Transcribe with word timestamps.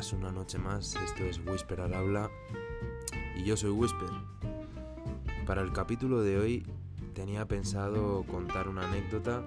una 0.00 0.32
noche 0.32 0.56
más. 0.56 0.96
Esto 0.96 1.24
es 1.24 1.38
Whisper 1.46 1.82
al 1.82 1.92
habla 1.92 2.30
y 3.36 3.44
yo 3.44 3.54
soy 3.54 3.68
Whisper. 3.68 4.08
Para 5.46 5.60
el 5.60 5.74
capítulo 5.74 6.22
de 6.22 6.38
hoy 6.38 6.66
tenía 7.12 7.46
pensado 7.46 8.24
contar 8.24 8.68
una 8.68 8.88
anécdota 8.88 9.44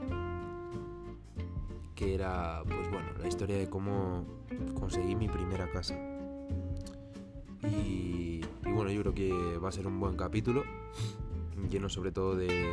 que 1.95 2.13
era, 2.13 2.62
pues 2.66 2.91
bueno, 2.91 3.08
la 3.20 3.27
historia 3.27 3.58
de 3.58 3.68
cómo 3.68 4.26
conseguí 4.80 5.16
mi 5.16 5.27
primera 5.27 5.68
casa. 5.71 5.95
Y 7.63 8.41
bueno, 8.62 8.91
yo 8.91 9.02
creo 9.02 9.16
que 9.16 9.58
va 9.58 9.70
a 9.70 9.72
ser 9.72 9.88
un 9.88 9.99
buen 9.99 10.16
capítulo, 10.16 10.63
lleno 11.67 11.90
sobre 11.90 12.12
todo 12.12 12.35
de 12.35 12.63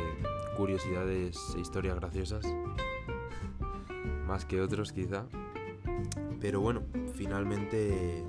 curiosidades 0.55 1.35
e 1.55 1.59
historias 1.59 1.95
graciosas, 1.95 2.45
más 4.27 4.45
que 4.45 4.61
otros 4.61 4.93
quizá. 4.93 5.25
Pero 6.41 6.59
bueno, 6.59 6.81
finalmente 7.13 8.23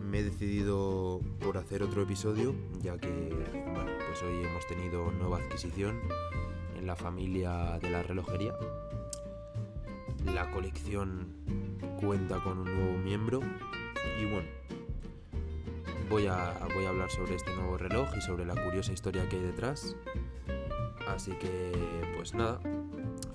me 0.00 0.18
he 0.18 0.22
decidido 0.22 1.20
por 1.40 1.56
hacer 1.56 1.82
otro 1.82 2.02
episodio, 2.02 2.54
ya 2.82 2.98
que 2.98 3.08
pues 3.08 4.22
hoy 4.22 4.44
hemos 4.44 4.66
tenido 4.66 5.10
nueva 5.12 5.38
adquisición 5.38 5.98
en 6.76 6.86
la 6.86 6.94
familia 6.94 7.78
de 7.80 7.88
la 7.88 8.02
relojería. 8.02 8.52
La 10.26 10.50
colección 10.50 11.32
cuenta 12.00 12.38
con 12.42 12.58
un 12.58 12.64
nuevo 12.64 12.98
miembro 12.98 13.40
y 14.20 14.30
bueno, 14.30 14.48
voy 16.10 16.26
a, 16.26 16.54
voy 16.74 16.84
a 16.84 16.90
hablar 16.90 17.10
sobre 17.10 17.36
este 17.36 17.54
nuevo 17.56 17.78
reloj 17.78 18.08
y 18.14 18.20
sobre 18.20 18.44
la 18.44 18.54
curiosa 18.62 18.92
historia 18.92 19.26
que 19.28 19.36
hay 19.36 19.42
detrás. 19.42 19.96
Así 21.08 21.32
que, 21.32 21.72
pues 22.16 22.34
nada, 22.34 22.60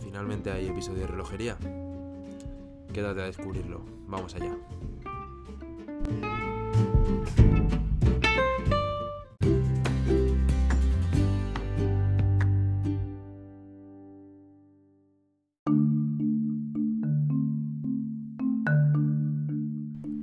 finalmente 0.02 0.52
hay 0.52 0.68
episodio 0.68 1.00
de 1.00 1.08
relojería. 1.08 1.58
Quédate 2.94 3.22
a 3.22 3.25
descubrirlo. 3.25 3.81
Vamos 4.08 4.36
allá. 4.36 4.53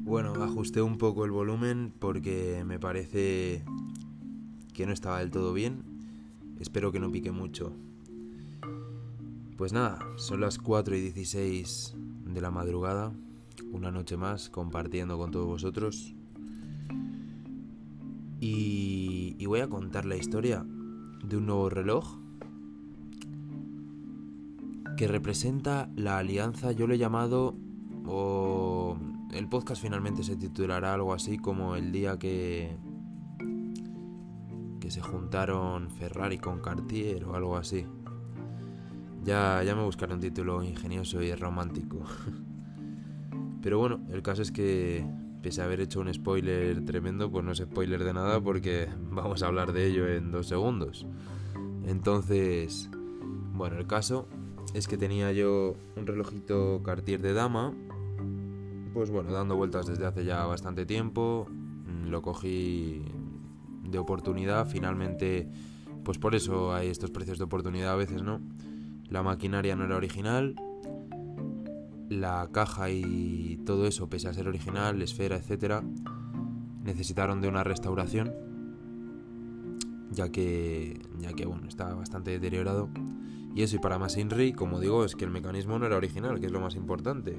Bueno, 0.05 0.35
ajusté 0.43 0.83
un 0.83 0.99
poco 0.99 1.25
el 1.25 1.31
volumen 1.31 1.95
porque 1.99 2.65
me 2.67 2.79
parece 2.79 3.65
que 4.75 4.87
no 4.87 4.93
estaba 4.93 5.21
del 5.21 5.31
todo 5.31 5.55
bien. 5.55 5.85
Espero 6.61 6.93
que 6.93 7.01
no 7.01 7.11
pique 7.11 7.31
mucho. 7.31 7.73
Pues 9.57 9.73
nada, 9.73 9.99
son 10.17 10.41
las 10.41 10.59
4 10.59 10.97
y 10.97 11.01
16 11.11 11.97
de 12.39 12.43
la 12.43 12.51
madrugada, 12.53 13.13
una 13.73 13.91
noche 13.91 14.17
más 14.17 14.49
compartiendo 14.49 15.19
con 15.19 15.33
todos 15.33 15.47
vosotros. 15.47 16.15
Y, 18.41 19.45
voy 19.45 19.61
a 19.61 19.69
contar 19.69 20.05
la 20.05 20.15
historia 20.15 20.65
de 21.25 21.37
un 21.37 21.47
nuevo 21.47 21.69
reloj 21.69 22.19
que 24.97 25.09
representa 25.09 25.91
la 25.97 26.19
alianza, 26.19 26.71
yo 26.71 26.87
lo 26.87 26.95
he 26.95 26.99
llamado, 26.99 27.57
o 28.07 28.97
el 29.33 29.49
podcast 29.49 29.83
finalmente 29.83 30.23
se 30.23 30.37
titulará 30.37 30.95
algo 30.95 31.15
así 31.15 31.39
como 31.39 31.75
el 31.75 31.91
día 31.91 32.19
que 32.19 32.77
que 34.81 34.91
se 34.93 35.01
juntaron 35.01 35.91
Ferrari 35.91 36.39
con 36.39 36.61
Cartier 36.61 37.25
o 37.25 37.35
algo 37.35 37.57
así. 37.57 37.85
Ya, 39.29 39.63
ya 39.63 39.75
me 39.75 39.83
buscaré 39.83 40.15
un 40.15 40.21
título 40.21 40.63
ingenioso 40.63 41.21
y 41.21 41.35
romántico. 41.35 41.99
Pero 43.63 43.79
bueno, 43.79 44.01
el 44.11 44.23
caso 44.23 44.41
es 44.41 44.51
que, 44.51 45.05
pese 45.43 45.61
a 45.61 45.67
haber 45.67 45.83
hecho 45.83 46.01
un 46.01 46.11
spoiler 46.15 46.83
tremendo, 46.87 47.31
pues 47.31 47.45
no 47.45 47.53
es 47.53 47.59
spoiler 47.59 48.05
de 48.05 48.15
nada 48.15 48.41
porque 48.41 48.89
vamos 49.11 49.43
a 49.43 49.49
hablar 49.49 49.75
de 49.75 49.85
ello 49.85 50.09
en 50.09 50.33
dos 50.33 50.47
segundos. 50.47 51.07
Entonces, 51.85 52.89
bueno, 53.53 53.77
el 53.77 53.87
caso 53.87 54.29
es 54.73 54.89
que 54.89 54.97
tenía 54.97 55.31
yo 55.33 55.77
un 55.95 56.07
relojito 56.07 56.81
Cartier 56.83 57.21
de 57.21 57.35
dama, 57.35 57.75
pues 58.95 59.11
bueno, 59.11 59.31
dando 59.31 59.57
vueltas 59.57 59.87
desde 59.87 60.07
hace 60.07 60.25
ya 60.25 60.47
bastante 60.47 60.87
tiempo, 60.87 61.49
lo 62.07 62.23
cogí 62.23 63.05
de 63.83 63.99
oportunidad, 63.99 64.67
finalmente, 64.67 65.51
pues 66.03 66.17
por 66.17 66.35
eso 66.35 66.73
hay 66.73 66.89
estos 66.89 67.11
precios 67.11 67.37
de 67.37 67.45
oportunidad 67.45 67.93
a 67.93 67.97
veces, 67.97 68.23
¿no? 68.23 68.41
La 69.11 69.23
maquinaria 69.23 69.75
no 69.75 69.85
era 69.85 69.97
original, 69.97 70.55
la 72.09 72.49
caja 72.53 72.91
y 72.91 73.61
todo 73.65 73.87
eso, 73.87 74.09
pese 74.09 74.29
a 74.29 74.35
ser 74.35 74.49
original, 74.49 75.01
esfera, 75.03 75.37
etcétera, 75.37 75.83
necesitaron 76.85 77.41
de 77.41 77.49
una 77.49 77.65
restauración, 77.65 78.35
ya 80.11 80.31
que, 80.31 81.01
ya 81.19 81.33
que 81.33 81.47
bueno, 81.47 81.69
estaba 81.69 81.95
bastante 81.95 82.31
deteriorado. 82.31 82.89
Y 83.55 83.63
eso, 83.63 83.77
y 83.77 83.79
para 83.79 83.99
más 83.99 84.17
Inri, 84.17 84.53
como 84.53 84.81
digo, 84.81 85.05
es 85.05 85.17
que 85.17 85.25
el 85.25 85.31
mecanismo 85.31 85.79
no 85.79 85.87
era 85.87 85.97
original, 85.97 86.39
que 86.41 86.47
es 86.47 86.53
lo 86.53 86.61
más 86.61 86.77
importante. 86.77 87.37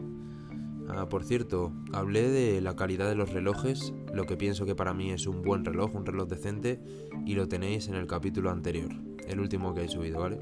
Ah, 0.90 1.08
por 1.08 1.24
cierto, 1.24 1.72
hablé 1.94 2.30
de 2.30 2.62
la 2.62 2.76
calidad 2.76 3.08
de 3.08 3.16
los 3.16 3.32
relojes, 3.32 3.94
lo 4.14 4.26
que 4.26 4.38
pienso 4.38 4.66
que 4.66 4.76
para 4.76 4.94
mí 4.94 5.12
es 5.12 5.28
un 5.28 5.44
buen 5.44 5.64
reloj, 5.64 5.94
un 5.94 6.06
reloj 6.06 6.28
decente, 6.28 6.82
y 7.26 7.36
lo 7.36 7.48
tenéis 7.48 7.88
en 7.90 7.96
el 7.96 8.08
capítulo 8.08 8.50
anterior, 8.50 8.90
el 9.28 9.40
último 9.40 9.74
que 9.76 9.84
he 9.84 9.88
subido, 9.88 10.20
¿vale? 10.20 10.40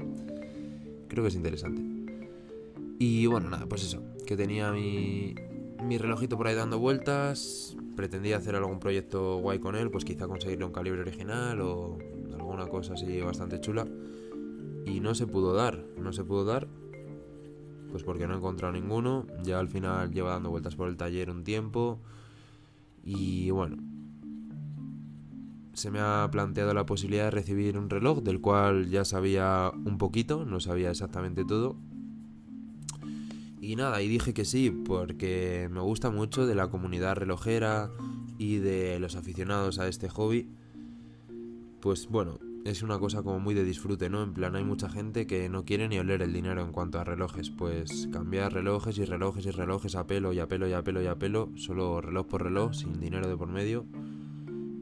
Creo 1.08 1.24
que 1.24 1.28
es 1.28 1.34
interesante. 1.34 1.82
Y 2.98 3.26
bueno, 3.26 3.48
nada, 3.48 3.66
pues 3.66 3.84
eso, 3.84 4.02
que 4.26 4.36
tenía 4.36 4.72
mi, 4.72 5.34
mi 5.82 5.98
relojito 5.98 6.36
por 6.36 6.48
ahí 6.48 6.54
dando 6.54 6.78
vueltas, 6.78 7.76
pretendía 7.96 8.36
hacer 8.36 8.56
algún 8.56 8.80
proyecto 8.80 9.38
guay 9.38 9.58
con 9.58 9.76
él, 9.76 9.90
pues 9.90 10.04
quizá 10.04 10.26
conseguirle 10.26 10.64
un 10.64 10.72
calibre 10.72 11.00
original 11.00 11.60
o 11.60 11.98
alguna 12.32 12.66
cosa 12.66 12.94
así 12.94 13.20
bastante 13.20 13.60
chula. 13.60 13.86
Y 14.84 15.00
no 15.00 15.14
se 15.14 15.26
pudo 15.26 15.54
dar, 15.54 15.84
no 15.98 16.12
se 16.12 16.24
pudo 16.24 16.44
dar, 16.44 16.66
pues 17.90 18.02
porque 18.02 18.26
no 18.26 18.34
he 18.34 18.36
encontrado 18.36 18.72
ninguno. 18.72 19.26
Ya 19.42 19.58
al 19.58 19.68
final 19.68 20.12
lleva 20.12 20.30
dando 20.30 20.50
vueltas 20.50 20.76
por 20.76 20.88
el 20.88 20.96
taller 20.96 21.30
un 21.30 21.44
tiempo. 21.44 21.98
Y 23.04 23.50
bueno, 23.50 23.76
se 25.78 25.90
me 25.90 26.00
ha 26.00 26.28
planteado 26.30 26.74
la 26.74 26.84
posibilidad 26.84 27.24
de 27.24 27.30
recibir 27.30 27.78
un 27.78 27.88
reloj 27.88 28.22
del 28.22 28.40
cual 28.40 28.90
ya 28.90 29.04
sabía 29.04 29.72
un 29.72 29.96
poquito, 29.96 30.44
no 30.44 30.60
sabía 30.60 30.90
exactamente 30.90 31.44
todo. 31.44 31.76
Y 33.60 33.76
nada, 33.76 34.02
y 34.02 34.08
dije 34.08 34.34
que 34.34 34.44
sí, 34.44 34.70
porque 34.70 35.68
me 35.70 35.80
gusta 35.80 36.10
mucho 36.10 36.46
de 36.46 36.54
la 36.54 36.68
comunidad 36.68 37.16
relojera 37.16 37.90
y 38.38 38.56
de 38.56 38.98
los 38.98 39.16
aficionados 39.16 39.78
a 39.78 39.88
este 39.88 40.08
hobby. 40.08 40.48
Pues 41.80 42.08
bueno, 42.08 42.38
es 42.64 42.82
una 42.82 42.98
cosa 42.98 43.22
como 43.22 43.40
muy 43.40 43.54
de 43.54 43.64
disfrute, 43.64 44.10
¿no? 44.10 44.22
En 44.22 44.32
plan, 44.32 44.56
hay 44.56 44.64
mucha 44.64 44.88
gente 44.88 45.26
que 45.26 45.48
no 45.48 45.64
quiere 45.64 45.88
ni 45.88 45.98
oler 45.98 46.22
el 46.22 46.32
dinero 46.32 46.62
en 46.62 46.72
cuanto 46.72 46.98
a 46.98 47.04
relojes. 47.04 47.50
Pues 47.50 48.08
cambiar 48.12 48.52
relojes 48.52 48.98
y 48.98 49.04
relojes 49.04 49.46
y 49.46 49.50
relojes 49.50 49.94
a 49.94 50.06
pelo 50.06 50.32
y 50.32 50.38
a 50.38 50.48
pelo 50.48 50.68
y 50.68 50.72
a 50.72 50.82
pelo 50.82 51.02
y 51.02 51.06
a 51.06 51.16
pelo, 51.16 51.50
solo 51.56 52.00
reloj 52.00 52.26
por 52.26 52.42
reloj, 52.42 52.74
sin 52.74 53.00
dinero 53.00 53.28
de 53.28 53.36
por 53.36 53.48
medio. 53.48 53.86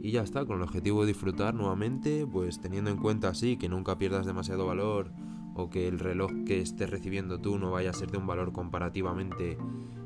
Y 0.01 0.13
ya 0.13 0.23
está, 0.23 0.45
con 0.45 0.57
el 0.57 0.63
objetivo 0.63 1.03
de 1.03 1.09
disfrutar 1.09 1.55
nuevamente, 1.55 2.27
pues 2.27 2.61
teniendo 2.61 2.91
en 2.91 2.99
cuenta 2.99 3.29
así 3.29 3.57
que 3.57 3.69
nunca 3.69 3.99
pierdas 3.99 4.27
demasiado 4.27 4.67
valor 4.67 5.11
o 5.55 5.71
que 5.71 5.89
el 5.89 5.99
reloj 5.99 6.31
que 6.45 6.61
estés 6.61 6.91
recibiendo 6.91 7.41
tú 7.41 7.59
no 7.59 7.71
vaya 7.71 7.91
a 7.91 7.95
ser 7.95 8.11
de 8.11 8.19
un 8.19 8.27
valor 8.27 8.53
comparativamente 8.53 9.57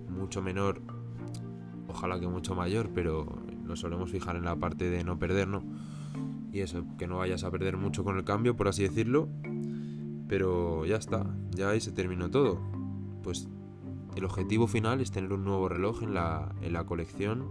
mucho 0.09 0.43
menor, 0.43 0.81
ojalá 1.89 2.21
que 2.21 2.28
mucho 2.28 2.55
mayor, 2.55 2.91
pero 2.95 3.27
nos 3.65 3.81
solemos 3.81 4.11
fijar 4.11 4.37
en 4.37 4.45
la 4.45 4.56
parte 4.56 4.91
de 4.91 5.05
no 5.05 5.19
perder, 5.19 5.49
¿no? 5.49 5.62
Y 6.53 6.61
eso, 6.61 6.84
que 6.98 7.07
no 7.07 7.19
vayas 7.19 7.45
a 7.45 7.51
perder 7.51 7.77
mucho 7.77 8.04
con 8.04 8.16
el 8.16 8.25
cambio, 8.25 8.57
por 8.57 8.69
así 8.69 8.83
decirlo. 8.83 9.28
Pero 10.28 10.84
ya 10.84 10.97
está, 10.97 11.27
ya 11.51 11.71
ahí 11.71 11.81
se 11.81 11.92
terminó 11.92 12.31
todo. 12.31 12.60
Pues 13.22 13.48
el 14.16 14.25
objetivo 14.25 14.66
final 14.66 15.01
es 15.01 15.10
tener 15.10 15.33
un 15.33 15.45
nuevo 15.45 15.69
reloj 15.69 16.03
en 16.03 16.15
la, 16.15 16.54
en 16.60 16.72
la 16.72 16.84
colección 16.84 17.47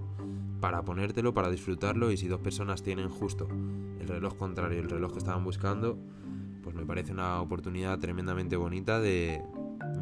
para 0.59 0.83
ponértelo, 0.83 1.33
para 1.33 1.50
disfrutarlo 1.50 2.11
y 2.11 2.17
si 2.17 2.27
dos 2.27 2.41
personas 2.41 2.83
tienen 2.83 3.09
justo 3.09 3.47
el 4.00 4.07
reloj 4.07 4.35
contrario 4.35 4.79
el 4.79 4.89
reloj 4.89 5.13
que 5.13 5.19
estaban 5.19 5.44
buscando, 5.44 5.97
pues 6.63 6.75
me 6.75 6.85
parece 6.85 7.11
una 7.11 7.41
oportunidad 7.41 8.00
tremendamente 8.00 8.56
bonita 8.56 9.00
de, 9.00 9.41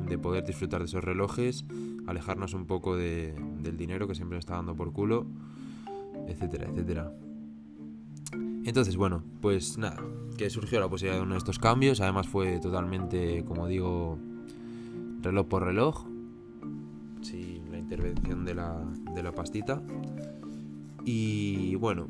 de 0.08 0.18
poder 0.18 0.46
disfrutar 0.46 0.80
de 0.80 0.86
esos 0.86 1.04
relojes, 1.04 1.66
alejarnos 2.08 2.54
un 2.54 2.66
poco 2.66 2.96
de, 2.96 3.36
del 3.60 3.78
dinero 3.78 4.08
que 4.08 4.16
siempre 4.16 4.38
nos 4.38 4.44
está 4.44 4.56
dando 4.56 4.76
por 4.76 4.92
culo, 4.92 5.26
etcétera, 6.28 6.68
etcétera. 6.70 7.12
Entonces, 8.66 8.98
bueno, 8.98 9.24
pues 9.42 9.78
nada, 9.78 9.98
que 10.38 10.50
surgió 10.50 10.80
la 10.80 10.90
posibilidad 10.90 11.20
de 11.20 11.24
uno 11.24 11.36
de 11.36 11.40
estos 11.40 11.58
cambios. 11.58 12.02
Además 12.02 12.28
fue 12.28 12.60
totalmente, 12.60 13.46
como 13.46 13.68
digo, 13.68 14.18
reloj 15.22 15.48
por 15.48 15.64
reloj, 15.64 16.06
sin 17.22 17.72
la 17.72 17.78
intervención 17.78 18.44
de 18.44 18.54
la 18.54 19.32
pastita. 19.34 19.82
Y 21.10 21.76
bueno, 21.76 22.10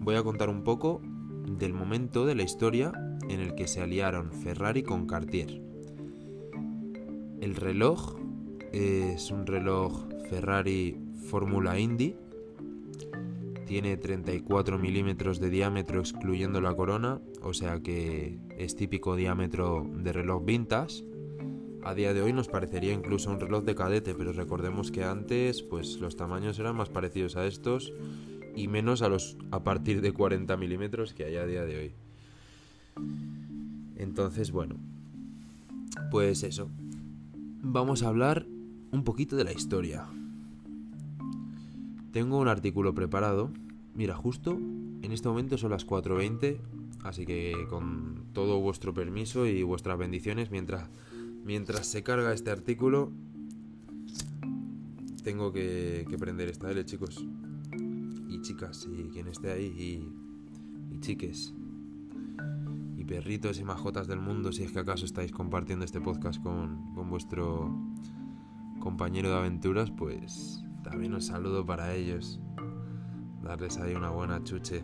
voy 0.00 0.14
a 0.14 0.22
contar 0.22 0.50
un 0.50 0.64
poco 0.64 1.00
del 1.46 1.72
momento 1.72 2.26
de 2.26 2.34
la 2.34 2.42
historia 2.42 2.92
en 3.30 3.40
el 3.40 3.54
que 3.54 3.66
se 3.66 3.80
aliaron 3.80 4.32
Ferrari 4.32 4.82
con 4.82 5.06
Cartier. 5.06 5.62
El 7.40 7.56
reloj 7.56 8.18
es 8.74 9.30
un 9.30 9.46
reloj 9.46 10.08
Ferrari 10.28 11.00
Fórmula 11.30 11.78
Indy. 11.78 12.16
Tiene 13.64 13.96
34 13.96 14.78
milímetros 14.78 15.40
de 15.40 15.48
diámetro 15.48 16.00
excluyendo 16.00 16.60
la 16.60 16.74
corona, 16.74 17.22
o 17.40 17.54
sea 17.54 17.80
que 17.80 18.38
es 18.58 18.76
típico 18.76 19.16
diámetro 19.16 19.86
de 19.90 20.12
reloj 20.12 20.44
vintage. 20.44 21.02
A 21.82 21.94
día 21.94 22.12
de 22.12 22.20
hoy 22.20 22.32
nos 22.32 22.48
parecería 22.48 22.92
incluso 22.92 23.30
un 23.30 23.40
reloj 23.40 23.64
de 23.64 23.74
cadete, 23.74 24.14
pero 24.14 24.32
recordemos 24.32 24.90
que 24.90 25.02
antes 25.02 25.62
pues 25.62 25.98
los 25.98 26.14
tamaños 26.14 26.58
eran 26.58 26.76
más 26.76 26.90
parecidos 26.90 27.36
a 27.36 27.46
estos 27.46 27.92
y 28.54 28.68
menos 28.68 29.00
a 29.00 29.08
los 29.08 29.36
a 29.50 29.64
partir 29.64 30.02
de 30.02 30.12
40 30.12 30.56
milímetros 30.56 31.14
que 31.14 31.24
hay 31.24 31.36
a 31.36 31.46
día 31.46 31.64
de 31.64 31.78
hoy. 31.78 31.92
Entonces, 33.96 34.50
bueno, 34.50 34.76
pues 36.10 36.42
eso. 36.42 36.68
Vamos 37.62 38.02
a 38.02 38.08
hablar 38.08 38.46
un 38.90 39.04
poquito 39.04 39.36
de 39.36 39.44
la 39.44 39.52
historia. 39.52 40.06
Tengo 42.12 42.38
un 42.38 42.48
artículo 42.48 42.94
preparado. 42.94 43.50
Mira, 43.94 44.16
justo 44.16 44.58
en 45.02 45.12
este 45.12 45.28
momento 45.28 45.56
son 45.56 45.70
las 45.70 45.86
4.20, 45.86 46.58
así 47.04 47.24
que 47.24 47.54
con 47.68 48.24
todo 48.32 48.60
vuestro 48.60 48.92
permiso 48.92 49.46
y 49.46 49.62
vuestras 49.62 49.98
bendiciones, 49.98 50.50
mientras, 50.50 50.88
mientras 51.44 51.86
se 51.86 52.02
carga 52.02 52.32
este 52.32 52.50
artículo, 52.50 53.12
tengo 55.22 55.52
que, 55.52 56.06
prender 56.18 56.48
esta 56.48 56.70
L, 56.70 56.84
chicos. 56.84 57.24
Y 58.28 58.40
chicas, 58.42 58.88
y 58.90 59.08
quien 59.10 59.28
esté 59.28 59.52
ahí, 59.52 59.66
y, 60.92 61.00
chiques 61.00 61.54
y 62.98 63.04
perritos 63.04 63.58
y 63.58 63.64
majotas 63.64 64.06
del 64.06 64.20
mundo, 64.20 64.52
si 64.52 64.64
es 64.64 64.72
que 64.72 64.80
acaso 64.80 65.06
estáis 65.06 65.32
compartiendo 65.32 65.86
este 65.86 65.98
podcast 65.98 66.42
con, 66.42 66.94
con 66.94 67.08
vuestro 67.08 67.74
compañero 68.80 69.30
de 69.30 69.36
aventuras, 69.36 69.90
pues 69.90 70.62
también 70.82 71.14
un 71.14 71.22
saludo 71.22 71.64
para 71.64 71.94
ellos. 71.94 72.40
Darles 73.42 73.78
ahí 73.78 73.94
una 73.94 74.10
buena 74.10 74.42
chuche. 74.42 74.82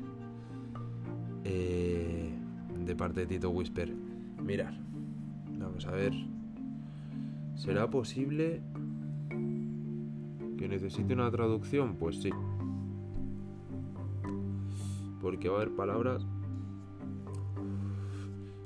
Eh, 1.44 2.34
de 2.84 2.96
parte 2.96 3.20
de 3.20 3.26
Tito 3.26 3.50
Whisper. 3.50 3.94
Mirar. 4.42 4.78
Vamos 5.58 5.86
a 5.86 5.90
ver. 5.90 6.12
¿Será 7.56 7.88
posible 7.90 8.60
que 10.58 10.68
necesite 10.68 11.14
una 11.14 11.30
traducción? 11.30 11.96
Pues 11.96 12.20
sí. 12.22 12.30
Porque 15.22 15.48
va 15.48 15.56
a 15.58 15.62
haber 15.62 15.74
palabras 15.74 16.26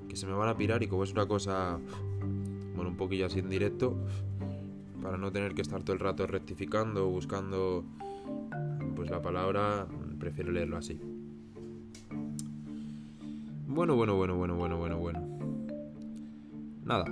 que 0.09 0.17
se 0.17 0.27
me 0.27 0.33
van 0.33 0.49
a 0.49 0.57
pirar 0.57 0.83
y 0.83 0.89
como 0.89 1.05
es 1.05 1.13
una 1.13 1.27
cosa, 1.27 1.79
bueno, 2.75 2.91
un 2.91 2.97
poquillo 2.97 3.27
así 3.27 3.39
en 3.39 3.49
directo, 3.49 3.97
para 5.01 5.17
no 5.17 5.31
tener 5.31 5.55
que 5.55 5.63
estar 5.63 5.83
todo 5.85 5.95
el 5.95 6.01
rato 6.01 6.27
rectificando 6.27 7.09
buscando 7.09 7.85
pues 8.97 9.09
la 9.09 9.23
palabra, 9.23 9.87
prefiero 10.19 10.51
leerlo 10.51 10.77
así. 10.77 11.01
Bueno, 13.69 13.95
bueno, 13.95 14.17
bueno, 14.17 14.37
bueno, 14.37 14.57
bueno, 14.57 14.79
bueno, 14.79 14.99
bueno. 14.99 15.21
Nada, 16.85 17.05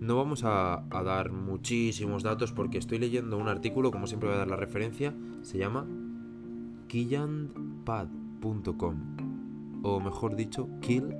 no 0.00 0.16
vamos 0.16 0.42
a, 0.44 0.82
dar 0.90 1.30
muchísimos 1.30 2.22
datos 2.22 2.52
porque 2.52 2.78
estoy 2.78 2.98
leyendo 2.98 3.36
un 3.36 3.48
artículo, 3.48 3.90
como 3.90 4.06
siempre 4.06 4.30
voy 4.30 4.36
a 4.36 4.40
dar 4.40 4.48
la 4.48 4.56
referencia, 4.56 5.14
se 5.42 5.58
llama 5.58 5.86
killandpad.com 6.88 8.96
o 9.82 10.00
mejor 10.00 10.36
dicho, 10.36 10.70
kill 10.80 11.14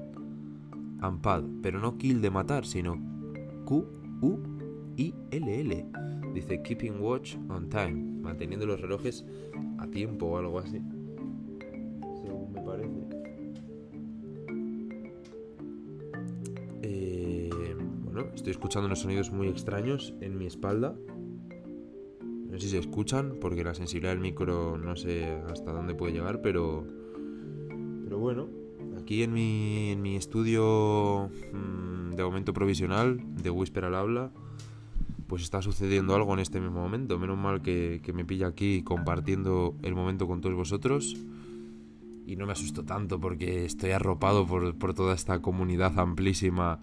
Ampad, 1.00 1.44
pero 1.62 1.80
no 1.80 1.96
kill 1.96 2.20
de 2.20 2.30
matar, 2.30 2.66
sino 2.66 3.00
Q-U-I-L-L. 3.64 5.86
Dice 6.34 6.62
Keeping 6.62 7.00
Watch 7.00 7.36
on 7.48 7.70
Time, 7.70 8.20
manteniendo 8.20 8.66
los 8.66 8.78
relojes 8.80 9.24
a 9.78 9.86
tiempo 9.86 10.26
o 10.26 10.36
algo 10.36 10.58
así. 10.58 10.82
Estoy 18.34 18.52
escuchando 18.52 18.86
unos 18.86 19.00
sonidos 19.00 19.30
muy 19.30 19.48
extraños 19.48 20.14
en 20.20 20.38
mi 20.38 20.46
espalda. 20.46 20.94
No 22.50 22.52
sé 22.58 22.60
si 22.60 22.68
se 22.70 22.78
escuchan, 22.78 23.36
porque 23.40 23.62
la 23.62 23.74
sensibilidad 23.74 24.12
del 24.12 24.20
micro 24.20 24.76
no 24.76 24.96
sé 24.96 25.40
hasta 25.50 25.72
dónde 25.72 25.94
puede 25.94 26.12
llegar, 26.12 26.42
pero. 26.42 26.84
Pero 28.04 28.18
bueno, 28.18 28.48
aquí 28.98 29.22
en 29.22 29.32
mi, 29.32 29.90
en 29.90 30.02
mi 30.02 30.16
estudio 30.16 31.30
mmm, 31.52 32.10
de 32.10 32.24
momento 32.24 32.52
provisional 32.52 33.20
de 33.40 33.50
Whisper 33.50 33.84
al 33.84 33.94
habla, 33.94 34.32
pues 35.28 35.42
está 35.42 35.62
sucediendo 35.62 36.16
algo 36.16 36.32
en 36.34 36.40
este 36.40 36.60
mismo 36.60 36.80
momento. 36.80 37.18
Menos 37.18 37.38
mal 37.38 37.62
que, 37.62 38.00
que, 38.02 38.12
me 38.12 38.24
pilla 38.24 38.48
aquí 38.48 38.82
compartiendo 38.82 39.76
el 39.82 39.94
momento 39.94 40.26
con 40.26 40.40
todos 40.40 40.56
vosotros. 40.56 41.16
Y 42.26 42.36
no 42.36 42.46
me 42.46 42.52
asusto 42.52 42.84
tanto 42.84 43.20
porque 43.20 43.64
estoy 43.64 43.90
arropado 43.90 44.46
por, 44.46 44.76
por 44.76 44.94
toda 44.94 45.14
esta 45.14 45.40
comunidad 45.40 45.98
amplísima 45.98 46.80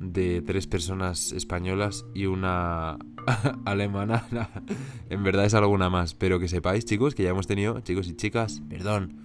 de 0.00 0.42
tres 0.42 0.66
personas 0.66 1.32
españolas 1.32 2.04
y 2.14 2.26
una 2.26 2.98
alemana. 3.64 4.24
en 5.10 5.22
verdad 5.24 5.44
es 5.44 5.54
alguna 5.54 5.90
más. 5.90 6.14
Pero 6.14 6.38
que 6.38 6.48
sepáis, 6.48 6.84
chicos, 6.84 7.14
que 7.14 7.22
ya 7.22 7.30
hemos 7.30 7.46
tenido, 7.46 7.80
chicos 7.80 8.08
y 8.08 8.14
chicas, 8.14 8.62
perdón, 8.68 9.16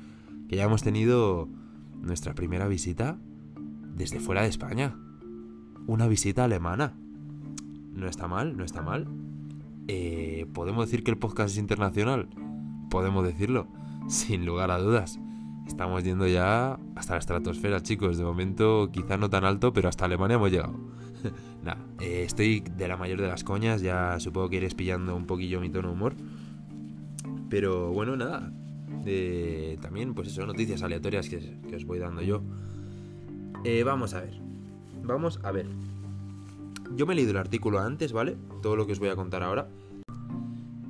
que 0.47 0.55
ya 0.55 0.63
hemos 0.63 0.83
tenido 0.83 1.49
nuestra 2.01 2.33
primera 2.33 2.67
visita 2.67 3.17
desde 3.95 4.19
fuera 4.19 4.43
de 4.43 4.49
España. 4.49 4.95
Una 5.87 6.07
visita 6.07 6.43
alemana. 6.43 6.95
No 7.93 8.07
está 8.07 8.27
mal, 8.27 8.55
no 8.55 8.63
está 8.63 8.81
mal. 8.81 9.07
Eh, 9.87 10.45
¿Podemos 10.53 10.85
decir 10.85 11.03
que 11.03 11.11
el 11.11 11.17
podcast 11.17 11.51
es 11.51 11.57
internacional? 11.57 12.29
Podemos 12.89 13.25
decirlo, 13.25 13.67
sin 14.07 14.45
lugar 14.45 14.71
a 14.71 14.77
dudas. 14.77 15.19
Estamos 15.69 16.03
yendo 16.03 16.27
ya 16.27 16.79
hasta 16.95 17.13
la 17.13 17.19
estratosfera, 17.19 17.81
chicos. 17.81 18.17
De 18.17 18.23
momento 18.23 18.89
quizá 18.91 19.17
no 19.17 19.29
tan 19.29 19.45
alto, 19.45 19.71
pero 19.71 19.87
hasta 19.87 20.05
Alemania 20.05 20.35
hemos 20.35 20.51
llegado. 20.51 20.73
Nada, 21.63 21.77
eh, 22.01 22.23
estoy 22.25 22.61
de 22.61 22.87
la 22.87 22.97
mayor 22.97 23.21
de 23.21 23.27
las 23.27 23.43
coñas, 23.43 23.81
ya 23.81 24.19
supongo 24.19 24.49
que 24.49 24.57
iréis 24.57 24.73
pillando 24.73 25.15
un 25.15 25.25
poquillo 25.25 25.61
mi 25.61 25.69
tono 25.69 25.89
de 25.89 25.93
humor. 25.93 26.15
Pero 27.49 27.91
bueno, 27.91 28.15
nada, 28.17 28.51
también, 29.81 30.13
pues 30.13 30.27
eso, 30.29 30.45
noticias 30.45 30.83
aleatorias 30.83 31.29
que, 31.29 31.59
que 31.67 31.75
os 31.75 31.85
voy 31.85 31.99
dando 31.99 32.21
yo. 32.21 32.41
Eh, 33.63 33.83
vamos 33.83 34.13
a 34.15 34.21
ver. 34.21 34.39
Vamos 35.03 35.39
a 35.43 35.51
ver. 35.51 35.67
Yo 36.95 37.05
me 37.05 37.13
he 37.13 37.15
leído 37.15 37.31
el 37.31 37.37
artículo 37.37 37.79
antes, 37.79 38.11
¿vale? 38.11 38.37
Todo 38.61 38.75
lo 38.75 38.85
que 38.85 38.93
os 38.93 38.99
voy 38.99 39.09
a 39.09 39.15
contar 39.15 39.43
ahora. 39.43 39.69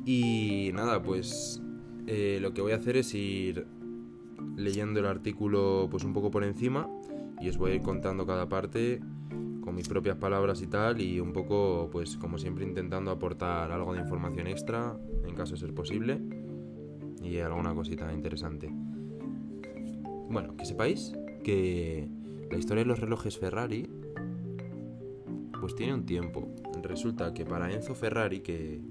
Y 0.06 0.72
nada, 0.74 1.02
pues 1.02 1.62
eh, 2.08 2.40
lo 2.42 2.54
que 2.54 2.62
voy 2.62 2.72
a 2.72 2.78
hacer 2.78 2.98
es 2.98 3.14
ir 3.14 3.68
leyendo 4.56 5.00
el 5.00 5.06
artículo 5.06 5.88
pues 5.90 6.04
un 6.04 6.14
poco 6.14 6.32
por 6.32 6.44
encima 6.44 6.90
y 7.42 7.50
os 7.50 7.58
voy 7.58 7.72
a 7.72 7.76
ir 7.76 7.82
contando 7.82 8.26
cada 8.26 8.50
parte 8.50 9.00
con 9.62 9.76
mis 9.76 9.88
propias 9.88 10.18
palabras 10.18 10.62
y 10.62 10.68
tal 10.68 11.02
y 11.02 11.20
un 11.20 11.34
poco 11.34 11.90
pues 11.92 12.18
como 12.18 12.38
siempre 12.38 12.66
intentando 12.66 13.12
aportar 13.12 13.72
algo 13.72 13.94
de 13.94 14.02
información 14.02 14.48
extra 14.48 14.98
en 15.26 15.36
caso 15.36 15.54
de 15.54 15.60
ser 15.60 15.74
posible 15.74 16.22
y 17.22 17.38
alguna 17.38 17.74
cosita 17.74 18.12
interesante. 18.14 18.70
Bueno, 20.30 20.56
que 20.56 20.66
sepáis 20.66 21.14
que 21.44 22.08
la 22.50 22.58
historia 22.58 22.84
de 22.84 22.88
los 22.88 23.00
relojes 23.00 23.38
Ferrari 23.38 23.90
pues 25.60 25.76
tiene 25.76 25.94
un 25.94 26.06
tiempo. 26.06 26.48
Resulta 26.82 27.34
que 27.34 27.46
para 27.46 27.72
Enzo 27.72 27.94
Ferrari, 27.94 28.40
que 28.40 28.82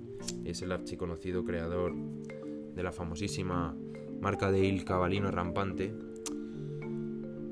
es 0.44 0.62
el 0.62 0.72
archiconocido 0.72 1.44
creador 1.44 1.94
de 1.94 2.82
la 2.82 2.92
famosísima 2.92 3.76
marca 4.20 4.50
de 4.50 4.66
Il 4.66 4.84
Cavallino 4.84 5.30
Rampante, 5.30 5.94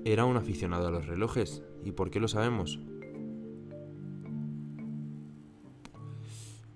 era 0.04 0.24
un 0.24 0.36
aficionado 0.36 0.88
a 0.88 0.90
los 0.90 1.06
relojes. 1.06 1.62
¿Y 1.84 1.92
por 1.92 2.10
qué 2.10 2.20
lo 2.20 2.28
sabemos? 2.28 2.80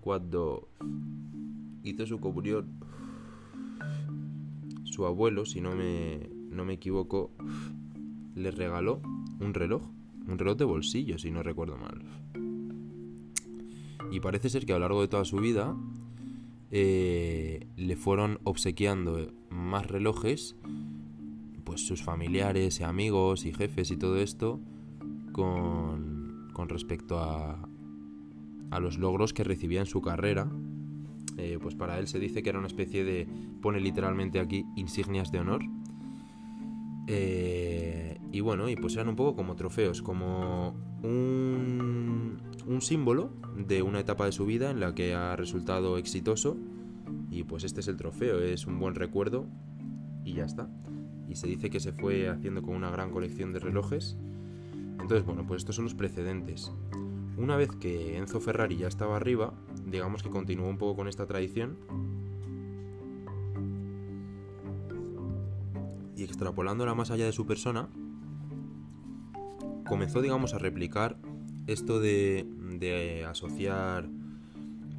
Cuando 0.00 0.68
hizo 1.82 2.06
su 2.06 2.20
comunión 2.20 2.80
su 4.84 5.06
abuelo, 5.06 5.46
si 5.46 5.60
no 5.60 5.74
me, 5.74 6.28
no 6.50 6.64
me 6.64 6.74
equivoco, 6.74 7.30
le 8.34 8.50
regaló 8.50 9.00
un 9.40 9.54
reloj, 9.54 9.82
un 10.26 10.38
reloj 10.38 10.56
de 10.56 10.64
bolsillo, 10.64 11.18
si 11.18 11.30
no 11.30 11.42
recuerdo 11.42 11.76
mal. 11.76 12.02
Y 14.10 14.20
parece 14.20 14.50
ser 14.50 14.66
que 14.66 14.72
a 14.72 14.76
lo 14.76 14.80
largo 14.80 15.00
de 15.00 15.08
toda 15.08 15.24
su 15.24 15.36
vida 15.36 15.76
eh, 16.70 17.66
le 17.76 17.96
fueron 17.96 18.38
obsequiando 18.44 19.32
más 19.50 19.86
relojes, 19.86 20.56
pues 21.64 21.86
sus 21.86 22.02
familiares 22.02 22.80
y 22.80 22.84
amigos 22.84 23.46
y 23.46 23.52
jefes 23.52 23.90
y 23.90 23.96
todo 23.96 24.16
esto, 24.16 24.60
con, 25.32 26.48
con 26.52 26.68
respecto 26.68 27.18
a, 27.18 27.68
a 28.70 28.80
los 28.80 28.98
logros 28.98 29.32
que 29.32 29.44
recibía 29.44 29.80
en 29.80 29.86
su 29.86 30.00
carrera 30.00 30.50
eh, 31.42 31.58
pues 31.60 31.74
para 31.74 31.98
él 31.98 32.06
se 32.06 32.18
dice 32.18 32.42
que 32.42 32.50
era 32.50 32.58
una 32.58 32.68
especie 32.68 33.02
de, 33.02 33.26
pone 33.62 33.80
literalmente 33.80 34.40
aquí, 34.40 34.66
insignias 34.76 35.32
de 35.32 35.38
honor. 35.38 35.62
Eh, 37.12 38.18
y 38.30 38.40
bueno, 38.40 38.68
y 38.68 38.76
pues 38.76 38.94
eran 38.94 39.08
un 39.08 39.16
poco 39.16 39.34
como 39.34 39.56
trofeos, 39.56 40.00
como 40.00 40.76
un, 41.02 42.40
un 42.66 42.80
símbolo 42.80 43.32
de 43.56 43.82
una 43.82 44.00
etapa 44.00 44.26
de 44.26 44.32
su 44.32 44.46
vida 44.46 44.70
en 44.70 44.78
la 44.78 44.94
que 44.94 45.14
ha 45.14 45.34
resultado 45.34 45.98
exitoso 45.98 46.56
y 47.30 47.44
pues 47.44 47.64
este 47.64 47.80
es 47.80 47.88
el 47.88 47.96
trofeo, 47.96 48.40
es 48.40 48.66
un 48.66 48.78
buen 48.78 48.94
recuerdo 48.94 49.46
y 50.24 50.34
ya 50.34 50.44
está. 50.44 50.68
Y 51.28 51.36
se 51.36 51.46
dice 51.46 51.70
que 51.70 51.80
se 51.80 51.92
fue 51.92 52.28
haciendo 52.28 52.62
con 52.62 52.74
una 52.74 52.90
gran 52.90 53.10
colección 53.10 53.52
de 53.52 53.60
relojes. 53.60 54.16
Entonces, 55.00 55.24
bueno, 55.24 55.46
pues 55.46 55.62
estos 55.62 55.76
son 55.76 55.84
los 55.84 55.94
precedentes. 55.94 56.72
Una 57.36 57.56
vez 57.56 57.70
que 57.70 58.18
Enzo 58.18 58.40
Ferrari 58.40 58.76
ya 58.76 58.88
estaba 58.88 59.16
arriba, 59.16 59.54
digamos 59.86 60.22
que 60.22 60.30
continuó 60.30 60.68
un 60.68 60.78
poco 60.78 60.96
con 60.96 61.08
esta 61.08 61.26
tradición. 61.26 61.78
Y 66.20 66.24
extrapolándola 66.24 66.94
más 66.94 67.10
allá 67.10 67.24
de 67.24 67.32
su 67.32 67.46
persona, 67.46 67.88
comenzó, 69.86 70.20
digamos, 70.20 70.52
a 70.52 70.58
replicar 70.58 71.16
esto 71.66 71.98
de, 71.98 73.24
asociar 73.26 74.06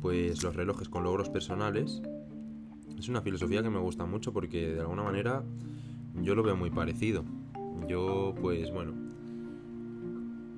pues 0.01 0.41
los 0.41 0.55
relojes 0.55 0.89
con 0.89 1.03
logros 1.03 1.29
personales 1.29 2.01
es 2.97 3.07
una 3.07 3.21
filosofía 3.21 3.61
que 3.61 3.69
me 3.69 3.77
gusta 3.77 4.05
mucho 4.05 4.33
porque 4.33 4.73
de 4.73 4.79
alguna 4.79 5.03
manera 5.03 5.43
yo 6.23 6.33
lo 6.33 6.41
veo 6.41 6.55
muy 6.55 6.71
parecido. 6.71 7.23
Yo, 7.87 8.33
pues 8.41 8.71
bueno, 8.71 8.93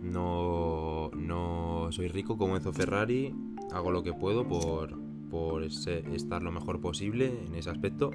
no, 0.01 1.12
no 1.13 1.89
soy 1.91 2.08
rico 2.08 2.38
como 2.38 2.55
Enzo 2.55 2.72
Ferrari, 2.72 3.36
hago 3.74 3.91
lo 3.91 4.01
que 4.01 4.13
puedo 4.13 4.48
por, 4.48 4.98
por 5.29 5.63
estar 5.63 6.41
lo 6.41 6.53
mejor 6.53 6.79
posible 6.79 7.43
en 7.48 7.53
ese 7.55 7.70
aspecto 7.70 8.12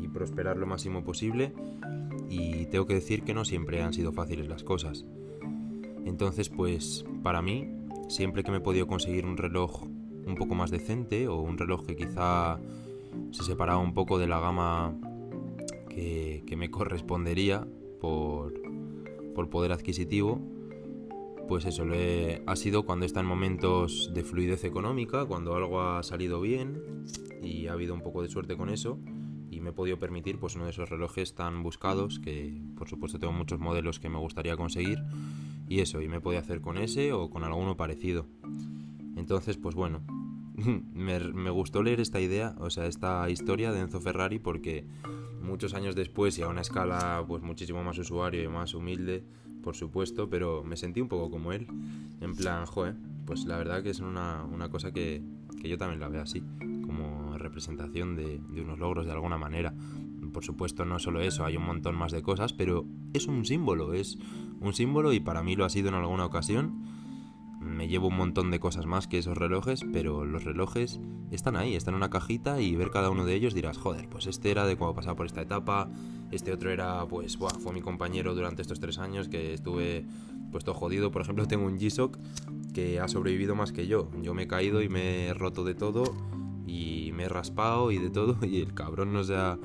y 0.00 0.08
prosperar 0.08 0.56
lo 0.56 0.66
máximo 0.66 1.04
posible. 1.04 1.52
Y 2.28 2.66
tengo 2.66 2.86
que 2.86 2.94
decir 2.94 3.22
que 3.22 3.34
no 3.34 3.44
siempre 3.44 3.82
han 3.82 3.92
sido 3.92 4.12
fáciles 4.12 4.48
las 4.48 4.64
cosas. 4.64 5.04
Entonces, 6.04 6.48
pues 6.48 7.04
para 7.22 7.42
mí, 7.42 7.68
siempre 8.08 8.42
que 8.42 8.50
me 8.50 8.58
he 8.58 8.60
podido 8.60 8.86
conseguir 8.86 9.24
un 9.26 9.36
reloj 9.36 9.84
un 10.26 10.34
poco 10.36 10.54
más 10.54 10.70
decente 10.70 11.28
o 11.28 11.40
un 11.40 11.58
reloj 11.58 11.84
que 11.86 11.96
quizá 11.96 12.58
se 13.30 13.42
separaba 13.42 13.80
un 13.80 13.94
poco 13.94 14.18
de 14.18 14.26
la 14.26 14.40
gama 14.40 14.94
que, 15.88 16.42
me 16.56 16.70
correspondería 16.70 17.66
por, 18.00 18.54
poder 19.50 19.72
adquisitivo, 19.72 20.40
pues 21.48 21.64
eso 21.66 21.84
ha 22.46 22.56
sido 22.56 22.84
cuando 22.84 23.06
está 23.06 23.20
en 23.20 23.26
momentos 23.26 24.12
de 24.14 24.22
fluidez 24.22 24.64
económica, 24.64 25.24
cuando 25.26 25.56
algo 25.56 25.82
ha 25.82 26.02
salido 26.02 26.40
bien 26.40 26.80
y 27.42 27.66
ha 27.66 27.72
habido 27.72 27.92
un 27.92 28.02
poco 28.02 28.22
de 28.22 28.28
suerte 28.28 28.56
con 28.56 28.70
eso 28.70 28.98
y 29.54 29.60
me 29.60 29.70
he 29.70 29.72
podido 29.72 29.98
permitir 29.98 30.38
pues 30.38 30.56
uno 30.56 30.64
de 30.64 30.70
esos 30.70 30.90
relojes 30.90 31.34
tan 31.34 31.62
buscados 31.62 32.18
que 32.18 32.60
por 32.76 32.88
supuesto 32.88 33.18
tengo 33.18 33.32
muchos 33.32 33.60
modelos 33.60 34.00
que 34.00 34.08
me 34.08 34.18
gustaría 34.18 34.56
conseguir 34.56 34.98
y 35.68 35.80
eso 35.80 36.02
y 36.02 36.08
me 36.08 36.20
podido 36.20 36.40
hacer 36.40 36.60
con 36.60 36.78
ese 36.78 37.12
o 37.12 37.30
con 37.30 37.44
alguno 37.44 37.76
parecido. 37.76 38.26
Entonces 39.16 39.56
pues 39.56 39.74
bueno 39.74 40.02
me, 40.94 41.50
gustó 41.50 41.82
leer 41.82 42.00
esta 42.00 42.20
idea, 42.20 42.54
o 42.58 42.70
sea, 42.70 42.86
esta 42.86 43.28
historia 43.28 43.72
de 43.72 43.80
Enzo 43.80 44.00
Ferrari 44.00 44.38
porque 44.38 44.86
muchos 45.42 45.74
años 45.74 45.94
después 45.94 46.38
y 46.38 46.42
a 46.42 46.48
una 46.48 46.62
escala 46.62 47.24
pues 47.26 47.42
muchísimo 47.42 47.82
más 47.82 47.98
usuario 47.98 48.42
y 48.42 48.48
más 48.48 48.74
humilde, 48.74 49.24
por 49.62 49.76
supuesto, 49.76 50.28
pero 50.28 50.62
me 50.62 50.76
sentí 50.76 51.00
un 51.00 51.08
poco 51.08 51.30
como 51.30 51.52
él, 51.52 51.66
en 52.20 52.34
plan, 52.34 52.66
joder, 52.66 52.96
pues 53.26 53.44
la 53.44 53.56
verdad 53.56 53.82
que 53.82 53.90
es 53.90 54.00
una, 54.00 54.46
cosa 54.70 54.92
que, 54.92 55.22
yo 55.62 55.78
también 55.78 56.00
la 56.00 56.08
veo 56.08 56.22
así, 56.22 56.42
como 56.94 57.36
representación 57.38 58.16
de, 58.16 58.40
unos 58.62 58.78
logros 58.78 59.06
de 59.06 59.12
alguna 59.12 59.38
manera. 59.38 59.74
Por 60.32 60.44
supuesto, 60.44 60.84
no 60.84 60.98
solo 60.98 61.20
eso, 61.20 61.44
hay 61.44 61.56
un 61.56 61.64
montón 61.64 61.94
más 61.94 62.12
de 62.12 62.22
cosas, 62.22 62.52
pero 62.52 62.86
es 63.12 63.26
un 63.26 63.44
símbolo, 63.44 63.94
es 63.94 64.18
un 64.60 64.72
símbolo 64.72 65.12
y 65.12 65.20
para 65.20 65.42
mí 65.42 65.56
lo 65.56 65.64
ha 65.64 65.70
sido 65.70 65.88
en 65.88 65.94
alguna 65.94 66.24
ocasión 66.24 66.94
me 67.60 67.88
llevo 67.88 68.08
un 68.08 68.16
montón 68.16 68.50
de 68.50 68.60
cosas 68.60 68.84
más 68.84 69.08
que 69.08 69.18
esos 69.18 69.38
relojes, 69.38 69.84
pero 69.90 70.24
los 70.24 70.44
relojes 70.44 71.00
están 71.30 71.56
ahí, 71.56 71.74
están 71.74 71.94
en 71.94 71.96
una 71.96 72.10
cajita 72.10 72.60
y 72.60 72.76
ver 72.76 72.90
cada 72.90 73.08
uno 73.08 73.24
de 73.24 73.34
ellos 73.34 73.54
dirás, 73.54 73.78
joder, 73.78 74.06
pues 74.08 74.26
este 74.26 74.50
era 74.50 74.66
de 74.66 74.76
cuando 74.76 74.94
pasaba 74.94 75.16
por 75.16 75.24
esta 75.24 75.40
etapa, 75.40 75.88
este 76.30 76.52
otro 76.52 76.70
era, 76.70 77.06
pues, 77.06 77.38
fue 77.38 77.72
mi 77.72 77.80
compañero 77.80 78.34
durante 78.34 78.60
estos 78.60 78.80
tres 78.80 78.98
años 78.98 79.28
que 79.28 79.54
estuve 79.54 80.04
puesto 80.52 80.74
jodido. 80.74 81.10
Por 81.10 81.22
ejemplo, 81.22 81.46
tengo 81.46 81.64
un 81.64 81.78
G-Shock 81.78 82.18
que 82.74 83.00
ha 83.00 83.08
sobrevivido 83.08 83.54
más 83.54 83.72
que 83.72 83.86
yo. 83.86 84.10
Yo 84.22 84.34
me 84.34 84.44
he 84.44 84.46
caído 84.46 84.82
y 84.82 84.88
me 84.88 85.26
he 85.26 85.34
roto 85.34 85.64
de 85.64 85.74
todo 85.74 86.04
me 87.14 87.24
he 87.24 87.28
raspado 87.28 87.90
y 87.90 87.98
de 87.98 88.10
todo 88.10 88.36
y 88.46 88.60
el 88.60 88.74
cabrón 88.74 89.12
no 89.12 89.24
se 89.24 89.36
ha, 89.36 89.58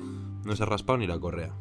no 0.44 0.52
ha 0.52 0.66
raspado 0.66 0.98
ni 0.98 1.06
la 1.06 1.18
correa. 1.18 1.54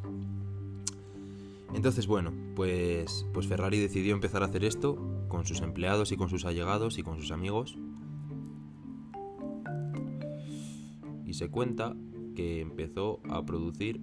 Entonces, 1.73 2.07
bueno, 2.07 2.33
pues, 2.55 3.27
pues 3.33 3.47
Ferrari 3.47 3.79
decidió 3.79 4.13
empezar 4.13 4.41
a 4.41 4.47
hacer 4.47 4.63
esto 4.63 4.97
con 5.27 5.45
sus 5.45 5.61
empleados 5.61 6.11
y 6.11 6.17
con 6.17 6.29
sus 6.29 6.45
allegados 6.45 6.97
y 6.97 7.03
con 7.03 7.19
sus 7.19 7.31
amigos. 7.31 7.77
Y 11.25 11.35
se 11.35 11.49
cuenta 11.49 11.95
que 12.35 12.61
empezó 12.61 13.19
a 13.29 13.45
producir 13.45 14.01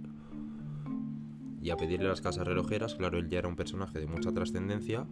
y 1.60 1.70
a 1.70 1.76
pedirle 1.76 2.06
a 2.06 2.10
las 2.10 2.20
casas 2.20 2.46
relojeras, 2.46 2.94
claro, 2.94 3.18
él 3.18 3.28
ya 3.28 3.40
era 3.40 3.48
un 3.48 3.56
personaje 3.56 3.98
de 3.98 4.06
mucha 4.06 4.32
trascendencia, 4.32 5.06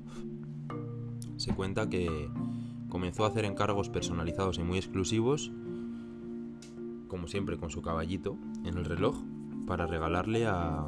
se 1.37 1.53
cuenta 1.53 1.89
que 1.89 2.31
comenzó 2.89 3.25
a 3.25 3.29
hacer 3.29 3.45
encargos 3.45 3.89
personalizados 3.89 4.59
y 4.59 4.63
muy 4.63 4.79
exclusivos, 4.79 5.51
como 7.15 7.29
siempre 7.29 7.57
con 7.57 7.71
su 7.71 7.81
caballito 7.81 8.37
en 8.65 8.77
el 8.77 8.85
reloj, 8.85 9.15
para 9.69 9.87
regalarle 9.87 10.47
a, 10.47 10.85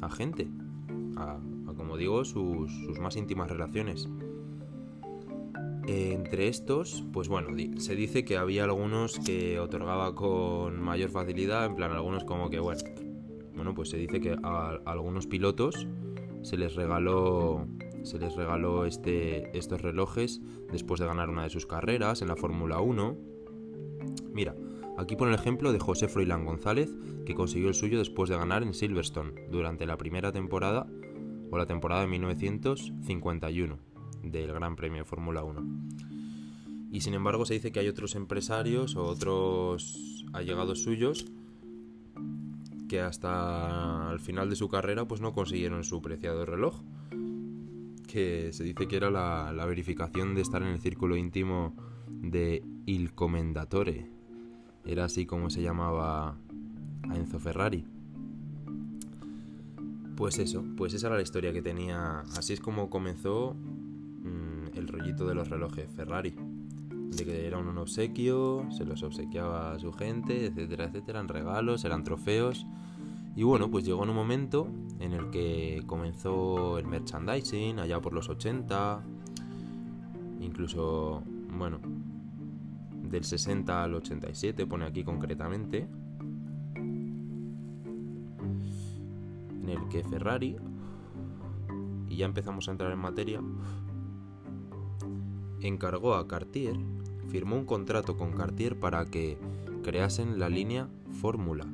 a 0.00 0.08
gente, 0.08 0.48
a, 1.16 1.38
como 1.76 1.98
digo, 1.98 2.24
sus, 2.24 2.70
más 2.98 3.14
íntimas 3.14 3.50
relaciones. 3.50 4.08
Entre 5.86 6.48
estos, 6.48 7.04
pues 7.12 7.28
bueno, 7.28 7.48
se 7.76 7.94
dice 7.94 8.24
que 8.24 8.38
había 8.38 8.64
algunos 8.64 9.18
que 9.18 9.60
otorgaba 9.60 10.14
con 10.14 10.80
mayor 10.80 11.10
facilidad, 11.10 11.66
en 11.66 11.76
plan 11.76 11.92
algunos 11.92 12.24
como 12.24 12.48
que, 12.48 12.58
bueno, 12.58 12.80
bueno, 13.54 13.74
pues 13.74 13.90
se 13.90 13.98
dice 13.98 14.18
que 14.18 14.34
a, 14.42 14.78
algunos 14.86 15.26
pilotos 15.26 15.86
se 16.40 16.56
les 16.56 16.74
regaló 16.74 17.68
se 18.02 18.18
les 18.18 18.34
regaló 18.34 18.86
este, 18.86 19.54
estos 19.58 19.82
relojes 19.82 20.40
después 20.72 21.00
de 21.00 21.06
ganar 21.06 21.28
una 21.28 21.42
de 21.42 21.50
sus 21.50 21.66
carreras 21.66 22.22
en 22.22 22.28
la 22.28 22.36
Fórmula 22.36 22.80
1. 22.80 23.16
Mira, 24.32 24.54
aquí 24.98 25.16
pone 25.16 25.32
el 25.32 25.38
ejemplo 25.38 25.72
de 25.72 25.78
José 25.78 26.08
Froilán 26.08 26.44
González, 26.44 26.90
que 27.24 27.34
consiguió 27.34 27.68
el 27.68 27.74
suyo 27.74 27.98
después 27.98 28.30
de 28.30 28.36
ganar 28.36 28.62
en 28.62 28.74
Silverstone 28.74 29.32
durante 29.50 29.86
la 29.86 29.96
primera 29.96 30.32
temporada 30.32 30.86
o 31.50 31.58
la 31.58 31.66
temporada 31.66 32.02
de 32.02 32.08
1951 32.08 33.78
del 34.22 34.52
Gran 34.52 34.76
Premio 34.76 34.98
de 34.98 35.04
Fórmula 35.04 35.42
1. 35.42 35.62
Y 36.90 37.00
sin 37.00 37.14
embargo 37.14 37.44
se 37.44 37.54
dice 37.54 37.72
que 37.72 37.80
hay 37.80 37.88
otros 37.88 38.14
empresarios 38.14 38.96
o 38.96 39.04
otros 39.04 40.24
allegados 40.32 40.82
suyos 40.82 41.26
que 42.88 43.00
hasta 43.00 44.10
el 44.12 44.20
final 44.20 44.48
de 44.48 44.56
su 44.56 44.68
carrera 44.68 45.06
pues 45.06 45.20
no 45.20 45.32
consiguieron 45.32 45.84
su 45.84 46.00
preciado 46.00 46.46
reloj. 46.46 46.82
Que 48.06 48.52
se 48.52 48.64
dice 48.64 48.86
que 48.86 48.96
era 48.96 49.10
la, 49.10 49.52
la 49.52 49.66
verificación 49.66 50.34
de 50.34 50.42
estar 50.42 50.62
en 50.62 50.68
el 50.68 50.80
círculo 50.80 51.16
íntimo 51.16 51.74
de 52.08 52.64
Il 52.86 53.12
Commendatore. 53.12 54.15
Era 54.86 55.04
así 55.04 55.26
como 55.26 55.50
se 55.50 55.62
llamaba 55.62 56.36
a 57.08 57.16
Enzo 57.16 57.38
Ferrari. 57.40 57.84
Pues 60.16 60.38
eso, 60.38 60.64
pues 60.76 60.94
esa 60.94 61.08
era 61.08 61.16
la 61.16 61.22
historia 61.22 61.52
que 61.52 61.60
tenía. 61.60 62.20
Así 62.36 62.52
es 62.52 62.60
como 62.60 62.88
comenzó 62.88 63.54
mm, 63.54 64.76
el 64.78 64.88
rollito 64.88 65.26
de 65.26 65.34
los 65.34 65.50
relojes 65.50 65.90
Ferrari. 65.90 66.34
De 67.10 67.24
que 67.24 67.46
era 67.46 67.58
un 67.58 67.76
obsequio, 67.76 68.66
se 68.70 68.84
los 68.84 69.02
obsequiaba 69.02 69.72
a 69.72 69.78
su 69.78 69.92
gente, 69.92 70.46
etcétera, 70.46 70.84
etcétera, 70.84 71.18
eran 71.18 71.28
regalos, 71.28 71.84
eran 71.84 72.04
trofeos. 72.04 72.66
Y 73.34 73.42
bueno, 73.42 73.70
pues 73.70 73.84
llegó 73.84 74.04
en 74.04 74.10
un 74.10 74.16
momento 74.16 74.68
en 74.98 75.12
el 75.12 75.30
que 75.30 75.82
comenzó 75.86 76.78
el 76.78 76.86
merchandising, 76.86 77.78
allá 77.78 78.00
por 78.00 78.14
los 78.14 78.28
80, 78.30 79.02
incluso, 80.40 81.22
bueno, 81.58 81.80
del 83.10 83.24
60 83.24 83.82
al 83.82 83.94
87, 83.94 84.66
pone 84.66 84.84
aquí 84.84 85.04
concretamente. 85.04 85.88
en 89.66 89.82
el 89.82 89.88
que 89.88 90.04
Ferrari, 90.04 90.56
y 92.08 92.16
ya 92.16 92.26
empezamos 92.26 92.68
a 92.68 92.70
entrar 92.70 92.92
en 92.92 92.98
materia, 92.98 93.42
encargó 95.60 96.14
a 96.14 96.28
Cartier, 96.28 96.76
firmó 97.30 97.56
un 97.56 97.64
contrato 97.64 98.16
con 98.16 98.32
Cartier 98.32 98.78
para 98.78 99.04
que 99.06 99.38
creasen 99.82 100.38
la 100.38 100.48
línea 100.48 100.88
Fórmula. 101.20 101.66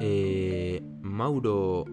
Eh, 0.00 0.82
Mauro 1.02 1.84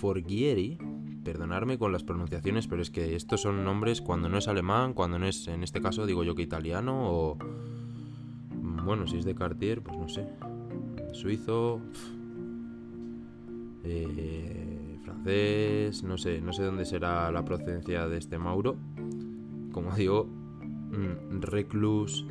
Forghieri, 0.00 0.78
perdonarme 1.24 1.78
con 1.78 1.90
las 1.90 2.04
pronunciaciones, 2.04 2.68
pero 2.68 2.82
es 2.82 2.90
que 2.90 3.16
estos 3.16 3.40
son 3.40 3.64
nombres 3.64 4.00
cuando 4.00 4.28
no 4.28 4.38
es 4.38 4.46
alemán, 4.46 4.92
cuando 4.92 5.18
no 5.18 5.26
es, 5.26 5.48
en 5.48 5.64
este 5.64 5.80
caso 5.80 6.06
digo 6.06 6.22
yo 6.22 6.34
que 6.34 6.42
italiano, 6.42 7.10
o 7.10 7.38
bueno, 8.84 9.06
si 9.06 9.16
es 9.16 9.24
de 9.24 9.34
Cartier, 9.34 9.82
pues 9.82 9.96
no 9.96 10.08
sé, 10.08 10.26
suizo, 11.12 11.80
eh, 13.82 14.98
francés, 15.02 16.02
no 16.02 16.18
sé, 16.18 16.40
no 16.40 16.52
sé 16.52 16.64
dónde 16.64 16.84
será 16.84 17.32
la 17.32 17.44
procedencia 17.44 18.06
de 18.08 18.18
este 18.18 18.38
Mauro. 18.38 18.76
Como 19.72 19.94
digo, 19.94 20.24
mm, 20.24 21.40
Reclus 21.40 22.26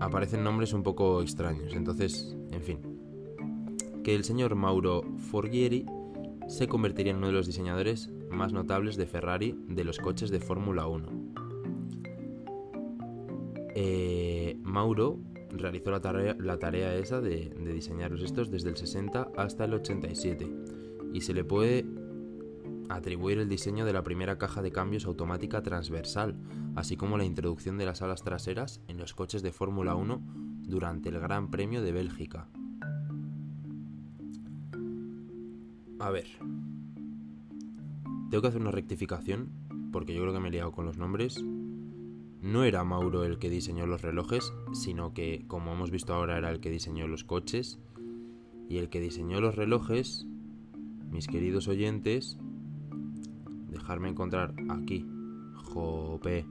aparecen 0.00 0.44
nombres 0.44 0.72
un 0.72 0.82
poco 0.82 1.22
extraños. 1.22 1.74
Entonces, 1.74 2.36
en 2.50 2.62
fin. 2.62 2.78
Que 4.02 4.14
el 4.14 4.24
señor 4.24 4.54
Mauro 4.54 5.02
Forghieri 5.30 5.84
se 6.50 6.66
convertiría 6.66 7.12
en 7.12 7.18
uno 7.18 7.28
de 7.28 7.32
los 7.32 7.46
diseñadores 7.46 8.10
más 8.28 8.52
notables 8.52 8.96
de 8.96 9.06
Ferrari 9.06 9.56
de 9.68 9.84
los 9.84 10.00
coches 10.00 10.30
de 10.30 10.40
Fórmula 10.40 10.88
1. 10.88 11.08
Eh, 13.76 14.58
Mauro 14.64 15.20
realizó 15.52 15.92
la 15.92 16.00
tarea, 16.00 16.94
esa 16.96 17.20
de, 17.20 17.50
de 17.50 17.78
estos 17.78 18.50
desde 18.50 18.68
el 18.68 18.76
60 18.76 19.28
hasta 19.36 19.64
el 19.64 19.74
87 19.74 20.52
y 21.12 21.20
se 21.20 21.34
le 21.34 21.44
puede 21.44 21.86
atribuir 22.88 23.38
el 23.38 23.48
diseño 23.48 23.84
de 23.84 23.92
la 23.92 24.02
primera 24.02 24.36
caja 24.36 24.60
de 24.60 24.72
cambios 24.72 25.06
automática 25.06 25.62
transversal, 25.62 26.36
así 26.74 26.96
como 26.96 27.16
la 27.16 27.24
introducción 27.24 27.78
de 27.78 27.86
las 27.86 28.02
alas 28.02 28.24
traseras 28.24 28.80
en 28.88 28.98
los 28.98 29.14
coches 29.14 29.42
de 29.42 29.52
Fórmula 29.52 29.94
1 29.94 30.20
durante 30.62 31.10
el 31.10 31.20
Gran 31.20 31.48
Premio 31.52 31.80
de 31.80 31.92
Bélgica. 31.92 32.48
A 36.00 36.10
ver. 36.10 36.26
Tengo 38.30 38.40
que 38.40 38.48
hacer 38.48 38.62
una 38.62 38.70
rectificación, 38.70 39.50
porque 39.92 40.14
yo 40.14 40.22
creo 40.22 40.32
que 40.32 40.40
me 40.40 40.48
he 40.48 40.52
liado 40.52 40.72
con 40.72 40.86
los 40.86 40.96
nombres. 40.96 41.44
No 42.40 42.64
era 42.64 42.84
Mauro 42.84 43.24
el 43.24 43.38
que 43.38 43.50
diseñó 43.50 43.86
los 43.86 44.00
relojes, 44.00 44.50
sino 44.72 45.12
que, 45.12 45.44
como 45.46 45.74
hemos 45.74 45.90
visto 45.90 46.14
ahora, 46.14 46.38
era 46.38 46.50
el 46.50 46.60
que 46.60 46.70
diseñó 46.70 47.06
los 47.06 47.24
coches. 47.24 47.78
Y 48.70 48.78
el 48.78 48.88
que 48.88 49.00
diseñó 49.00 49.42
los 49.42 49.56
relojes, 49.56 50.26
mis 51.10 51.26
queridos 51.26 51.68
oyentes, 51.68 52.38
dejarme 53.68 54.08
encontrar 54.08 54.54
aquí, 54.70 55.04
jope, 55.54 56.46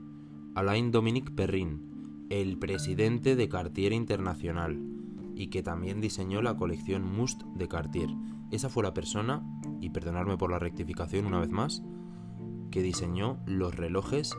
Alain 0.54 0.92
Dominique 0.92 1.32
Perrin, 1.32 2.26
el 2.28 2.56
presidente 2.56 3.34
de 3.34 3.48
Cartier 3.48 3.92
Internacional, 3.92 4.80
y 5.34 5.48
que 5.48 5.64
también 5.64 6.00
diseñó 6.00 6.40
la 6.40 6.56
colección 6.56 7.02
Must 7.02 7.42
de 7.56 7.66
Cartier. 7.66 8.10
Esa 8.50 8.68
fue 8.68 8.82
la 8.82 8.94
persona, 8.94 9.42
y 9.80 9.90
perdonadme 9.90 10.36
por 10.36 10.50
la 10.50 10.58
rectificación 10.58 11.26
una 11.26 11.40
vez 11.40 11.50
más, 11.50 11.82
que 12.70 12.82
diseñó 12.82 13.38
los 13.46 13.74
relojes 13.74 14.36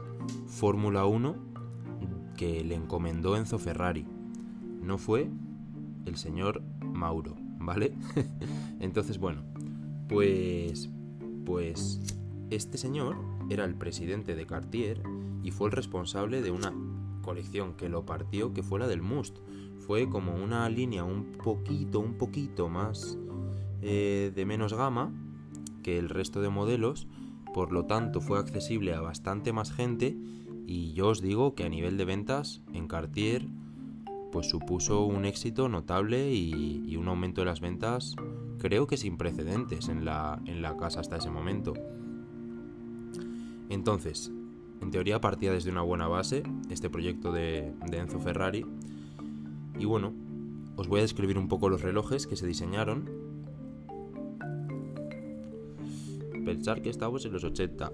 Fórmula 0.48 1.06
1 1.06 1.52
que 2.38 2.64
le 2.64 2.76
encomendó 2.76 3.38
Enzo 3.38 3.60
Ferrari. 3.60 4.08
No 4.82 4.98
fue 4.98 5.30
el 6.06 6.16
señor 6.16 6.64
Mauro, 6.82 7.36
¿vale? 7.60 7.94
Entonces, 8.80 9.20
bueno, 9.20 9.44
pues 10.08 10.90
pues 11.46 12.00
este 12.50 12.78
señor 12.78 13.18
era 13.50 13.66
el 13.66 13.76
presidente 13.76 14.36
de 14.36 14.46
Cartier 14.46 15.04
y 15.44 15.52
fue 15.52 15.68
el 15.68 15.74
responsable 15.74 16.42
de 16.42 16.52
una 16.52 16.74
colección 17.22 17.74
que 17.76 17.90
lo 17.90 18.06
partió, 18.06 18.54
que 18.54 18.64
fue 18.64 18.80
la 18.80 18.88
del 18.88 19.02
Must. 19.02 19.38
Fue 19.80 20.10
como 20.10 20.34
una 20.36 20.70
línea 20.70 21.04
un 21.04 21.34
poquito, 21.44 22.00
un 22.00 22.14
poquito 22.14 22.70
más 22.70 23.18
eh, 23.82 24.32
de 24.34 24.46
menos 24.46 24.74
gama 24.74 25.12
que 25.84 25.98
el 25.98 26.10
resto 26.10 26.42
de 26.42 26.50
modelos, 26.50 27.08
por 27.54 27.72
lo 27.72 27.86
tanto 27.86 28.22
fue 28.22 28.40
accesible 28.40 28.94
a 28.94 29.02
bastante 29.02 29.54
más 29.54 29.72
gente 29.72 30.16
y 30.68 30.94
yo 30.94 31.10
os 31.10 31.22
digo 31.22 31.56
que 31.56 31.64
a 31.64 31.70
nivel 31.70 31.98
de 31.98 32.06
ventas 32.06 32.62
en 32.74 32.88
Cartier 32.88 33.48
pues 34.32 34.50
supuso 34.50 35.06
un 35.06 35.26
éxito 35.26 35.68
notable 35.68 36.34
y, 36.34 36.96
un 36.96 37.08
aumento 37.08 37.42
de 37.42 37.46
las 37.46 37.62
ventas 37.62 38.16
creo 38.60 38.86
que 38.86 38.96
sin 38.96 39.18
precedentes 39.18 39.90
en 39.90 40.06
la, 40.06 40.40
en 40.46 40.62
la 40.62 40.78
casa 40.78 41.00
hasta 41.00 41.18
ese 41.18 41.32
momento. 41.32 41.74
Entonces, 43.70 44.32
en 44.82 44.92
teoría 44.92 45.20
partía 45.20 45.52
desde 45.52 45.72
una 45.72 45.82
buena 45.82 46.08
base 46.08 46.44
este 46.70 46.90
proyecto 46.90 47.32
de 47.32 47.74
Enzo 47.92 48.20
Ferrari 48.20 48.66
y 49.80 49.86
bueno, 49.86 50.14
os 50.76 50.88
voy 50.88 51.00
a 51.00 51.04
describir 51.04 51.38
un 51.38 51.48
poco 51.48 51.70
los 51.70 51.82
relojes 51.82 52.28
que 52.28 52.36
se 52.36 52.46
diseñaron 52.46 53.21
Pensar 56.46 56.82
que 56.82 56.90
estamos 56.90 57.26
en 57.26 57.34
los 57.34 57.44
80. 57.44 57.92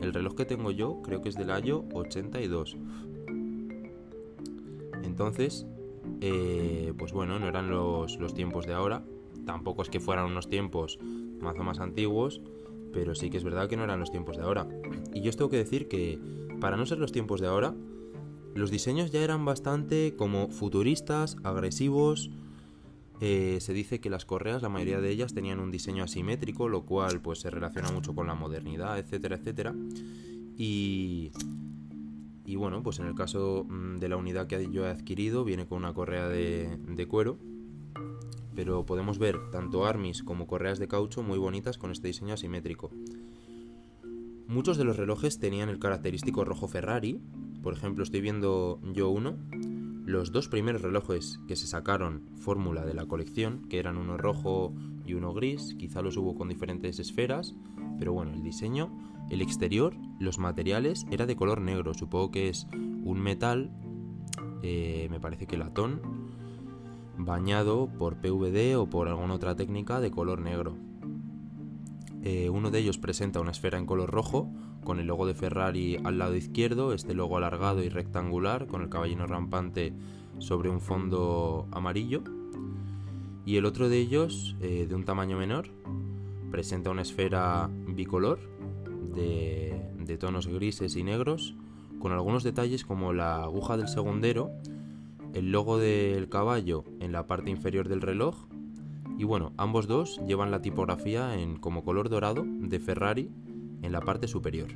El 0.00 0.12
reloj 0.12 0.34
que 0.34 0.44
tengo 0.44 0.70
yo 0.70 1.00
creo 1.02 1.22
que 1.22 1.28
es 1.28 1.36
del 1.36 1.50
año 1.50 1.84
82. 1.92 2.76
Entonces, 5.02 5.66
eh, 6.20 6.92
pues 6.98 7.12
bueno, 7.12 7.38
no 7.38 7.48
eran 7.48 7.70
los, 7.70 8.18
los, 8.18 8.34
tiempos 8.34 8.66
de 8.66 8.74
ahora. 8.74 9.04
Tampoco 9.46 9.82
es 9.82 9.90
que 9.90 10.00
fueran 10.00 10.26
unos 10.26 10.48
tiempos 10.48 10.98
más 11.40 11.58
o 11.58 11.62
más 11.62 11.78
antiguos, 11.78 12.40
pero 12.92 13.14
sí 13.14 13.30
que 13.30 13.36
es 13.36 13.44
verdad 13.44 13.68
que 13.68 13.76
no 13.76 13.84
eran 13.84 14.00
los 14.00 14.10
tiempos 14.10 14.36
de 14.36 14.42
ahora. 14.42 14.66
Y 15.12 15.20
yo 15.20 15.30
os 15.30 15.36
tengo 15.36 15.50
que 15.50 15.58
decir 15.58 15.88
que, 15.88 16.18
para 16.60 16.76
no 16.76 16.86
ser 16.86 16.98
los 16.98 17.12
tiempos 17.12 17.40
de 17.40 17.46
ahora, 17.46 17.74
los 18.54 18.70
diseños 18.70 19.10
ya 19.10 19.22
eran 19.22 19.44
bastante 19.44 20.14
como 20.16 20.48
futuristas, 20.48 21.36
agresivos, 21.42 22.30
eh, 23.26 23.58
se 23.62 23.72
dice 23.72 24.00
que 24.00 24.10
las 24.10 24.26
correas, 24.26 24.60
la 24.60 24.68
mayoría 24.68 25.00
de 25.00 25.08
ellas 25.08 25.32
tenían 25.32 25.58
un 25.58 25.70
diseño 25.70 26.04
asimétrico, 26.04 26.68
lo 26.68 26.84
cual 26.84 27.22
pues 27.22 27.40
se 27.40 27.48
relaciona 27.48 27.90
mucho 27.90 28.14
con 28.14 28.26
la 28.26 28.34
modernidad, 28.34 28.98
etcétera, 28.98 29.36
etcétera. 29.36 29.74
Y, 30.58 31.32
y 32.44 32.56
bueno, 32.56 32.82
pues 32.82 32.98
en 32.98 33.06
el 33.06 33.14
caso 33.14 33.64
mm, 33.66 33.96
de 33.96 34.10
la 34.10 34.18
unidad 34.18 34.46
que 34.46 34.70
yo 34.70 34.84
he 34.84 34.90
adquirido, 34.90 35.42
viene 35.42 35.66
con 35.66 35.78
una 35.78 35.94
correa 35.94 36.28
de, 36.28 36.76
de 36.86 37.08
cuero, 37.08 37.38
pero 38.54 38.84
podemos 38.84 39.18
ver 39.18 39.38
tanto 39.50 39.86
armis 39.86 40.22
como 40.22 40.46
correas 40.46 40.78
de 40.78 40.86
caucho 40.86 41.22
muy 41.22 41.38
bonitas 41.38 41.78
con 41.78 41.92
este 41.92 42.08
diseño 42.08 42.34
asimétrico. 42.34 42.90
Muchos 44.48 44.76
de 44.76 44.84
los 44.84 44.98
relojes 44.98 45.38
tenían 45.38 45.70
el 45.70 45.78
característico 45.78 46.44
rojo 46.44 46.68
Ferrari, 46.68 47.22
por 47.62 47.72
ejemplo 47.72 48.04
estoy 48.04 48.20
viendo 48.20 48.80
yo 48.92 49.08
uno, 49.08 49.38
los 50.04 50.32
dos 50.32 50.48
primeros 50.48 50.82
relojes 50.82 51.40
que 51.48 51.56
se 51.56 51.66
sacaron 51.66 52.28
fórmula 52.36 52.84
de 52.84 52.94
la 52.94 53.06
colección, 53.06 53.66
que 53.68 53.78
eran 53.78 53.96
uno 53.96 54.18
rojo 54.18 54.74
y 55.06 55.14
uno 55.14 55.32
gris, 55.32 55.74
quizá 55.78 56.02
los 56.02 56.16
hubo 56.16 56.34
con 56.34 56.48
diferentes 56.48 56.98
esferas, 56.98 57.54
pero 57.98 58.12
bueno, 58.12 58.32
el 58.32 58.42
diseño, 58.42 58.90
el 59.30 59.40
exterior, 59.40 59.94
los 60.20 60.38
materiales 60.38 61.06
era 61.10 61.26
de 61.26 61.36
color 61.36 61.60
negro, 61.60 61.94
supongo 61.94 62.30
que 62.30 62.48
es 62.48 62.66
un 62.72 63.20
metal, 63.20 63.70
eh, 64.62 65.08
me 65.10 65.20
parece 65.20 65.46
que 65.46 65.56
latón, 65.56 66.00
bañado 67.16 67.88
por 67.98 68.16
PVD 68.16 68.76
o 68.76 68.88
por 68.88 69.08
alguna 69.08 69.34
otra 69.34 69.56
técnica 69.56 70.00
de 70.00 70.10
color 70.10 70.40
negro. 70.40 70.76
Eh, 72.22 72.48
uno 72.50 72.70
de 72.70 72.78
ellos 72.78 72.98
presenta 72.98 73.40
una 73.40 73.50
esfera 73.52 73.78
en 73.78 73.86
color 73.86 74.10
rojo, 74.10 74.50
con 74.84 75.00
el 75.00 75.06
logo 75.06 75.26
de 75.26 75.34
Ferrari 75.34 75.98
al 76.04 76.18
lado 76.18 76.36
izquierdo, 76.36 76.92
este 76.92 77.14
logo 77.14 77.36
alargado 77.36 77.82
y 77.82 77.88
rectangular, 77.88 78.66
con 78.66 78.82
el 78.82 78.88
caballino 78.88 79.26
rampante 79.26 79.92
sobre 80.38 80.70
un 80.70 80.80
fondo 80.80 81.66
amarillo. 81.72 82.22
Y 83.46 83.56
el 83.56 83.64
otro 83.66 83.88
de 83.88 83.98
ellos, 83.98 84.56
eh, 84.60 84.86
de 84.88 84.94
un 84.94 85.04
tamaño 85.04 85.38
menor, 85.38 85.68
presenta 86.50 86.90
una 86.90 87.02
esfera 87.02 87.68
bicolor 87.88 88.38
de, 89.14 89.80
de 89.98 90.16
tonos 90.16 90.46
grises 90.46 90.96
y 90.96 91.02
negros, 91.02 91.54
con 91.98 92.12
algunos 92.12 92.44
detalles 92.44 92.84
como 92.84 93.12
la 93.12 93.42
aguja 93.42 93.76
del 93.76 93.88
segundero, 93.88 94.50
el 95.32 95.50
logo 95.50 95.78
del 95.78 96.28
caballo 96.28 96.84
en 97.00 97.12
la 97.12 97.26
parte 97.26 97.50
inferior 97.50 97.88
del 97.88 98.00
reloj 98.02 98.46
y 99.16 99.24
bueno, 99.24 99.52
ambos 99.56 99.86
dos 99.86 100.20
llevan 100.26 100.50
la 100.50 100.60
tipografía 100.60 101.38
en 101.38 101.56
como 101.56 101.84
color 101.84 102.08
dorado 102.08 102.44
de 102.44 102.80
Ferrari 102.80 103.30
en 103.84 103.92
la 103.92 104.00
parte 104.00 104.26
superior. 104.28 104.70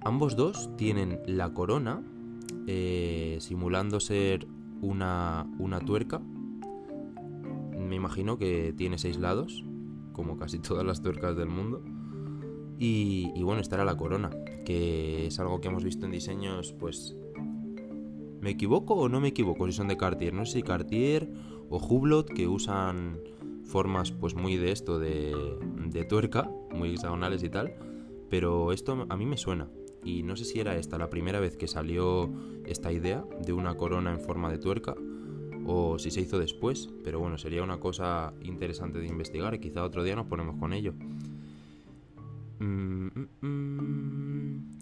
Ambos 0.00 0.36
dos 0.36 0.70
tienen 0.76 1.20
la 1.26 1.52
corona 1.52 2.02
eh, 2.66 3.36
simulando 3.40 4.00
ser 4.00 4.46
una, 4.80 5.46
una 5.58 5.80
tuerca. 5.80 6.20
Me 7.78 7.96
imagino 7.96 8.38
que 8.38 8.72
tiene 8.76 8.98
seis 8.98 9.18
lados, 9.18 9.64
como 10.12 10.36
casi 10.36 10.58
todas 10.58 10.84
las 10.84 11.02
tuercas 11.02 11.36
del 11.36 11.48
mundo. 11.48 11.82
Y, 12.78 13.42
bueno, 13.42 13.60
esta 13.60 13.76
era 13.76 13.84
la 13.84 13.96
corona, 13.96 14.30
que 14.64 15.26
es 15.26 15.38
algo 15.40 15.60
que 15.60 15.68
hemos 15.68 15.84
visto 15.84 16.06
en 16.06 16.12
diseños, 16.12 16.74
pues... 16.78 17.16
¿Me 18.40 18.50
equivoco 18.50 18.94
o 18.94 19.08
no 19.08 19.20
me 19.20 19.28
equivoco 19.28 19.66
si 19.66 19.72
son 19.72 19.88
de 19.88 19.96
Cartier? 19.96 20.32
No 20.34 20.44
sé 20.44 20.52
si 20.52 20.62
Cartier 20.62 21.32
o 21.68 21.78
Hublot, 21.78 22.28
que 22.28 22.46
usan 22.46 23.18
formas 23.64 24.12
pues 24.12 24.34
muy 24.34 24.56
de 24.56 24.72
esto, 24.72 24.98
de, 25.00 25.34
de 25.88 26.04
tuerca, 26.04 26.48
muy 26.76 26.90
hexagonales 26.90 27.42
y 27.42 27.48
tal, 27.48 27.74
pero 28.30 28.72
esto 28.72 29.06
a 29.08 29.16
mí 29.16 29.26
me 29.26 29.36
suena. 29.36 29.68
Y 30.04 30.22
no 30.22 30.36
sé 30.36 30.44
si 30.44 30.60
era 30.60 30.76
esta 30.76 30.98
la 30.98 31.10
primera 31.10 31.40
vez 31.40 31.56
que 31.56 31.66
salió 31.66 32.30
esta 32.64 32.92
idea 32.92 33.24
de 33.44 33.52
una 33.52 33.76
corona 33.76 34.12
en 34.12 34.20
forma 34.20 34.50
de 34.50 34.58
tuerca 34.58 34.94
o 35.66 35.98
si 35.98 36.10
se 36.12 36.20
hizo 36.20 36.38
después, 36.38 36.88
pero 37.02 37.18
bueno, 37.18 37.38
sería 37.38 37.62
una 37.62 37.80
cosa 37.80 38.32
interesante 38.40 39.00
de 39.00 39.08
investigar 39.08 39.54
y 39.54 39.58
quizá 39.58 39.82
otro 39.82 40.04
día 40.04 40.14
nos 40.14 40.26
ponemos 40.26 40.56
con 40.56 40.72
ello. 40.72 40.94
Mm, 42.60 43.06
mm, 43.06 43.46
mm. 43.46 44.78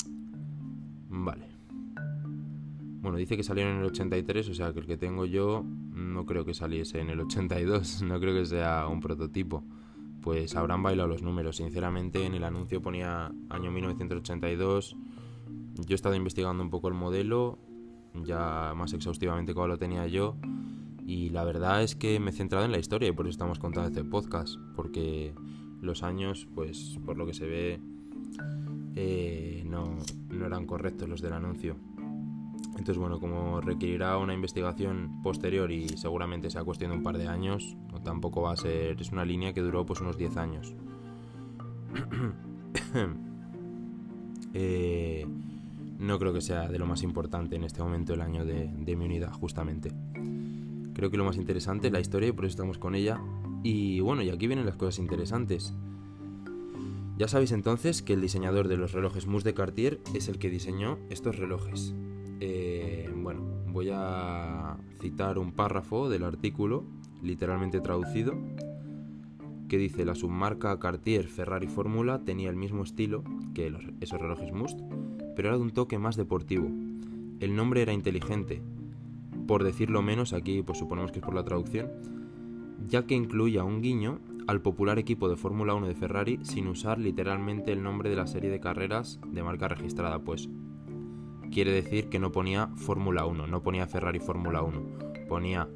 Vale. 1.09 1.47
Bueno, 3.01 3.17
dice 3.17 3.37
que 3.37 3.43
salieron 3.43 3.75
en 3.75 3.81
el 3.81 3.87
83, 3.87 4.49
o 4.49 4.55
sea 4.55 4.73
que 4.73 4.81
el 4.81 4.87
que 4.87 4.97
tengo 4.97 5.25
yo 5.27 5.65
no 5.95 6.27
creo 6.27 6.45
que 6.45 6.55
saliese 6.55 7.01
en 7.01 7.11
el 7.11 7.21
82, 7.21 8.03
no 8.07 8.21
creo 8.21 8.35
que 8.35 8.47
sea 8.47 8.87
un 8.89 9.01
prototipo. 9.01 9.65
Pues 10.25 10.57
habrán 10.57 10.83
bailado 10.83 11.07
los 11.07 11.23
números, 11.23 11.57
sinceramente 11.57 12.25
en 12.25 12.35
el 12.35 12.45
anuncio 12.45 12.81
ponía 12.81 13.31
año 13.51 13.71
1982. 13.71 14.97
Yo 15.75 15.85
he 15.91 15.95
estado 15.95 16.15
investigando 16.15 16.63
un 16.63 16.71
poco 16.71 16.89
el 16.89 16.95
modelo 16.95 17.59
ya 18.15 18.73
más 18.75 18.95
exhaustivamente 18.95 19.53
como 19.53 19.67
lo 19.67 19.77
tenía 19.77 20.07
yo. 20.07 20.37
Y 21.07 21.29
la 21.29 21.45
verdad 21.45 21.83
es 21.83 21.95
que 21.95 22.19
me 22.21 22.31
he 22.31 22.33
centrado 22.33 22.65
en 22.65 22.73
la 22.73 22.79
historia 22.79 23.11
y 23.11 23.13
por 23.13 23.27
eso 23.27 23.33
estamos 23.33 23.59
contando 23.59 23.89
este 23.89 24.03
podcast. 24.03 24.57
Porque 24.75 25.35
los 25.83 26.03
años, 26.03 26.49
pues 26.55 26.99
por 27.05 27.19
lo 27.19 27.27
que 27.27 27.35
se 27.35 27.47
ve, 27.47 27.81
eh, 28.97 29.63
no, 29.67 29.99
no 30.31 30.47
eran 30.47 30.65
correctos 30.65 31.07
los 31.07 31.21
del 31.21 31.35
anuncio. 31.35 31.77
Entonces, 32.71 32.99
bueno, 32.99 33.21
como 33.21 33.61
requerirá 33.61 34.19
una 34.19 34.35
investigación 34.35 35.21
posterior 35.23 35.71
y 35.71 35.89
seguramente 35.89 36.51
sea 36.51 36.65
cuestión 36.65 36.91
de 36.91 36.97
un 36.99 37.03
par 37.03 37.19
de 37.19 37.29
años, 37.29 37.77
tampoco 38.03 38.43
va 38.43 38.53
a 38.53 38.57
ser. 38.57 39.01
Es 39.01 39.13
una 39.13 39.25
línea 39.25 39.53
que 39.53 39.61
duró 39.61 39.87
pues 39.87 40.01
unos 40.01 40.17
10 40.17 40.37
años. 40.37 40.75
Eh, 44.57 45.27
no 45.99 46.17
creo 46.21 46.33
que 46.33 46.41
sea 46.41 46.69
de 46.69 46.79
lo 46.79 46.87
más 46.87 47.03
importante 47.03 47.57
en 47.57 47.65
este 47.65 47.83
momento 47.83 48.15
el 48.15 48.21
año 48.21 48.45
de, 48.45 48.69
de, 48.69 48.95
mi 48.95 49.05
unidad, 49.05 49.33
justamente. 49.33 49.91
Creo 50.95 51.11
que 51.11 51.17
lo 51.17 51.25
más 51.25 51.37
interesante 51.37 51.89
es 51.89 51.93
la 51.93 51.99
historia 51.99 52.29
y 52.29 52.33
por 52.33 52.45
eso 52.45 52.53
estamos 52.53 52.79
con 52.79 52.95
ella. 52.95 53.21
Y 53.65 53.99
bueno, 53.99 54.23
y 54.23 54.31
aquí 54.31 54.47
vienen 54.47 54.65
las 54.65 54.77
cosas 54.77 55.01
interesantes. 55.01 55.75
Ya 57.17 57.27
sabéis 57.27 57.51
entonces 57.51 58.03
que 58.03 58.13
el 58.13 58.21
diseñador 58.21 58.69
de 58.69 58.77
los 58.77 58.93
relojes 58.93 59.27
Mus 59.27 59.43
de 59.43 59.55
Cartier 59.55 60.01
es 60.15 60.29
el 60.29 60.39
que 60.39 60.51
diseñó 60.51 60.99
estos 61.11 61.37
relojes. 61.37 61.95
Eh, 62.41 63.11
bueno, 63.17 63.43
voy 63.69 63.91
a 63.93 64.77
citar 65.01 65.39
un 65.39 65.53
párrafo 65.53 66.09
del 66.09 66.25
artículo, 66.25 66.85
literalmente 67.23 67.81
traducido, 67.81 68.35
que 69.69 69.79
dice 69.79 70.05
la 70.05 70.15
submarca 70.15 70.79
Cartier 70.79 71.27
Ferrari 71.27 71.67
Fórmula 71.67 72.21
tenía 72.25 72.51
el 72.51 72.57
mismo 72.57 72.83
estilo 72.83 73.25
que 73.55 73.73
esos 74.01 74.21
relojes 74.21 74.53
Must, 74.53 74.81
pero 75.35 75.49
era 75.49 75.57
de 75.57 75.63
un 75.63 75.73
toque 75.73 75.99
más 75.99 76.17
deportivo. 76.17 76.69
El 77.41 77.57
nombre 77.57 77.83
era 77.83 77.93
inteligente, 77.93 78.63
por 79.47 79.65
decirlo 79.65 80.03
menos, 80.03 80.33
aquí 80.33 80.63
pues 80.63 80.79
suponemos 80.79 81.13
que 81.13 81.19
es 81.19 81.25
por 81.25 81.35
la 81.35 81.45
traducción, 81.45 81.91
ya 82.89 83.07
que 83.07 83.15
incluía 83.15 83.65
un 83.65 83.81
guiño 83.81 84.21
al 84.47 84.61
popular 84.61 84.99
equipo 84.99 85.29
de 85.29 85.37
Fórmula 85.37 85.75
1 85.75 85.87
de 85.87 85.95
Ferrari 85.95 86.39
sin 86.43 86.69
usar 86.69 86.99
literalmente 86.99 87.73
el 87.73 87.83
nombre 87.83 88.11
de 88.11 88.17
la 88.17 88.27
serie 88.27 88.51
de 88.51 88.61
carreras 88.61 89.21
de 89.27 89.43
marca 89.43 89.69
registrada, 89.69 90.19
pues 90.21 90.49
quiere 91.55 91.71
decir 91.71 92.09
que 92.09 92.19
no 92.19 92.33
ponía 92.33 92.67
Fórmula 92.75 93.25
1, 93.27 93.47
no 93.47 93.63
ponía 93.63 93.87
Ferrari 93.87 94.19
Fórmula 94.19 94.63
1, 94.63 94.83
ponía 95.29 95.69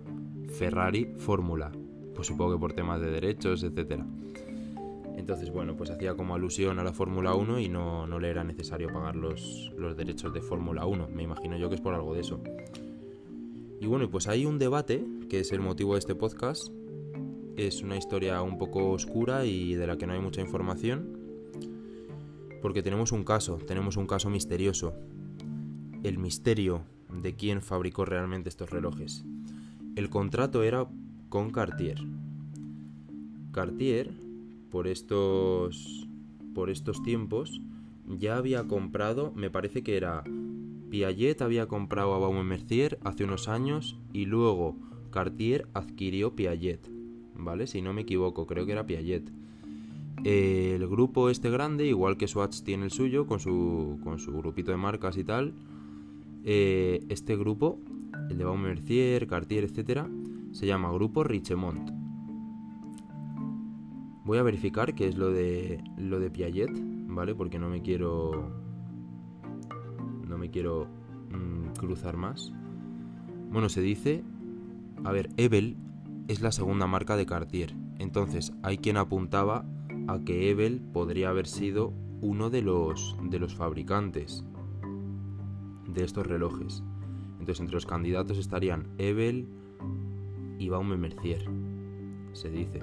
Ferrari 0.58 1.14
Fórmula, 1.18 1.70
pues 2.16 2.26
supongo 2.26 2.54
que 2.54 2.58
por 2.58 2.72
temas 2.72 3.00
de 3.00 3.12
derechos, 3.12 3.62
etc. 3.62 4.02
Entonces, 5.16 5.52
bueno, 5.52 5.76
pues 5.76 5.90
hacía 5.90 6.16
como 6.16 6.34
alusión 6.34 6.80
a 6.80 6.84
la 6.84 6.92
Fórmula 6.92 7.34
1 7.34 7.60
y 7.60 7.68
no, 7.68 8.08
no, 8.08 8.18
le 8.18 8.28
era 8.28 8.42
necesario 8.42 8.88
pagar 8.92 9.14
los, 9.14 9.72
los 9.76 9.96
derechos 9.96 10.34
de 10.34 10.40
Fórmula 10.40 10.84
1, 10.84 11.10
me 11.14 11.22
imagino 11.22 11.56
yo 11.56 11.68
que 11.68 11.76
es 11.76 11.80
por 11.80 11.94
algo 11.94 12.12
de 12.12 12.22
eso. 12.22 12.40
Y 13.80 13.86
bueno, 13.86 14.10
pues 14.10 14.26
hay 14.26 14.46
un 14.46 14.58
debate, 14.58 15.06
que 15.30 15.38
es 15.40 15.52
el 15.52 15.60
motivo 15.60 15.92
de 15.92 16.00
este 16.00 16.16
podcast, 16.16 16.72
es 17.56 17.82
una 17.82 17.96
historia 17.96 18.42
un 18.42 18.58
poco 18.58 18.90
oscura 18.90 19.44
y 19.44 19.74
de 19.74 19.86
la 19.86 19.96
que 19.96 20.08
no 20.08 20.12
hay 20.12 20.20
mucha 20.20 20.40
información, 20.40 21.20
porque 22.60 22.82
tenemos 22.82 23.12
un 23.12 23.22
caso, 23.22 23.58
tenemos 23.64 23.96
un 23.96 24.08
caso 24.08 24.28
misterioso, 24.28 24.94
el 26.02 26.18
misterio 26.18 26.82
de 27.12 27.34
quién 27.34 27.62
fabricó 27.62 28.04
realmente 28.04 28.48
estos 28.48 28.70
relojes. 28.70 29.24
El 29.96 30.10
contrato 30.10 30.62
era 30.62 30.86
con 31.28 31.50
Cartier. 31.50 31.98
Cartier, 33.52 34.12
por 34.70 34.86
estos, 34.86 36.08
por 36.54 36.70
estos 36.70 37.02
tiempos, 37.02 37.60
ya 38.06 38.36
había 38.36 38.64
comprado, 38.64 39.32
me 39.34 39.50
parece 39.50 39.82
que 39.82 39.96
era 39.96 40.22
Piaget 40.90 41.42
había 41.42 41.66
comprado 41.66 42.14
a 42.14 42.18
Baume 42.18 42.44
Mercier 42.44 42.98
hace 43.02 43.24
unos 43.24 43.48
años 43.48 43.98
y 44.12 44.24
luego 44.24 44.76
Cartier 45.10 45.68
adquirió 45.74 46.34
Piaget, 46.34 46.88
¿vale? 47.34 47.66
Si 47.66 47.82
no 47.82 47.92
me 47.92 48.02
equivoco, 48.02 48.46
creo 48.46 48.64
que 48.64 48.72
era 48.72 48.86
Piaget. 48.86 49.30
El 50.24 50.86
grupo 50.88 51.30
este 51.30 51.50
grande, 51.50 51.86
igual 51.86 52.16
que 52.16 52.26
Swatch 52.26 52.62
tiene 52.62 52.84
el 52.84 52.90
suyo, 52.90 53.26
con 53.26 53.38
su, 53.38 54.00
con 54.02 54.18
su 54.18 54.32
grupito 54.32 54.70
de 54.70 54.76
marcas 54.76 55.16
y 55.16 55.24
tal, 55.24 55.54
eh, 56.44 57.04
este 57.08 57.36
grupo, 57.36 57.80
el 58.30 58.38
de 58.38 58.44
Baume 58.44 58.68
Mercier, 58.68 59.26
Cartier, 59.26 59.64
etc., 59.64 60.06
se 60.52 60.66
llama 60.66 60.90
Grupo 60.92 61.24
Richemont. 61.24 61.90
Voy 64.24 64.38
a 64.38 64.42
verificar 64.42 64.94
qué 64.94 65.08
es 65.08 65.16
lo 65.16 65.30
de 65.30 65.82
lo 65.96 66.20
de 66.20 66.30
Piaget, 66.30 66.70
¿vale? 67.06 67.34
Porque 67.34 67.58
no 67.58 67.68
me 67.68 67.82
quiero 67.82 68.52
no 70.28 70.38
me 70.38 70.50
quiero 70.50 70.86
mm, 71.30 71.78
cruzar 71.78 72.16
más. 72.16 72.52
Bueno, 73.50 73.68
se 73.68 73.80
dice, 73.80 74.22
a 75.04 75.12
ver, 75.12 75.30
Ebel 75.36 75.76
es 76.28 76.42
la 76.42 76.52
segunda 76.52 76.86
marca 76.86 77.16
de 77.16 77.24
Cartier. 77.24 77.74
Entonces, 77.98 78.52
hay 78.62 78.78
quien 78.78 78.98
apuntaba 78.98 79.64
a 80.06 80.18
que 80.18 80.50
Ebel 80.50 80.82
podría 80.92 81.30
haber 81.30 81.46
sido 81.46 81.92
uno 82.20 82.50
de 82.50 82.62
los 82.62 83.16
de 83.22 83.38
los 83.38 83.54
fabricantes 83.54 84.44
de 85.88 86.04
estos 86.04 86.26
relojes. 86.26 86.82
Entonces 87.32 87.60
entre 87.60 87.74
los 87.74 87.86
candidatos 87.86 88.38
estarían 88.38 88.88
Ebel 88.98 89.48
y 90.58 90.68
Baume 90.68 90.96
Mercier, 90.96 91.44
se 92.32 92.50
dice. 92.50 92.82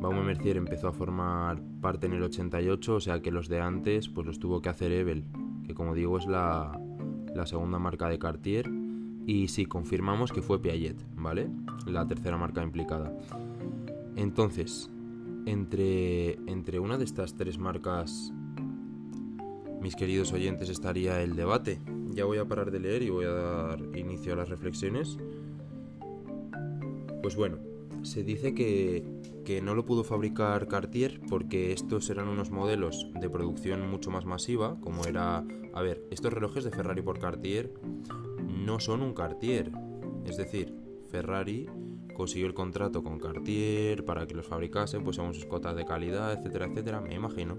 Baume 0.00 0.22
Mercier 0.22 0.56
empezó 0.56 0.88
a 0.88 0.92
formar 0.92 1.62
parte 1.80 2.06
en 2.06 2.14
el 2.14 2.22
88, 2.22 2.94
o 2.96 3.00
sea 3.00 3.22
que 3.22 3.30
los 3.30 3.48
de 3.48 3.60
antes 3.60 4.08
pues 4.08 4.26
los 4.26 4.38
tuvo 4.38 4.60
que 4.60 4.68
hacer 4.68 4.92
Ebel, 4.92 5.24
que 5.64 5.74
como 5.74 5.94
digo 5.94 6.18
es 6.18 6.26
la, 6.26 6.78
la 7.34 7.46
segunda 7.46 7.78
marca 7.78 8.08
de 8.08 8.18
Cartier. 8.18 8.70
Y 9.24 9.48
sí, 9.48 9.66
confirmamos 9.66 10.32
que 10.32 10.42
fue 10.42 10.60
Piaget, 10.60 10.96
¿vale? 11.16 11.48
La 11.86 12.06
tercera 12.06 12.36
marca 12.36 12.62
implicada. 12.62 13.16
Entonces, 14.16 14.90
entre, 15.46 16.34
entre 16.50 16.78
una 16.78 16.98
de 16.98 17.04
estas 17.04 17.34
tres 17.34 17.58
marcas, 17.58 18.32
mis 19.80 19.96
queridos 19.96 20.32
oyentes, 20.32 20.68
estaría 20.68 21.22
el 21.22 21.34
debate. 21.34 21.80
Ya 22.10 22.24
voy 22.24 22.38
a 22.38 22.44
parar 22.44 22.70
de 22.70 22.80
leer 22.80 23.02
y 23.02 23.10
voy 23.10 23.24
a 23.24 23.32
dar 23.32 23.80
inicio 23.96 24.34
a 24.34 24.36
las 24.36 24.48
reflexiones. 24.48 25.18
Pues 27.22 27.36
bueno, 27.36 27.58
se 28.02 28.22
dice 28.22 28.54
que, 28.54 29.04
que 29.44 29.62
no 29.62 29.74
lo 29.74 29.86
pudo 29.86 30.04
fabricar 30.04 30.68
Cartier 30.68 31.20
porque 31.28 31.72
estos 31.72 32.10
eran 32.10 32.28
unos 32.28 32.50
modelos 32.50 33.08
de 33.20 33.30
producción 33.30 33.88
mucho 33.88 34.10
más 34.10 34.24
masiva, 34.24 34.78
como 34.80 35.04
era... 35.04 35.44
A 35.74 35.82
ver, 35.82 36.04
estos 36.10 36.32
relojes 36.32 36.64
de 36.64 36.70
Ferrari 36.70 37.00
por 37.00 37.18
Cartier 37.18 37.72
no 38.46 38.78
son 38.78 39.02
un 39.02 39.14
Cartier. 39.14 39.72
Es 40.26 40.36
decir, 40.36 40.74
Ferrari 41.10 41.68
consiguió 42.14 42.46
el 42.46 42.54
contrato 42.54 43.02
con 43.02 43.18
Cartier 43.18 44.04
para 44.04 44.26
que 44.26 44.34
los 44.34 44.46
fabricase, 44.46 45.00
pues 45.00 45.16
según 45.16 45.34
sus 45.34 45.46
cotas 45.46 45.76
de 45.76 45.84
calidad, 45.84 46.32
etcétera, 46.32 46.66
etcétera, 46.66 47.00
me 47.00 47.14
imagino. 47.14 47.58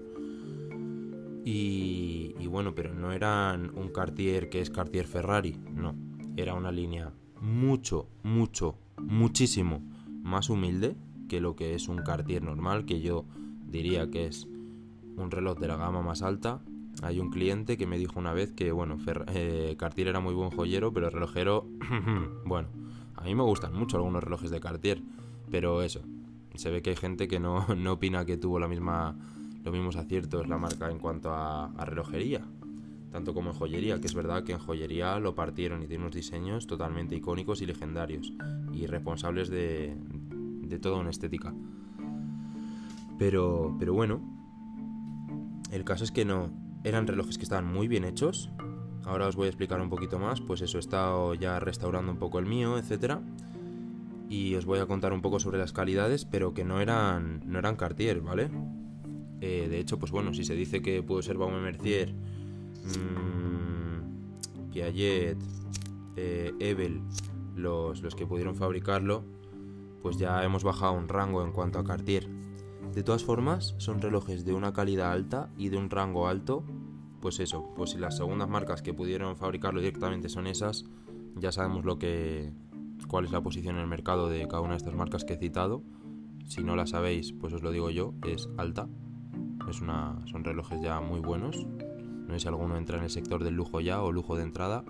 Y, 1.44 2.34
y, 2.38 2.46
bueno, 2.46 2.74
pero 2.74 2.94
no 2.94 3.12
eran 3.12 3.70
un 3.76 3.90
Cartier 3.90 4.48
que 4.48 4.60
es 4.60 4.70
Cartier 4.70 5.06
Ferrari, 5.06 5.56
no. 5.74 5.94
Era 6.36 6.54
una 6.54 6.72
línea 6.72 7.12
mucho, 7.40 8.08
mucho, 8.22 8.78
muchísimo 8.98 9.82
más 10.22 10.48
humilde 10.48 10.96
que 11.28 11.40
lo 11.40 11.54
que 11.54 11.74
es 11.74 11.88
un 11.88 11.98
Cartier 11.98 12.42
normal, 12.42 12.86
que 12.86 13.00
yo 13.00 13.26
diría 13.66 14.10
que 14.10 14.26
es 14.26 14.48
un 15.16 15.30
reloj 15.30 15.58
de 15.58 15.68
la 15.68 15.76
gama 15.76 16.02
más 16.02 16.22
alta. 16.22 16.60
Hay 17.02 17.20
un 17.20 17.30
cliente 17.30 17.76
que 17.76 17.86
me 17.86 17.98
dijo 17.98 18.18
una 18.18 18.32
vez 18.32 18.52
que, 18.52 18.72
bueno, 18.72 18.96
eh, 19.34 19.74
Cartier 19.78 20.08
era 20.08 20.20
muy 20.20 20.32
buen 20.32 20.50
joyero, 20.50 20.92
pero 20.92 21.06
el 21.06 21.12
relojero, 21.12 21.66
bueno, 22.46 22.68
a 23.16 23.22
mí 23.24 23.34
me 23.34 23.42
gustan 23.42 23.74
mucho 23.74 23.96
algunos 23.96 24.22
relojes 24.22 24.50
de 24.50 24.60
Cartier, 24.60 25.02
pero 25.50 25.82
eso, 25.82 26.00
se 26.54 26.70
ve 26.70 26.82
que 26.82 26.90
hay 26.90 26.96
gente 26.96 27.28
que 27.28 27.40
no, 27.40 27.66
opina 27.92 28.24
que 28.24 28.36
tuvo 28.36 28.58
la 28.58 28.68
misma, 28.68 29.16
los 29.62 29.72
mismos 29.72 29.96
aciertos 29.96 30.48
la 30.48 30.58
marca 30.58 30.90
en 30.90 30.98
cuanto 30.98 31.32
a, 31.32 31.72
relojería, 31.84 32.42
tanto 33.10 33.34
como 33.34 33.50
en 33.50 33.56
joyería, 33.56 34.00
que 34.00 34.06
es 34.06 34.14
verdad 34.14 34.44
que 34.44 34.52
en 34.52 34.58
joyería 34.58 35.18
lo 35.20 35.34
partieron 35.34 35.82
y 35.82 35.86
tiene 35.86 36.04
unos 36.04 36.14
diseños 36.14 36.66
totalmente 36.66 37.14
icónicos 37.14 37.62
y 37.62 37.66
legendarios 37.66 38.32
y 38.72 38.86
responsables 38.86 39.48
de, 39.48 39.96
de 40.62 40.78
toda 40.78 40.98
una 40.98 41.10
estética. 41.10 41.54
Pero, 43.18 43.76
pero 43.78 43.94
bueno, 43.94 44.20
el 45.70 45.84
caso 45.84 46.02
es 46.02 46.10
que 46.10 46.24
no, 46.24 46.50
eran 46.82 47.06
relojes 47.06 47.38
que 47.38 47.44
estaban 47.44 47.66
muy 47.66 47.88
bien 47.88 48.04
hechos, 48.04 48.50
Ahora 49.06 49.28
os 49.28 49.36
voy 49.36 49.46
a 49.46 49.50
explicar 49.50 49.80
un 49.80 49.90
poquito 49.90 50.18
más, 50.18 50.40
pues 50.40 50.62
eso, 50.62 50.78
he 50.78 50.80
estado 50.80 51.34
ya 51.34 51.60
restaurando 51.60 52.10
un 52.12 52.18
poco 52.18 52.38
el 52.38 52.46
mío, 52.46 52.78
etcétera. 52.78 53.20
Y 54.28 54.54
os 54.54 54.64
voy 54.64 54.78
a 54.78 54.86
contar 54.86 55.12
un 55.12 55.20
poco 55.20 55.38
sobre 55.38 55.58
las 55.58 55.72
calidades, 55.72 56.24
pero 56.24 56.54
que 56.54 56.64
no 56.64 56.80
eran, 56.80 57.42
no 57.44 57.58
eran 57.58 57.76
Cartier, 57.76 58.20
¿vale? 58.22 58.50
Eh, 59.40 59.68
de 59.68 59.78
hecho, 59.78 59.98
pues 59.98 60.10
bueno, 60.10 60.32
si 60.32 60.44
se 60.44 60.54
dice 60.54 60.80
que 60.80 61.02
puede 61.02 61.22
ser 61.22 61.36
Baume 61.36 61.60
Mercier, 61.60 62.14
mmm, 62.84 64.70
Piaget, 64.72 65.38
eh, 66.16 66.54
Ebel, 66.58 67.02
los, 67.54 68.00
los 68.00 68.14
que 68.14 68.26
pudieron 68.26 68.56
fabricarlo, 68.56 69.24
pues 70.02 70.16
ya 70.16 70.42
hemos 70.44 70.64
bajado 70.64 70.94
un 70.94 71.08
rango 71.08 71.44
en 71.44 71.52
cuanto 71.52 71.78
a 71.78 71.84
Cartier. 71.84 72.28
De 72.94 73.02
todas 73.02 73.24
formas, 73.24 73.74
son 73.78 74.00
relojes 74.00 74.44
de 74.44 74.54
una 74.54 74.72
calidad 74.72 75.12
alta 75.12 75.50
y 75.58 75.68
de 75.68 75.76
un 75.76 75.90
rango 75.90 76.28
alto 76.28 76.64
pues 77.24 77.40
eso, 77.40 77.72
pues 77.74 77.92
si 77.92 77.96
las 77.96 78.18
segundas 78.18 78.50
marcas 78.50 78.82
que 78.82 78.92
pudieron 78.92 79.34
fabricarlo 79.38 79.80
directamente 79.80 80.28
son 80.28 80.46
esas, 80.46 80.84
ya 81.36 81.52
sabemos 81.52 81.86
lo 81.86 81.98
que 81.98 82.52
cuál 83.08 83.24
es 83.24 83.32
la 83.32 83.40
posición 83.40 83.76
en 83.76 83.80
el 83.80 83.86
mercado 83.86 84.28
de 84.28 84.46
cada 84.46 84.60
una 84.60 84.72
de 84.72 84.76
estas 84.76 84.92
marcas 84.94 85.24
que 85.24 85.32
he 85.32 85.38
citado. 85.38 85.82
Si 86.44 86.62
no 86.62 86.76
la 86.76 86.86
sabéis, 86.86 87.32
pues 87.32 87.54
os 87.54 87.62
lo 87.62 87.70
digo 87.70 87.88
yo, 87.88 88.12
es 88.26 88.50
alta. 88.58 88.90
Es 89.70 89.80
una, 89.80 90.18
son 90.26 90.44
relojes 90.44 90.82
ya 90.82 91.00
muy 91.00 91.20
buenos. 91.20 91.66
No 92.28 92.34
sé 92.34 92.40
si 92.40 92.48
alguno 92.48 92.76
entra 92.76 92.98
en 92.98 93.04
el 93.04 93.10
sector 93.10 93.42
del 93.42 93.54
lujo 93.54 93.80
ya 93.80 94.02
o 94.02 94.12
lujo 94.12 94.36
de 94.36 94.42
entrada, 94.42 94.84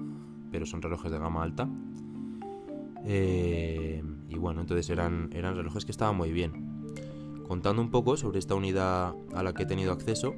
pero 0.51 0.67
son 0.67 0.83
relojes 0.83 1.13
de 1.13 1.21
gama 1.21 1.41
alta. 1.41 1.69
Eh, 3.05 4.03
y 4.29 4.35
bueno, 4.39 4.61
entonces 4.61 4.91
eran, 4.91 5.31
eran 5.33 5.55
relojes 5.55 5.85
que 5.85 5.93
estaban 5.93 6.17
muy 6.17 6.33
bien. 6.33 6.83
Contando 7.47 7.81
un 7.81 7.93
poco 7.93 8.17
sobre 8.17 8.41
esta 8.41 8.57
unidad 8.57 9.15
a 9.37 9.45
la 9.45 9.53
que 9.55 9.63
he 9.63 9.67
tenido 9.67 9.93
acceso, 9.93 10.35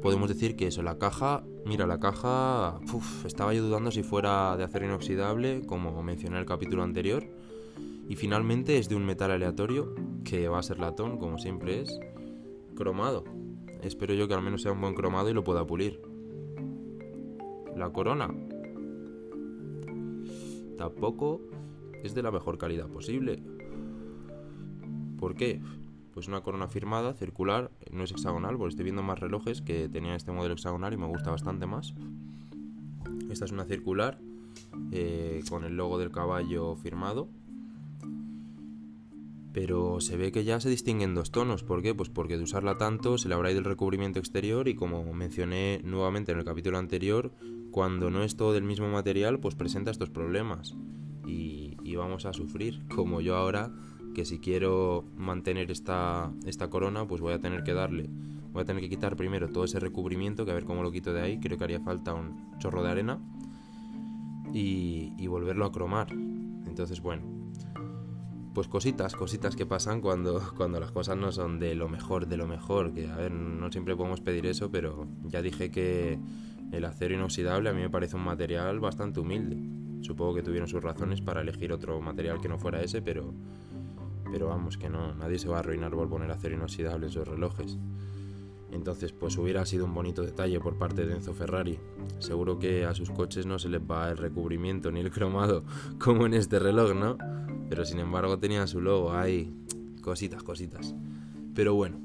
podemos 0.00 0.28
decir 0.28 0.56
que 0.56 0.66
eso, 0.66 0.82
la 0.82 0.98
caja, 0.98 1.44
mira, 1.64 1.86
la 1.86 2.00
caja, 2.00 2.80
estaba 3.24 3.54
yo 3.54 3.62
dudando 3.62 3.90
si 3.90 4.02
fuera 4.02 4.56
de 4.56 4.64
acero 4.64 4.86
inoxidable, 4.86 5.62
como 5.66 6.02
mencioné 6.02 6.36
en 6.36 6.40
el 6.40 6.46
capítulo 6.46 6.82
anterior, 6.82 7.24
y 8.08 8.16
finalmente 8.16 8.78
es 8.78 8.88
de 8.88 8.96
un 8.96 9.04
metal 9.04 9.30
aleatorio, 9.30 9.94
que 10.24 10.48
va 10.48 10.58
a 10.58 10.62
ser 10.62 10.78
latón, 10.78 11.18
como 11.18 11.38
siempre 11.38 11.82
es, 11.82 12.00
cromado. 12.74 13.24
Espero 13.82 14.14
yo 14.14 14.26
que 14.26 14.34
al 14.34 14.42
menos 14.42 14.62
sea 14.62 14.72
un 14.72 14.80
buen 14.80 14.94
cromado 14.94 15.30
y 15.30 15.34
lo 15.34 15.44
pueda 15.44 15.66
pulir. 15.66 16.00
La 17.76 17.90
corona. 17.90 18.34
Tampoco 20.76 21.40
es 22.02 22.14
de 22.14 22.22
la 22.22 22.30
mejor 22.30 22.58
calidad 22.58 22.88
posible. 22.88 23.42
¿Por 25.18 25.34
qué? 25.34 25.60
Pues 26.20 26.28
una 26.28 26.42
corona 26.42 26.68
firmada, 26.68 27.14
circular, 27.14 27.70
no 27.90 28.04
es 28.04 28.10
hexagonal, 28.10 28.58
porque 28.58 28.72
estoy 28.72 28.84
viendo 28.84 29.02
más 29.02 29.18
relojes 29.18 29.62
que 29.62 29.88
tenían 29.88 30.16
este 30.16 30.32
modelo 30.32 30.52
hexagonal 30.52 30.92
y 30.92 30.98
me 30.98 31.06
gusta 31.06 31.30
bastante 31.30 31.64
más. 31.64 31.94
Esta 33.30 33.46
es 33.46 33.52
una 33.52 33.64
circular 33.64 34.18
eh, 34.92 35.40
con 35.48 35.64
el 35.64 35.78
logo 35.78 35.98
del 35.98 36.10
caballo 36.10 36.76
firmado. 36.76 37.30
Pero 39.54 40.02
se 40.02 40.18
ve 40.18 40.30
que 40.30 40.44
ya 40.44 40.60
se 40.60 40.68
distinguen 40.68 41.14
dos 41.14 41.30
tonos. 41.30 41.64
¿Por 41.64 41.80
qué? 41.80 41.94
Pues 41.94 42.10
porque 42.10 42.36
de 42.36 42.42
usarla 42.42 42.76
tanto 42.76 43.16
se 43.16 43.30
le 43.30 43.34
habrá 43.34 43.50
ido 43.50 43.60
el 43.60 43.64
recubrimiento 43.64 44.18
exterior 44.18 44.68
y 44.68 44.74
como 44.74 45.10
mencioné 45.14 45.80
nuevamente 45.84 46.32
en 46.32 46.38
el 46.38 46.44
capítulo 46.44 46.76
anterior, 46.76 47.32
cuando 47.70 48.10
no 48.10 48.22
es 48.24 48.36
todo 48.36 48.52
del 48.52 48.64
mismo 48.64 48.90
material, 48.90 49.40
pues 49.40 49.54
presenta 49.54 49.90
estos 49.90 50.10
problemas. 50.10 50.76
Y, 51.26 51.78
y 51.82 51.96
vamos 51.96 52.26
a 52.26 52.34
sufrir, 52.34 52.86
como 52.94 53.22
yo 53.22 53.36
ahora 53.36 53.72
que 54.20 54.26
si 54.26 54.38
quiero 54.38 55.06
mantener 55.16 55.70
esta, 55.70 56.30
esta 56.44 56.68
corona, 56.68 57.08
pues 57.08 57.22
voy 57.22 57.32
a 57.32 57.40
tener 57.40 57.62
que 57.62 57.72
darle, 57.72 58.10
voy 58.52 58.60
a 58.60 58.64
tener 58.66 58.82
que 58.82 58.90
quitar 58.90 59.16
primero 59.16 59.48
todo 59.48 59.64
ese 59.64 59.80
recubrimiento, 59.80 60.44
que 60.44 60.50
a 60.50 60.54
ver 60.54 60.66
cómo 60.66 60.82
lo 60.82 60.92
quito 60.92 61.14
de 61.14 61.22
ahí, 61.22 61.40
creo 61.40 61.56
que 61.56 61.64
haría 61.64 61.80
falta 61.80 62.12
un 62.12 62.58
chorro 62.58 62.82
de 62.82 62.90
arena, 62.90 63.18
y, 64.52 65.14
y 65.16 65.26
volverlo 65.26 65.64
a 65.64 65.72
cromar. 65.72 66.12
Entonces, 66.12 67.00
bueno, 67.00 67.22
pues 68.52 68.68
cositas, 68.68 69.16
cositas 69.16 69.56
que 69.56 69.64
pasan 69.64 70.02
cuando, 70.02 70.52
cuando 70.54 70.80
las 70.80 70.92
cosas 70.92 71.16
no 71.16 71.32
son 71.32 71.58
de 71.58 71.74
lo 71.74 71.88
mejor, 71.88 72.26
de 72.26 72.36
lo 72.36 72.46
mejor, 72.46 72.92
que 72.92 73.08
a 73.08 73.16
ver, 73.16 73.32
no 73.32 73.72
siempre 73.72 73.96
podemos 73.96 74.20
pedir 74.20 74.44
eso, 74.44 74.70
pero 74.70 75.08
ya 75.24 75.40
dije 75.40 75.70
que 75.70 76.18
el 76.72 76.84
acero 76.84 77.14
inoxidable 77.14 77.70
a 77.70 77.72
mí 77.72 77.80
me 77.80 77.88
parece 77.88 78.16
un 78.16 78.24
material 78.24 78.80
bastante 78.80 79.18
humilde. 79.18 79.56
Supongo 80.02 80.34
que 80.34 80.42
tuvieron 80.42 80.68
sus 80.68 80.82
razones 80.82 81.22
para 81.22 81.40
elegir 81.40 81.72
otro 81.72 82.02
material 82.02 82.38
que 82.38 82.50
no 82.50 82.58
fuera 82.58 82.82
ese, 82.82 83.00
pero 83.00 83.32
pero 84.30 84.48
vamos, 84.48 84.78
que 84.78 84.88
no, 84.88 85.14
nadie 85.14 85.38
se 85.38 85.48
va 85.48 85.56
a 85.56 85.60
arruinar 85.60 85.92
por 85.92 86.08
poner 86.08 86.30
acero 86.30 86.54
inoxidable 86.54 87.06
en 87.06 87.12
sus 87.12 87.26
relojes. 87.26 87.78
Entonces, 88.72 89.12
pues 89.12 89.36
hubiera 89.36 89.66
sido 89.66 89.84
un 89.84 89.94
bonito 89.94 90.22
detalle 90.22 90.60
por 90.60 90.76
parte 90.78 91.04
de 91.04 91.14
Enzo 91.14 91.34
Ferrari. 91.34 91.78
Seguro 92.18 92.58
que 92.58 92.84
a 92.84 92.94
sus 92.94 93.10
coches 93.10 93.44
no 93.44 93.58
se 93.58 93.68
les 93.68 93.80
va 93.80 94.10
el 94.10 94.16
recubrimiento 94.16 94.92
ni 94.92 95.00
el 95.00 95.10
cromado 95.10 95.64
como 95.98 96.26
en 96.26 96.34
este 96.34 96.58
reloj, 96.58 96.94
¿no? 96.94 97.18
Pero 97.68 97.84
sin 97.84 97.98
embargo 97.98 98.38
tenía 98.38 98.66
su 98.66 98.80
logo 98.80 99.12
ahí. 99.12 99.52
Cositas, 100.02 100.42
cositas. 100.42 100.94
Pero 101.54 101.74
bueno, 101.74 101.98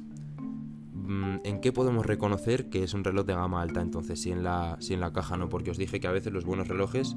mm, 0.94 1.38
¿en 1.44 1.62
qué 1.62 1.72
podemos 1.72 2.06
reconocer 2.06 2.70
que 2.70 2.84
es 2.84 2.94
un 2.94 3.04
reloj 3.04 3.26
de 3.26 3.36
gama 3.36 3.62
alta 3.62 3.82
entonces? 3.82 4.20
Si 4.20 4.32
en 4.32 4.44
la, 4.44 4.78
si 4.80 4.96
en 4.96 5.02
la 5.02 5.14
caja 5.14 5.38
no, 5.38 5.50
porque 5.50 5.72
os 5.72 5.78
dije 5.78 6.00
que 6.00 6.08
a 6.08 6.12
veces 6.12 6.34
los 6.34 6.46
buenos 6.46 6.68
relojes 6.68 7.16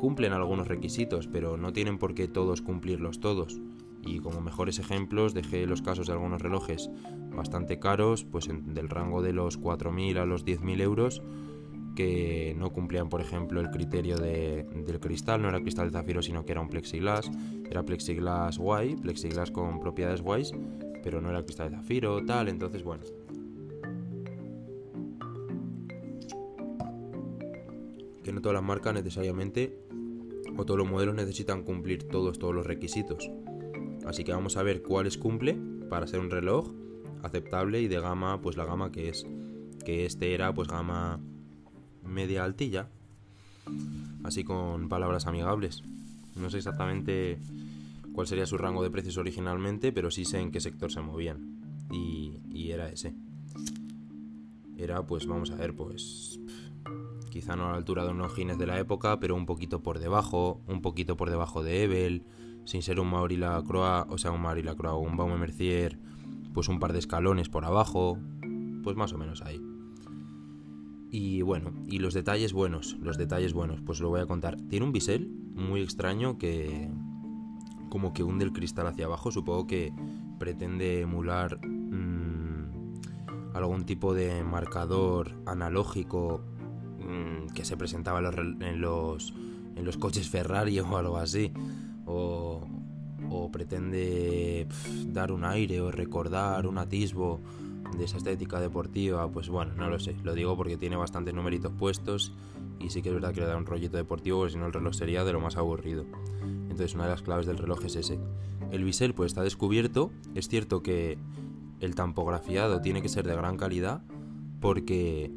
cumplen 0.00 0.32
algunos 0.32 0.66
requisitos, 0.66 1.28
pero 1.28 1.56
no 1.56 1.72
tienen 1.72 1.98
por 1.98 2.14
qué 2.14 2.26
todos 2.26 2.62
cumplirlos 2.62 3.20
todos 3.20 3.60
y 4.04 4.18
como 4.18 4.40
mejores 4.40 4.78
ejemplos 4.78 5.34
dejé 5.34 5.66
los 5.66 5.82
casos 5.82 6.06
de 6.06 6.12
algunos 6.12 6.42
relojes 6.42 6.90
bastante 7.34 7.78
caros, 7.78 8.24
pues 8.24 8.48
del 8.48 8.88
rango 8.88 9.22
de 9.22 9.32
los 9.32 9.60
4.000 9.60 10.18
a 10.18 10.26
los 10.26 10.44
10.000 10.44 10.80
euros, 10.80 11.22
que 11.94 12.54
no 12.58 12.70
cumplían, 12.70 13.08
por 13.08 13.20
ejemplo, 13.20 13.60
el 13.60 13.70
criterio 13.70 14.16
del 14.16 15.00
cristal, 15.00 15.42
no 15.42 15.48
era 15.48 15.60
cristal 15.60 15.90
de 15.90 15.98
zafiro, 15.98 16.22
sino 16.22 16.44
que 16.44 16.52
era 16.52 16.60
un 16.60 16.68
plexiglas, 16.68 17.30
era 17.70 17.82
plexiglas 17.84 18.58
guay, 18.58 18.96
plexiglas 18.96 19.50
con 19.50 19.80
propiedades 19.80 20.22
guays, 20.22 20.52
pero 21.02 21.20
no 21.20 21.30
era 21.30 21.42
cristal 21.42 21.70
de 21.70 21.76
zafiro, 21.76 22.24
tal, 22.24 22.48
entonces 22.48 22.82
bueno. 22.82 23.04
Que 28.22 28.32
no 28.32 28.40
todas 28.40 28.54
las 28.54 28.64
marcas 28.64 28.94
necesariamente 28.94 29.78
o 30.56 30.64
todos 30.64 30.78
los 30.78 30.88
modelos 30.88 31.14
necesitan 31.14 31.62
cumplir 31.62 32.04
todos, 32.04 32.38
todos 32.38 32.54
los 32.54 32.66
requisitos. 32.66 33.30
Así 34.06 34.24
que 34.24 34.32
vamos 34.32 34.56
a 34.56 34.62
ver 34.62 34.82
cuáles 34.82 35.18
cumple 35.18 35.58
para 35.88 36.06
ser 36.06 36.20
un 36.20 36.30
reloj 36.30 36.72
aceptable 37.22 37.80
y 37.80 37.88
de 37.88 38.00
gama, 38.00 38.40
pues 38.40 38.56
la 38.56 38.64
gama 38.64 38.90
que 38.90 39.08
es. 39.08 39.26
Que 39.84 40.06
este 40.06 40.34
era 40.34 40.52
pues 40.52 40.68
gama 40.68 41.20
media 42.04 42.44
altilla. 42.44 42.88
Así 44.24 44.44
con 44.44 44.88
palabras 44.88 45.26
amigables. 45.26 45.82
No 46.36 46.50
sé 46.50 46.58
exactamente 46.58 47.38
cuál 48.12 48.26
sería 48.26 48.46
su 48.46 48.58
rango 48.58 48.82
de 48.82 48.90
precios 48.90 49.16
originalmente, 49.16 49.92
pero 49.92 50.10
sí 50.10 50.24
sé 50.24 50.40
en 50.40 50.50
qué 50.50 50.60
sector 50.60 50.90
se 50.90 51.00
movían. 51.00 51.60
Y, 51.90 52.70
era 52.70 52.88
ese. 52.88 53.14
Era 54.78 55.04
pues, 55.04 55.26
vamos 55.26 55.50
a 55.50 55.56
ver, 55.56 55.74
pues 55.74 56.40
quizá 57.28 57.54
no 57.54 57.66
a 57.66 57.72
la 57.72 57.76
altura 57.76 58.04
de 58.04 58.10
unos 58.10 58.34
gines 58.34 58.58
de 58.58 58.66
la 58.66 58.78
época, 58.78 59.20
pero 59.20 59.34
un 59.34 59.44
poquito 59.44 59.82
por 59.82 59.98
debajo, 59.98 60.62
un 60.66 60.80
poquito 60.80 61.16
por 61.16 61.28
debajo 61.28 61.62
de 61.62 61.84
Ebel, 61.84 62.24
sin 62.64 62.82
ser 62.82 63.00
un 63.00 63.10
Maori 63.10 63.36
Lacroix, 63.36 64.06
o 64.08 64.18
sea, 64.18 64.30
un 64.30 64.40
Maori 64.40 64.62
Lacroix 64.62 64.94
un 64.94 65.16
Baume 65.16 65.38
Mercier, 65.38 65.98
pues 66.52 66.68
un 66.68 66.78
par 66.78 66.92
de 66.92 66.98
escalones 66.98 67.48
por 67.48 67.64
abajo, 67.64 68.18
pues 68.82 68.96
más 68.96 69.12
o 69.12 69.18
menos 69.18 69.42
ahí. 69.42 69.60
Y 71.10 71.42
bueno, 71.42 71.72
y 71.86 71.98
los 71.98 72.14
detalles 72.14 72.52
buenos, 72.52 72.96
los 73.00 73.18
detalles 73.18 73.52
buenos, 73.52 73.80
pues 73.82 74.00
lo 74.00 74.08
voy 74.08 74.20
a 74.20 74.26
contar. 74.26 74.56
Tiene 74.68 74.86
un 74.86 74.92
bisel 74.92 75.28
muy 75.54 75.82
extraño 75.82 76.38
que 76.38 76.90
como 77.90 78.14
que 78.14 78.22
hunde 78.22 78.44
el 78.44 78.52
cristal 78.52 78.86
hacia 78.86 79.04
abajo, 79.04 79.30
supongo 79.30 79.66
que 79.66 79.92
pretende 80.38 81.02
emular 81.02 81.58
mm, 81.66 83.52
algún 83.54 83.84
tipo 83.84 84.14
de 84.14 84.42
marcador 84.42 85.34
analógico 85.44 86.42
mm, 87.00 87.52
que 87.52 87.66
se 87.66 87.76
presentaba 87.76 88.20
en 88.20 88.80
los, 88.80 89.34
en 89.76 89.84
los 89.84 89.98
coches 89.98 90.30
Ferrari 90.30 90.80
o 90.80 90.96
algo 90.96 91.18
así 91.18 91.52
o, 92.14 93.50
pretende 93.52 94.66
dar 95.06 95.32
un 95.32 95.44
aire 95.44 95.80
o 95.80 95.90
recordar 95.90 96.66
un 96.66 96.78
atisbo 96.78 97.40
de 97.96 98.04
esa 98.04 98.16
estética 98.16 98.60
deportiva, 98.60 99.30
pues 99.30 99.48
bueno, 99.48 99.72
no 99.76 99.90
lo 99.90 99.98
sé. 99.98 100.16
Lo 100.22 100.34
digo 100.34 100.56
porque 100.56 100.76
tiene 100.76 100.96
bastantes 100.96 101.34
numeritos 101.34 101.72
puestos 101.72 102.32
y 102.78 102.90
sí 102.90 103.02
que 103.02 103.10
es 103.10 103.14
verdad 103.14 103.32
que 103.32 103.40
le 103.40 103.46
da 103.46 103.56
un 103.56 103.66
rollito 103.66 103.96
deportivo, 103.96 104.38
porque 104.38 104.52
si 104.52 104.58
no 104.58 104.66
el 104.66 104.72
reloj 104.72 104.94
sería 104.94 105.24
de 105.24 105.32
lo 105.32 105.40
más 105.40 105.56
aburrido. 105.56 106.04
Entonces 106.42 106.94
una 106.94 107.04
de 107.04 107.10
las 107.10 107.22
claves 107.22 107.46
del 107.46 107.58
reloj 107.58 107.84
es 107.84 107.96
ese. 107.96 108.18
El 108.70 108.84
bisel 108.84 109.14
pues 109.14 109.32
está 109.32 109.42
descubierto. 109.42 110.10
Es 110.34 110.48
cierto 110.48 110.82
que 110.82 111.18
el 111.80 111.94
tampografiado 111.94 112.80
tiene 112.80 113.02
que 113.02 113.08
ser 113.08 113.26
de 113.26 113.36
gran 113.36 113.56
calidad 113.56 114.02
porque 114.60 115.30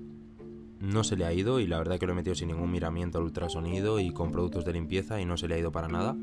no 0.80 1.04
se 1.04 1.18
le 1.18 1.26
ha 1.26 1.34
ido 1.34 1.60
y 1.60 1.68
la 1.68 1.78
verdad 1.78 2.00
que 2.00 2.06
lo 2.06 2.14
he 2.14 2.16
metido 2.16 2.36
sin 2.36 2.50
ningún 2.50 2.72
miramiento 2.72 3.18
al 3.18 3.26
ultrasonido 3.26 4.00
y 4.00 4.12
con 4.12 4.32
productos 4.32 4.66
de 4.66 4.74
limpieza 4.74 5.20
y 5.20 5.26
no 5.26 5.38
se 5.38 5.48
le 5.48 5.56
ha 5.56 5.60
ido 5.60 5.72
para 5.72 5.88
nada. 5.88 6.16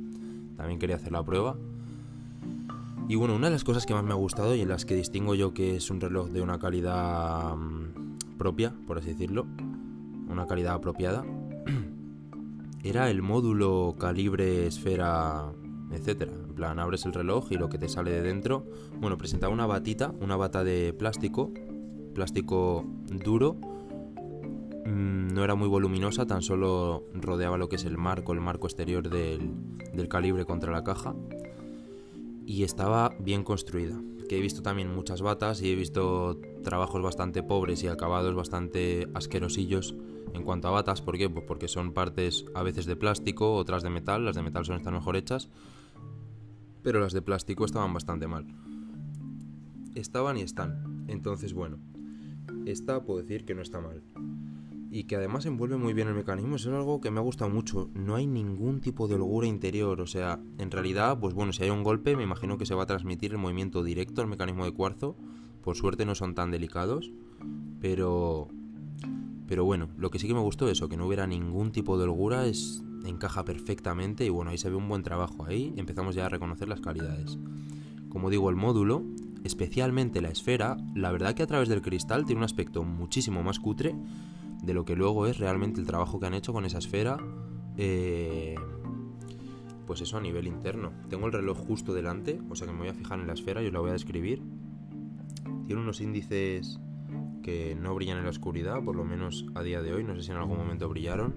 También 0.56 0.78
quería 0.78 0.96
hacer 0.96 1.12
la 1.12 1.22
prueba. 1.22 1.56
Y 3.08 3.16
bueno, 3.16 3.34
una 3.34 3.48
de 3.48 3.52
las 3.52 3.64
cosas 3.64 3.84
que 3.84 3.94
más 3.94 4.04
me 4.04 4.12
ha 4.12 4.16
gustado 4.16 4.54
y 4.54 4.60
en 4.60 4.68
las 4.68 4.84
que 4.84 4.94
distingo 4.94 5.34
yo 5.34 5.52
que 5.52 5.76
es 5.76 5.90
un 5.90 6.00
reloj 6.00 6.28
de 6.30 6.40
una 6.40 6.58
calidad 6.58 7.56
mm, 7.56 8.36
propia, 8.38 8.72
por 8.86 8.98
así 8.98 9.08
decirlo, 9.08 9.46
una 10.28 10.46
calidad 10.46 10.74
apropiada, 10.74 11.24
era 12.82 13.10
el 13.10 13.22
módulo 13.22 13.96
calibre, 13.98 14.66
esfera, 14.66 15.52
etcétera. 15.90 16.32
En 16.32 16.54
plan, 16.54 16.78
abres 16.78 17.04
el 17.04 17.12
reloj 17.12 17.50
y 17.50 17.56
lo 17.56 17.68
que 17.68 17.78
te 17.78 17.88
sale 17.88 18.10
de 18.10 18.22
dentro, 18.22 18.66
bueno, 19.00 19.18
presentaba 19.18 19.52
una 19.52 19.66
batita, 19.66 20.12
una 20.20 20.36
bata 20.36 20.64
de 20.64 20.92
plástico, 20.92 21.52
plástico 22.14 22.84
duro, 23.24 23.56
no 25.32 25.44
era 25.44 25.54
muy 25.54 25.68
voluminosa, 25.68 26.26
tan 26.26 26.42
solo 26.42 27.04
rodeaba 27.14 27.56
lo 27.56 27.68
que 27.68 27.76
es 27.76 27.84
el 27.84 27.98
marco, 27.98 28.32
el 28.32 28.40
marco 28.40 28.66
exterior 28.66 29.08
del, 29.08 30.08
calibre 30.08 30.44
contra 30.44 30.72
la 30.72 30.84
caja 30.84 31.14
y 32.46 32.64
estaba 32.64 33.14
bien 33.18 33.44
construida. 33.44 34.00
que 34.28 34.38
he 34.38 34.40
visto 34.40 34.62
también 34.62 34.94
muchas 34.94 35.20
batas 35.20 35.60
y 35.62 35.70
he 35.70 35.74
visto 35.74 36.38
trabajos 36.62 37.02
bastante 37.02 37.42
pobres 37.42 37.82
y 37.82 37.88
acabados 37.88 38.34
bastante 38.34 39.08
asquerosillos 39.14 39.94
en 40.32 40.42
cuanto 40.42 40.68
a 40.68 40.70
batas. 40.70 41.02
¿Por 41.02 41.18
qué? 41.18 41.28
Pues 41.28 41.44
porque 41.46 41.68
son 41.68 41.92
partes 41.92 42.46
a 42.54 42.62
veces 42.62 42.86
de 42.86 42.96
plástico, 42.96 43.54
otras 43.54 43.82
de 43.82 43.90
metal. 43.90 44.24
Las 44.24 44.36
de 44.36 44.42
metal 44.42 44.64
son 44.64 44.76
están 44.76 44.94
mejor 44.94 45.16
hechas, 45.16 45.50
pero 46.82 47.00
las 47.00 47.12
de 47.12 47.20
plástico 47.20 47.64
estaban 47.64 47.92
bastante 47.92 48.26
mal. 48.26 48.46
Estaban 49.94 50.38
y 50.38 50.42
están. 50.42 51.04
Entonces, 51.08 51.52
bueno, 51.52 51.78
esta 52.64 53.04
puedo 53.04 53.20
decir 53.20 53.44
que 53.44 53.54
no 53.54 53.60
está 53.60 53.80
mal 53.80 54.02
y 54.94 55.04
que 55.04 55.16
además 55.16 55.46
envuelve 55.46 55.78
muy 55.78 55.94
bien 55.94 56.08
el 56.08 56.14
mecanismo. 56.14 56.56
Eso 56.56 56.68
es 56.68 56.76
algo 56.76 57.00
que 57.00 57.10
me 57.10 57.18
ha 57.18 57.22
gustado 57.22 57.50
mucho. 57.50 57.88
No 57.94 58.14
hay 58.14 58.26
ningún 58.26 58.82
tipo 58.82 59.08
de 59.08 59.14
holgura 59.14 59.46
interior. 59.46 60.02
O 60.02 60.06
sea, 60.06 60.38
en 60.58 60.70
realidad, 60.70 61.18
pues 61.18 61.32
bueno, 61.32 61.54
si 61.54 61.62
hay 61.62 61.70
un 61.70 61.82
golpe, 61.82 62.14
me 62.14 62.24
imagino 62.24 62.58
que 62.58 62.66
se 62.66 62.74
va 62.74 62.82
a 62.82 62.86
transmitir 62.86 63.32
el 63.32 63.38
movimiento 63.38 63.82
directo 63.82 64.20
al 64.20 64.26
mecanismo 64.26 64.66
de 64.66 64.72
cuarzo. 64.72 65.16
Por 65.62 65.76
suerte 65.76 66.04
no 66.04 66.14
son 66.14 66.34
tan 66.34 66.50
delicados. 66.50 67.10
Pero. 67.80 68.48
Pero 69.48 69.64
bueno, 69.64 69.88
lo 69.96 70.10
que 70.10 70.18
sí 70.18 70.28
que 70.28 70.34
me 70.34 70.40
gustó 70.40 70.66
es 70.66 70.72
eso, 70.72 70.90
que 70.90 70.98
no 70.98 71.06
hubiera 71.06 71.26
ningún 71.26 71.72
tipo 71.72 71.96
de 71.96 72.04
holgura, 72.04 72.46
es, 72.46 72.82
encaja 73.04 73.44
perfectamente 73.44 74.24
y 74.24 74.28
bueno, 74.28 74.50
ahí 74.50 74.58
se 74.58 74.68
ve 74.68 74.76
un 74.76 74.90
buen 74.90 75.02
trabajo. 75.02 75.46
Ahí 75.46 75.72
empezamos 75.76 76.14
ya 76.14 76.26
a 76.26 76.28
reconocer 76.28 76.68
las 76.68 76.82
calidades. 76.82 77.38
Como 78.10 78.28
digo, 78.28 78.50
el 78.50 78.56
módulo, 78.56 79.04
especialmente 79.42 80.20
la 80.20 80.28
esfera, 80.28 80.76
la 80.94 81.10
verdad 81.12 81.34
que 81.34 81.42
a 81.42 81.46
través 81.46 81.70
del 81.70 81.80
cristal 81.80 82.26
tiene 82.26 82.40
un 82.40 82.44
aspecto 82.44 82.84
muchísimo 82.84 83.42
más 83.42 83.58
cutre 83.58 83.94
de 84.62 84.74
lo 84.74 84.84
que 84.84 84.96
luego 84.96 85.26
es 85.26 85.38
realmente 85.38 85.80
el 85.80 85.86
trabajo 85.86 86.20
que 86.20 86.26
han 86.26 86.34
hecho 86.34 86.52
con 86.52 86.64
esa 86.64 86.78
esfera. 86.78 87.18
Eh, 87.76 88.54
pues 89.86 90.00
eso 90.00 90.16
a 90.16 90.20
nivel 90.20 90.46
interno. 90.46 90.92
Tengo 91.10 91.26
el 91.26 91.32
reloj 91.32 91.58
justo 91.58 91.92
delante, 91.92 92.40
o 92.48 92.54
sea 92.54 92.66
que 92.66 92.72
me 92.72 92.78
voy 92.78 92.88
a 92.88 92.94
fijar 92.94 93.18
en 93.18 93.26
la 93.26 93.32
esfera 93.32 93.62
y 93.62 93.66
os 93.66 93.72
la 93.72 93.80
voy 93.80 93.90
a 93.90 93.94
describir. 93.94 94.42
Tiene 95.66 95.82
unos 95.82 96.00
índices 96.00 96.80
que 97.42 97.74
no 97.74 97.94
brillan 97.94 98.18
en 98.18 98.24
la 98.24 98.30
oscuridad, 98.30 98.82
por 98.84 98.96
lo 98.96 99.04
menos 99.04 99.46
a 99.54 99.62
día 99.62 99.82
de 99.82 99.92
hoy, 99.92 100.04
no 100.04 100.14
sé 100.14 100.22
si 100.22 100.30
en 100.30 100.36
algún 100.36 100.58
momento 100.58 100.88
brillaron. 100.88 101.34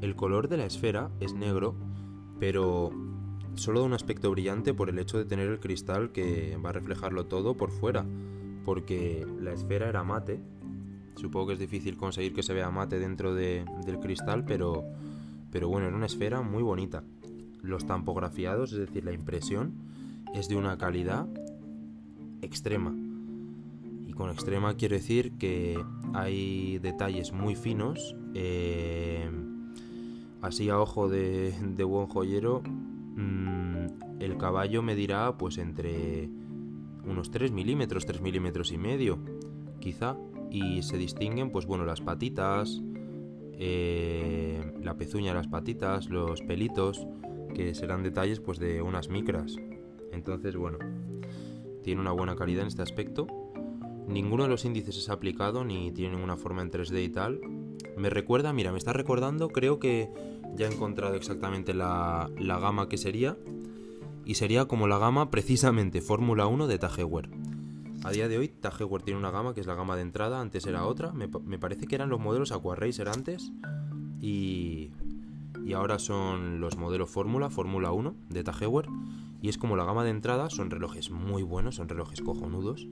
El 0.00 0.16
color 0.16 0.48
de 0.48 0.56
la 0.56 0.66
esfera 0.66 1.10
es 1.20 1.34
negro, 1.34 1.74
pero 2.40 2.90
solo 3.54 3.80
da 3.80 3.86
un 3.86 3.92
aspecto 3.92 4.30
brillante 4.30 4.74
por 4.74 4.90
el 4.90 4.98
hecho 4.98 5.18
de 5.18 5.24
tener 5.24 5.48
el 5.48 5.60
cristal 5.60 6.10
que 6.10 6.56
va 6.64 6.70
a 6.70 6.72
reflejarlo 6.72 7.26
todo 7.26 7.56
por 7.56 7.70
fuera, 7.70 8.04
porque 8.64 9.26
la 9.40 9.52
esfera 9.52 9.88
era 9.88 10.02
mate 10.04 10.40
Supongo 11.18 11.48
que 11.48 11.52
es 11.54 11.58
difícil 11.58 11.96
conseguir 11.96 12.32
que 12.32 12.44
se 12.44 12.54
vea 12.54 12.70
mate 12.70 13.00
dentro 13.00 13.34
del 13.34 13.98
cristal, 14.00 14.44
pero, 14.44 14.84
pero 15.50 15.68
bueno, 15.68 15.88
era 15.88 15.96
una 15.96 16.06
esfera 16.06 16.42
muy 16.42 16.62
bonita. 16.62 17.02
Los 17.60 17.86
tampografiados, 17.86 18.72
es 18.72 18.78
decir, 18.78 19.04
la 19.04 19.12
impresión, 19.12 19.74
es 20.32 20.48
de 20.48 20.54
una 20.54 20.78
calidad 20.78 21.26
extrema. 22.40 22.94
Y 24.06 24.12
con 24.12 24.30
extrema 24.30 24.74
quiero 24.74 24.94
decir 24.94 25.32
que 25.38 25.76
hay 26.14 26.78
detalles 26.78 27.32
muy 27.32 27.56
finos. 27.56 28.14
Eh, 28.34 29.28
así 30.40 30.70
a 30.70 30.78
ojo 30.78 31.08
de, 31.08 31.52
buen 31.84 32.06
joyero, 32.06 32.62
mm, 32.62 34.20
el 34.20 34.36
caballo 34.38 34.82
medirá 34.82 35.36
pues 35.36 35.58
entre 35.58 36.28
unos 37.04 37.32
3 37.32 37.50
milímetros, 37.50 38.06
3 38.06 38.20
milímetros 38.20 38.70
y 38.70 38.78
medio, 38.78 39.18
quizá 39.80 40.16
y 40.50 40.82
se 40.82 40.96
distinguen 40.96 41.50
pues 41.50 41.66
bueno 41.66 41.84
las 41.84 42.00
patitas, 42.00 42.82
eh, 43.54 44.72
la 44.82 44.96
pezuña 44.96 45.30
de 45.30 45.34
las 45.34 45.48
patitas, 45.48 46.08
los 46.08 46.42
pelitos, 46.42 47.06
que 47.54 47.74
serán 47.74 48.02
detalles 48.02 48.40
pues 48.40 48.58
de 48.58 48.82
unas 48.82 49.08
micras. 49.08 49.56
Entonces 50.12 50.56
bueno, 50.56 50.78
tiene 51.82 52.00
una 52.00 52.12
buena 52.12 52.36
calidad 52.36 52.62
en 52.62 52.68
este 52.68 52.82
aspecto. 52.82 53.26
Ninguno 54.06 54.44
de 54.44 54.48
los 54.48 54.64
índices 54.64 54.96
es 54.96 55.08
aplicado 55.10 55.64
ni 55.64 55.92
tiene 55.92 56.14
ninguna 56.14 56.36
forma 56.36 56.62
en 56.62 56.70
3D 56.70 57.04
y 57.04 57.08
tal. 57.10 57.40
Me 57.96 58.10
recuerda, 58.10 58.52
mira, 58.52 58.72
me 58.72 58.78
está 58.78 58.92
recordando, 58.92 59.48
creo 59.48 59.78
que 59.78 60.08
ya 60.54 60.66
he 60.66 60.72
encontrado 60.72 61.14
exactamente 61.14 61.74
la, 61.74 62.30
la 62.38 62.58
gama 62.58 62.88
que 62.88 62.96
sería. 62.96 63.36
Y 64.24 64.34
sería 64.34 64.66
como 64.66 64.86
la 64.86 64.98
gama 64.98 65.30
precisamente 65.30 66.00
Fórmula 66.00 66.46
1 66.46 66.66
de 66.66 66.78
Heuer. 66.98 67.28
A 68.08 68.10
día 68.10 68.26
de 68.26 68.38
hoy, 68.38 68.48
Tag 68.48 68.78
tiene 69.04 69.20
una 69.20 69.30
gama 69.30 69.52
que 69.52 69.60
es 69.60 69.66
la 69.66 69.74
gama 69.74 69.94
de 69.94 70.00
entrada, 70.00 70.40
antes 70.40 70.64
era 70.64 70.86
otra. 70.86 71.12
Me, 71.12 71.28
parece 71.28 71.86
que 71.86 71.94
eran 71.94 72.08
los 72.08 72.18
modelos 72.18 72.52
Aqua 72.52 72.74
Racer 72.74 73.06
antes. 73.06 73.52
Y, 74.18 74.92
y 75.62 75.74
ahora 75.74 75.98
son 75.98 76.58
los 76.58 76.78
modelos 76.78 77.10
Fórmula, 77.10 77.50
Fórmula 77.50 77.92
1 77.92 78.14
de 78.30 78.44
Tag 78.44 78.56
Y 79.42 79.50
es 79.50 79.58
como 79.58 79.76
la 79.76 79.84
gama 79.84 80.04
de 80.04 80.10
entrada, 80.10 80.48
son 80.48 80.70
relojes 80.70 81.10
muy 81.10 81.42
buenos, 81.42 81.74
son 81.74 81.90
relojes 81.90 82.22
cojonudos. 82.22 82.88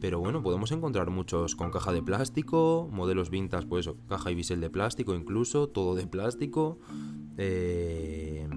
Pero 0.00 0.18
bueno, 0.18 0.42
podemos 0.42 0.72
encontrar 0.72 1.10
muchos 1.10 1.54
con 1.54 1.70
caja 1.70 1.92
de 1.92 2.02
plástico, 2.02 2.88
modelos 2.90 3.30
vintage, 3.30 3.68
pues 3.68 3.88
caja 4.08 4.32
y 4.32 4.34
bisel 4.34 4.60
de 4.60 4.68
plástico 4.68 5.14
incluso, 5.14 5.68
todo 5.68 5.94
de 5.94 6.08
plástico. 6.08 6.80
Eh, 7.38 8.48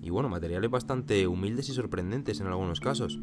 y 0.00 0.10
bueno, 0.10 0.28
materiales 0.28 0.70
bastante 0.70 1.26
humildes 1.26 1.68
y 1.70 1.72
sorprendentes 1.72 2.38
en 2.38 2.46
algunos 2.46 2.78
casos. 2.78 3.18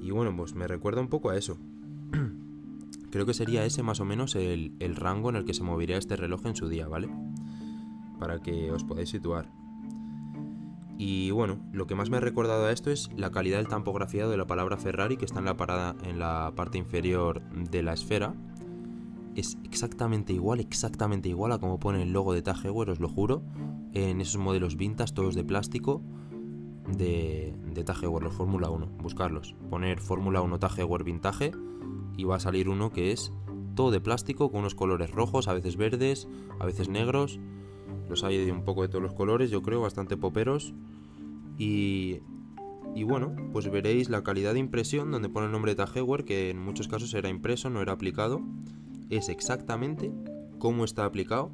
Y 0.00 0.10
bueno, 0.10 0.34
pues 0.36 0.54
me 0.54 0.66
recuerda 0.66 1.00
un 1.00 1.08
poco 1.08 1.30
a 1.30 1.36
eso. 1.36 1.58
Creo 3.10 3.24
que 3.26 3.34
sería 3.34 3.64
ese 3.64 3.82
más 3.82 4.00
o 4.00 4.04
menos 4.04 4.34
el, 4.34 4.72
rango 4.96 5.30
en 5.30 5.36
el 5.36 5.44
que 5.44 5.54
se 5.54 5.62
movería 5.62 5.96
este 5.96 6.16
reloj 6.16 6.44
en 6.46 6.56
su 6.56 6.68
día, 6.68 6.88
¿vale? 6.88 7.08
Para 8.18 8.40
que 8.40 8.70
os 8.70 8.84
podáis 8.84 9.08
situar. 9.08 9.50
Y 10.98 11.30
bueno, 11.30 11.60
lo 11.72 11.86
que 11.86 11.94
más 11.94 12.10
me 12.10 12.16
ha 12.16 12.20
recordado 12.20 12.66
a 12.66 12.72
esto 12.72 12.90
es 12.90 13.10
la 13.16 13.30
calidad 13.30 13.58
del 13.58 13.68
tampografiado 13.68 14.30
de 14.30 14.36
la 14.36 14.46
palabra 14.46 14.76
Ferrari 14.76 15.16
que 15.16 15.24
está 15.24 15.38
en 15.38 15.44
la, 15.46 15.56
parada, 15.56 15.94
en 16.04 16.18
la 16.18 16.52
parte 16.54 16.76
inferior 16.76 17.40
de 17.52 17.82
la 17.82 17.94
esfera. 17.94 18.34
Es 19.36 19.56
exactamente 19.62 20.32
igual, 20.32 20.58
exactamente 20.58 21.28
igual 21.28 21.52
a 21.52 21.58
como 21.58 21.78
pone 21.78 22.02
el 22.02 22.12
logo 22.12 22.34
de 22.34 22.42
Tag 22.42 22.58
os 22.66 23.00
lo 23.00 23.08
juro. 23.08 23.42
En 23.94 24.20
esos 24.20 24.40
modelos 24.40 24.76
vintas, 24.76 25.14
todos 25.14 25.34
de 25.34 25.44
plástico 25.44 26.02
de, 26.96 27.54
de 27.74 27.84
Heuer, 28.02 28.22
los 28.22 28.34
Fórmula 28.34 28.70
1. 28.70 28.86
Buscarlos. 29.02 29.54
Poner 29.70 30.00
Fórmula 30.00 30.40
1 30.40 30.58
Heuer 30.76 31.04
Vintage 31.04 31.52
y 32.16 32.24
va 32.24 32.36
a 32.36 32.40
salir 32.40 32.68
uno 32.68 32.90
que 32.90 33.12
es 33.12 33.32
todo 33.74 33.90
de 33.90 34.00
plástico 34.00 34.50
con 34.50 34.60
unos 34.60 34.74
colores 34.74 35.10
rojos, 35.10 35.46
a 35.46 35.52
veces 35.52 35.76
verdes, 35.76 36.28
a 36.58 36.66
veces 36.66 36.88
negros. 36.88 37.38
Los 38.08 38.24
hay 38.24 38.44
de 38.44 38.50
un 38.50 38.64
poco 38.64 38.82
de 38.82 38.88
todos 38.88 39.02
los 39.02 39.14
colores, 39.14 39.50
yo 39.50 39.62
creo, 39.62 39.82
bastante 39.82 40.16
poperos. 40.16 40.74
Y, 41.58 42.20
y 42.94 43.04
bueno, 43.04 43.36
pues 43.52 43.70
veréis 43.70 44.08
la 44.08 44.24
calidad 44.24 44.54
de 44.54 44.60
impresión 44.60 45.10
donde 45.10 45.28
pone 45.28 45.46
el 45.46 45.52
nombre 45.52 45.74
de 45.74 45.84
Heuer, 45.94 46.24
que 46.24 46.50
en 46.50 46.58
muchos 46.58 46.88
casos 46.88 47.14
era 47.14 47.28
impreso, 47.28 47.70
no 47.70 47.80
era 47.80 47.92
aplicado. 47.92 48.40
Es 49.10 49.28
exactamente 49.28 50.10
cómo 50.58 50.84
está 50.84 51.04
aplicado 51.04 51.52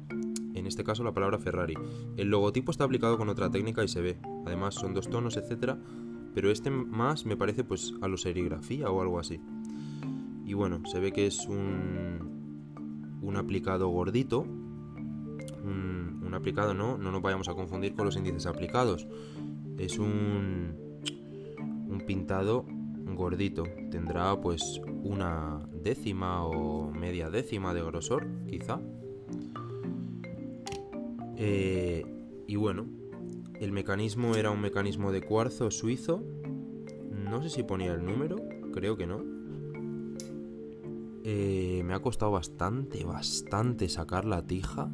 en 0.55 0.67
este 0.67 0.83
caso 0.83 1.03
la 1.03 1.13
palabra 1.13 1.37
Ferrari. 1.37 1.75
El 2.17 2.29
logotipo 2.29 2.71
está 2.71 2.83
aplicado 2.85 3.17
con 3.17 3.29
otra 3.29 3.51
técnica 3.51 3.83
y 3.83 3.87
se 3.87 4.01
ve. 4.01 4.17
Además 4.45 4.75
son 4.75 4.93
dos 4.93 5.09
tonos, 5.09 5.37
etcétera, 5.37 5.77
pero 6.33 6.51
este 6.51 6.69
más 6.69 7.25
me 7.25 7.37
parece 7.37 7.63
pues 7.63 7.93
a 8.01 8.07
lo 8.07 8.17
serigrafía 8.17 8.89
o 8.89 9.01
algo 9.01 9.19
así. 9.19 9.39
Y 10.45 10.53
bueno, 10.53 10.85
se 10.85 10.99
ve 10.99 11.11
que 11.11 11.27
es 11.27 11.47
un, 11.47 13.19
un 13.21 13.37
aplicado 13.37 13.87
gordito. 13.89 14.41
Un, 14.41 16.21
un 16.25 16.33
aplicado 16.33 16.73
no, 16.73 16.97
no 16.97 17.11
nos 17.11 17.21
vayamos 17.21 17.49
a 17.49 17.53
confundir 17.53 17.95
con 17.95 18.05
los 18.05 18.15
índices 18.15 18.45
aplicados. 18.45 19.07
Es 19.77 19.97
un, 19.97 20.75
un 21.87 22.03
pintado 22.05 22.65
gordito. 23.15 23.63
Tendrá 23.89 24.39
pues 24.39 24.81
una 25.03 25.67
décima 25.83 26.43
o 26.45 26.91
media 26.91 27.29
décima 27.29 27.73
de 27.73 27.81
grosor, 27.81 28.27
quizá. 28.47 28.79
Eh, 31.37 32.05
y 32.47 32.55
bueno, 32.55 32.85
el 33.59 33.71
mecanismo 33.71 34.35
era 34.35 34.51
un 34.51 34.61
mecanismo 34.61 35.11
de 35.11 35.21
cuarzo 35.21 35.71
suizo. 35.71 36.23
No 37.11 37.41
sé 37.41 37.49
si 37.49 37.63
ponía 37.63 37.93
el 37.93 38.05
número, 38.05 38.37
creo 38.73 38.97
que 38.97 39.07
no. 39.07 39.23
Eh, 41.23 41.81
me 41.83 41.93
ha 41.93 41.99
costado 42.01 42.31
bastante, 42.31 43.03
bastante 43.03 43.89
sacar 43.89 44.25
la 44.25 44.45
tija. 44.45 44.89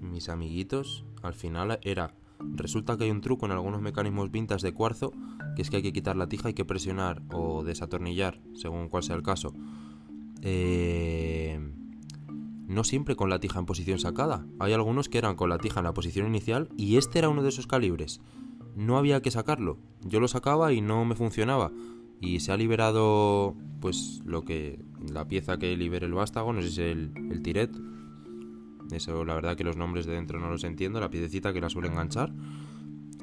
Mis 0.00 0.28
amiguitos, 0.28 1.04
al 1.22 1.34
final 1.34 1.78
era... 1.82 2.14
Resulta 2.40 2.98
que 2.98 3.04
hay 3.04 3.10
un 3.10 3.22
truco 3.22 3.46
en 3.46 3.52
algunos 3.52 3.80
mecanismos 3.80 4.30
vintas 4.30 4.60
de 4.60 4.74
cuarzo, 4.74 5.12
que 5.56 5.62
es 5.62 5.70
que 5.70 5.76
hay 5.76 5.82
que 5.82 5.92
quitar 5.92 6.16
la 6.16 6.28
tija, 6.28 6.48
hay 6.48 6.54
que 6.54 6.64
presionar 6.64 7.22
o 7.32 7.64
desatornillar, 7.64 8.40
según 8.54 8.88
cuál 8.88 9.02
sea 9.02 9.16
el 9.16 9.22
caso. 9.22 9.54
Eh 10.42 11.58
no 12.74 12.84
siempre 12.84 13.16
con 13.16 13.30
la 13.30 13.40
tija 13.40 13.58
en 13.58 13.66
posición 13.66 13.98
sacada. 13.98 14.46
Hay 14.58 14.72
algunos 14.72 15.08
que 15.08 15.18
eran 15.18 15.36
con 15.36 15.48
la 15.48 15.58
tija 15.58 15.80
en 15.80 15.84
la 15.84 15.94
posición 15.94 16.26
inicial 16.26 16.68
y 16.76 16.96
este 16.96 17.18
era 17.18 17.28
uno 17.28 17.42
de 17.42 17.48
esos 17.48 17.66
calibres. 17.66 18.20
No 18.76 18.98
había 18.98 19.22
que 19.22 19.30
sacarlo. 19.30 19.78
Yo 20.02 20.20
lo 20.20 20.28
sacaba 20.28 20.72
y 20.72 20.80
no 20.80 21.04
me 21.04 21.14
funcionaba. 21.14 21.72
Y 22.20 22.40
se 22.40 22.52
ha 22.52 22.56
liberado, 22.56 23.54
pues, 23.80 24.22
lo 24.24 24.44
que. 24.44 24.80
la 25.12 25.28
pieza 25.28 25.58
que 25.58 25.76
libere 25.76 26.06
el 26.06 26.14
vástago, 26.14 26.52
no 26.52 26.62
sé 26.62 26.68
si 26.68 26.82
es 26.82 26.92
el, 26.92 27.12
el 27.30 27.42
tiret. 27.42 27.70
Eso, 28.90 29.24
la 29.24 29.34
verdad, 29.34 29.56
que 29.56 29.64
los 29.64 29.76
nombres 29.76 30.06
de 30.06 30.14
dentro 30.14 30.40
no 30.40 30.50
los 30.50 30.64
entiendo. 30.64 31.00
La 31.00 31.10
piececita 31.10 31.52
que 31.52 31.60
la 31.60 31.70
suele 31.70 31.88
enganchar. 31.88 32.32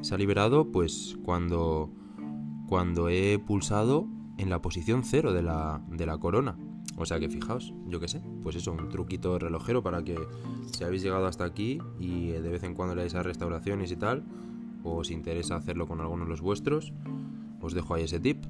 Se 0.01 0.15
ha 0.15 0.17
liberado, 0.17 0.71
pues, 0.71 1.17
cuando. 1.23 1.91
cuando 2.67 3.09
he 3.09 3.39
pulsado 3.39 4.07
en 4.37 4.49
la 4.49 4.61
posición 4.61 5.03
cero 5.03 5.33
de 5.33 5.43
la, 5.43 5.81
de 5.89 6.05
la 6.05 6.17
corona. 6.17 6.57
O 6.97 7.05
sea 7.05 7.19
que 7.19 7.29
fijaos, 7.29 7.73
yo 7.87 7.99
qué 7.99 8.07
sé, 8.07 8.21
pues 8.43 8.55
eso, 8.55 8.71
un 8.71 8.89
truquito 8.89 9.39
relojero 9.39 9.81
para 9.81 10.03
que 10.03 10.17
si 10.71 10.83
habéis 10.83 11.01
llegado 11.01 11.25
hasta 11.25 11.45
aquí 11.45 11.79
y 11.99 12.27
de 12.27 12.49
vez 12.49 12.63
en 12.63 12.73
cuando 12.73 12.95
le 12.95 13.03
a 13.03 13.23
restauraciones 13.23 13.91
y 13.91 13.95
tal, 13.95 14.23
o 14.83 14.97
os 14.97 15.11
interesa 15.11 15.55
hacerlo 15.55 15.87
con 15.87 16.01
alguno 16.01 16.25
de 16.25 16.29
los 16.29 16.41
vuestros, 16.41 16.93
os 17.61 17.73
dejo 17.73 17.95
ahí 17.95 18.03
ese 18.03 18.19
tip. 18.19 18.43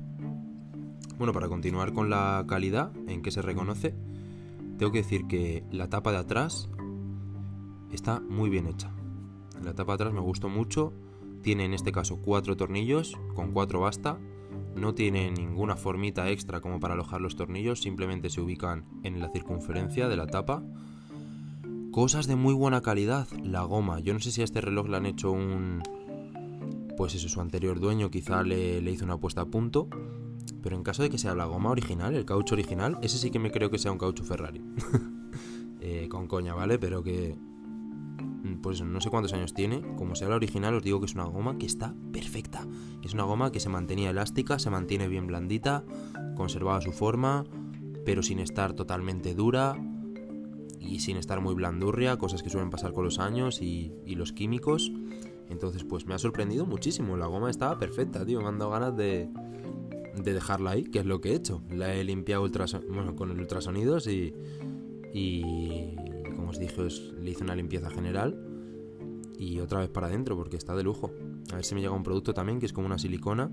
Bueno, 1.17 1.33
para 1.33 1.47
continuar 1.47 1.93
con 1.93 2.09
la 2.09 2.43
calidad 2.47 2.91
en 3.07 3.21
que 3.21 3.31
se 3.31 3.41
reconoce, 3.41 3.93
tengo 4.77 4.91
que 4.91 5.03
decir 5.03 5.27
que 5.27 5.63
la 5.71 5.87
tapa 5.87 6.11
de 6.11 6.17
atrás 6.17 6.69
está 7.91 8.19
muy 8.19 8.49
bien 8.49 8.67
hecha. 8.67 8.91
La 9.63 9.73
tapa 9.73 9.91
de 9.91 9.95
atrás 9.95 10.13
me 10.13 10.21
gustó 10.21 10.49
mucho. 10.49 10.93
Tiene 11.43 11.65
en 11.65 11.73
este 11.73 11.91
caso 11.91 12.17
cuatro 12.21 12.57
tornillos, 12.57 13.17
con 13.35 13.51
cuatro 13.51 13.81
basta. 13.81 14.17
No 14.75 14.93
tiene 14.93 15.31
ninguna 15.31 15.75
formita 15.75 16.29
extra 16.29 16.61
como 16.61 16.79
para 16.79 16.93
alojar 16.93 17.21
los 17.21 17.35
tornillos, 17.35 17.81
simplemente 17.81 18.29
se 18.29 18.41
ubican 18.41 18.85
en 19.03 19.19
la 19.19 19.29
circunferencia 19.29 20.07
de 20.07 20.17
la 20.17 20.27
tapa. 20.27 20.63
Cosas 21.91 22.27
de 22.27 22.35
muy 22.35 22.53
buena 22.53 22.81
calidad, 22.81 23.27
la 23.43 23.63
goma. 23.63 23.99
Yo 23.99 24.13
no 24.13 24.19
sé 24.19 24.31
si 24.31 24.41
a 24.41 24.45
este 24.45 24.61
reloj 24.61 24.87
le 24.87 24.97
han 24.97 25.05
hecho 25.05 25.31
un... 25.31 25.83
Pues 26.95 27.15
eso, 27.15 27.27
su 27.27 27.41
anterior 27.41 27.79
dueño 27.79 28.09
quizá 28.11 28.43
le, 28.43 28.81
le 28.81 28.91
hizo 28.91 29.05
una 29.05 29.17
puesta 29.17 29.41
a 29.41 29.45
punto. 29.45 29.89
Pero 30.61 30.75
en 30.75 30.83
caso 30.83 31.03
de 31.03 31.09
que 31.09 31.17
sea 31.17 31.35
la 31.35 31.45
goma 31.45 31.71
original, 31.71 32.15
el 32.15 32.25
caucho 32.25 32.55
original, 32.55 32.97
ese 33.01 33.17
sí 33.17 33.31
que 33.31 33.39
me 33.39 33.51
creo 33.51 33.69
que 33.69 33.77
sea 33.77 33.91
un 33.91 33.97
caucho 33.97 34.23
Ferrari. 34.23 34.61
Eh, 35.83 36.07
con 36.09 36.27
coña, 36.27 36.53
¿vale? 36.53 36.77
Pero 36.77 37.01
que 37.01 37.35
pues 38.61 38.81
no 38.81 39.01
sé 39.01 39.09
cuántos 39.09 39.33
años 39.33 39.53
tiene, 39.53 39.81
como 39.97 40.15
sea 40.15 40.29
la 40.29 40.35
original 40.35 40.75
os 40.75 40.83
digo 40.83 40.99
que 40.99 41.05
es 41.05 41.15
una 41.15 41.25
goma 41.25 41.57
que 41.57 41.65
está 41.65 41.95
perfecta. 42.11 42.67
Es 43.03 43.13
una 43.13 43.23
goma 43.23 43.51
que 43.51 43.59
se 43.59 43.69
mantenía 43.69 44.09
elástica, 44.09 44.59
se 44.59 44.69
mantiene 44.69 45.07
bien 45.07 45.27
blandita, 45.27 45.83
conservaba 46.35 46.81
su 46.81 46.91
forma, 46.91 47.45
pero 48.05 48.23
sin 48.23 48.39
estar 48.39 48.73
totalmente 48.73 49.33
dura 49.35 49.75
y 50.79 50.99
sin 50.99 51.17
estar 51.17 51.41
muy 51.41 51.53
blandurria, 51.53 52.17
cosas 52.17 52.41
que 52.41 52.49
suelen 52.49 52.69
pasar 52.69 52.93
con 52.93 53.03
los 53.03 53.19
años 53.19 53.61
y, 53.61 53.93
los 54.07 54.33
químicos. 54.33 54.91
Entonces 55.49 55.83
pues 55.83 56.05
me 56.05 56.13
ha 56.13 56.17
sorprendido 56.17 56.65
muchísimo, 56.65 57.17
la 57.17 57.27
goma 57.27 57.49
estaba 57.49 57.77
perfecta, 57.77 58.25
tío, 58.25 58.41
me 58.41 58.47
han 58.47 58.57
dado 58.57 58.71
ganas 58.71 58.95
de, 58.95 59.29
de 60.15 60.33
dejarla 60.33 60.71
ahí, 60.71 60.83
que 60.83 60.99
es 60.99 61.05
lo 61.05 61.21
que 61.21 61.31
he 61.31 61.35
hecho. 61.35 61.61
La 61.69 61.93
he 61.93 62.03
limpiado 62.03 62.47
bueno, 62.89 63.15
con 63.15 63.31
ultrasonidos 63.31 64.07
y, 64.07 64.33
y 65.13 65.95
os 66.51 66.59
dije, 66.59 66.87
le 67.21 67.31
hice 67.31 67.43
una 67.43 67.55
limpieza 67.55 67.89
general 67.89 68.37
y 69.39 69.59
otra 69.59 69.79
vez 69.79 69.89
para 69.89 70.07
adentro 70.07 70.35
porque 70.37 70.57
está 70.57 70.75
de 70.75 70.83
lujo. 70.83 71.11
A 71.51 71.55
ver 71.55 71.65
si 71.65 71.73
me 71.73 71.81
llega 71.81 71.93
un 71.93 72.03
producto 72.03 72.33
también 72.33 72.59
que 72.59 72.65
es 72.65 72.73
como 72.73 72.85
una 72.85 72.97
silicona, 72.97 73.49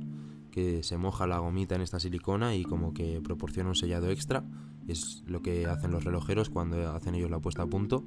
que 0.50 0.82
se 0.82 0.98
moja 0.98 1.26
la 1.26 1.38
gomita 1.38 1.76
en 1.76 1.80
esta 1.80 2.00
silicona 2.00 2.54
y 2.54 2.64
como 2.64 2.92
que 2.92 3.20
proporciona 3.22 3.70
un 3.70 3.74
sellado 3.74 4.10
extra. 4.10 4.44
Es 4.86 5.22
lo 5.26 5.40
que 5.42 5.66
hacen 5.66 5.92
los 5.92 6.04
relojeros 6.04 6.50
cuando 6.50 6.90
hacen 6.90 7.14
ellos 7.14 7.30
la 7.30 7.40
puesta 7.40 7.62
a 7.62 7.66
punto. 7.66 8.04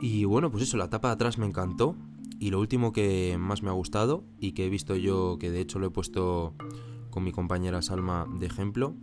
Y 0.00 0.24
bueno, 0.24 0.50
pues 0.50 0.62
eso, 0.62 0.76
la 0.76 0.88
tapa 0.88 1.08
de 1.08 1.14
atrás 1.14 1.38
me 1.38 1.46
encantó. 1.46 1.96
Y 2.38 2.50
lo 2.50 2.60
último 2.60 2.92
que 2.92 3.36
más 3.38 3.62
me 3.62 3.70
ha 3.70 3.72
gustado 3.72 4.24
y 4.38 4.52
que 4.52 4.66
he 4.66 4.68
visto 4.68 4.96
yo, 4.96 5.38
que 5.38 5.50
de 5.50 5.60
hecho 5.60 5.78
lo 5.78 5.86
he 5.88 5.90
puesto 5.90 6.54
con 7.10 7.24
mi 7.24 7.32
compañera 7.32 7.80
Salma 7.82 8.26
de 8.38 8.46
ejemplo, 8.46 8.94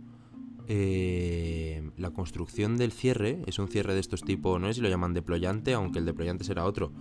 eh, 0.68 1.90
la 1.96 2.10
construcción 2.10 2.76
del 2.76 2.92
cierre 2.92 3.42
es 3.46 3.58
un 3.58 3.68
cierre 3.68 3.94
de 3.94 4.00
estos 4.00 4.22
tipos, 4.22 4.60
no 4.60 4.68
sé 4.68 4.74
si 4.74 4.80
lo 4.80 4.88
llaman 4.88 5.14
deployante, 5.14 5.74
aunque 5.74 5.98
el 5.98 6.06
deployante 6.06 6.44
será 6.44 6.64
otro. 6.64 6.92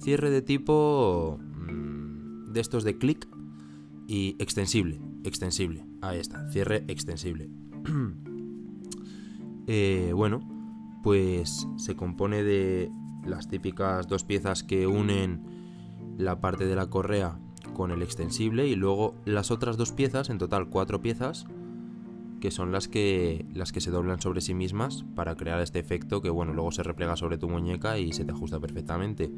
Cierre 0.00 0.30
de 0.30 0.42
tipo 0.42 1.38
mm, 1.40 2.52
de 2.52 2.60
estos 2.60 2.84
de 2.84 2.98
clic 2.98 3.28
y 4.06 4.36
extensible, 4.38 5.00
extensible. 5.24 5.86
Ahí 6.02 6.18
está, 6.18 6.48
cierre 6.50 6.84
extensible. 6.88 7.48
Eh, 9.68 10.12
bueno, 10.14 10.38
pues 11.02 11.66
se 11.76 11.96
compone 11.96 12.44
de 12.44 12.88
las 13.24 13.48
típicas 13.48 14.06
dos 14.06 14.22
piezas 14.22 14.62
que 14.62 14.86
unen 14.86 15.42
la 16.18 16.40
parte 16.40 16.66
de 16.66 16.76
la 16.76 16.88
correa 16.88 17.40
con 17.74 17.90
el 17.90 18.02
extensible 18.02 18.68
y 18.68 18.76
luego 18.76 19.16
las 19.24 19.50
otras 19.50 19.76
dos 19.76 19.90
piezas, 19.90 20.30
en 20.30 20.38
total 20.38 20.68
cuatro 20.68 21.02
piezas, 21.02 21.46
que 22.40 22.50
son 22.50 22.72
las 22.72 22.88
que, 22.88 23.46
las 23.54 23.72
que 23.72 23.80
se 23.80 23.90
doblan 23.90 24.20
sobre 24.20 24.40
sí 24.40 24.54
mismas 24.54 25.04
para 25.14 25.36
crear 25.36 25.60
este 25.60 25.78
efecto 25.78 26.20
que 26.20 26.30
bueno, 26.30 26.52
luego 26.52 26.70
se 26.72 26.82
replega 26.82 27.16
sobre 27.16 27.38
tu 27.38 27.48
muñeca 27.48 27.98
y 27.98 28.12
se 28.12 28.24
te 28.24 28.32
ajusta 28.32 28.60
perfectamente. 28.60 29.30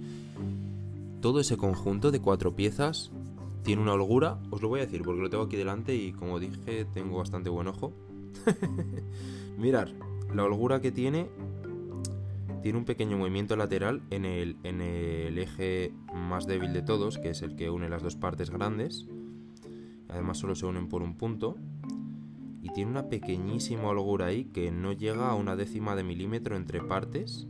Todo 1.20 1.40
ese 1.40 1.57
conjunto 1.57 2.11
de 2.11 2.20
cuatro 2.20 2.55
piezas 2.55 3.11
tiene 3.62 3.82
una 3.82 3.92
holgura, 3.92 4.38
os 4.51 4.62
lo 4.62 4.68
voy 4.68 4.80
a 4.80 4.86
decir 4.86 5.03
porque 5.03 5.20
lo 5.20 5.30
tengo 5.30 5.44
aquí 5.44 5.57
delante 5.57 5.94
y 5.94 6.12
como 6.12 6.38
dije 6.38 6.84
tengo 6.86 7.18
bastante 7.18 7.51
buen 7.51 7.68
ojo. 7.68 7.92
Mirar, 9.59 9.92
la 10.34 10.44
holgura 10.44 10.80
que 10.80 10.92
tiene 10.92 11.28
tiene 12.62 12.78
un 12.78 12.84
pequeño 12.84 13.16
movimiento 13.16 13.57
lateral 13.57 14.03
en 14.11 14.24
el, 14.24 14.57
en 14.64 14.80
el 14.80 15.38
eje 15.38 15.92
más 16.12 16.46
débil 16.46 16.72
de 16.72 16.82
todos, 16.82 17.18
que 17.18 17.30
es 17.30 17.42
el 17.42 17.57
que 17.57 17.70
une 17.70 17.88
las 17.88 18.03
dos 18.03 18.16
partes 18.16 18.51
grandes. 18.51 19.07
Además 20.09 20.38
solo 20.38 20.55
se 20.55 20.66
unen 20.66 20.88
por 20.88 21.03
un 21.03 21.14
punto 21.14 21.57
y 22.68 22.72
tiene 22.72 22.90
una 22.90 23.08
pequeñísima 23.08 23.88
holgura 23.88 24.26
ahí 24.26 24.44
que 24.44 24.70
no 24.70 24.92
llega 24.92 25.30
a 25.30 25.34
una 25.34 25.56
décima 25.56 25.96
de 25.96 26.04
milímetro 26.04 26.56
entre 26.56 26.82
partes, 26.82 27.46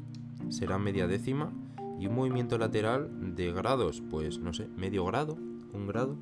será 0.49 0.79
media 0.79 1.07
décima, 1.09 1.53
y 1.99 2.07
un 2.07 2.15
movimiento 2.15 2.59
lateral 2.59 3.35
de 3.35 3.53
grados, 3.53 4.03
pues 4.11 4.39
no 4.39 4.53
sé, 4.53 4.69
medio 4.77 5.05
grado, 5.05 5.37
un 5.73 5.87
grado. 5.89 6.17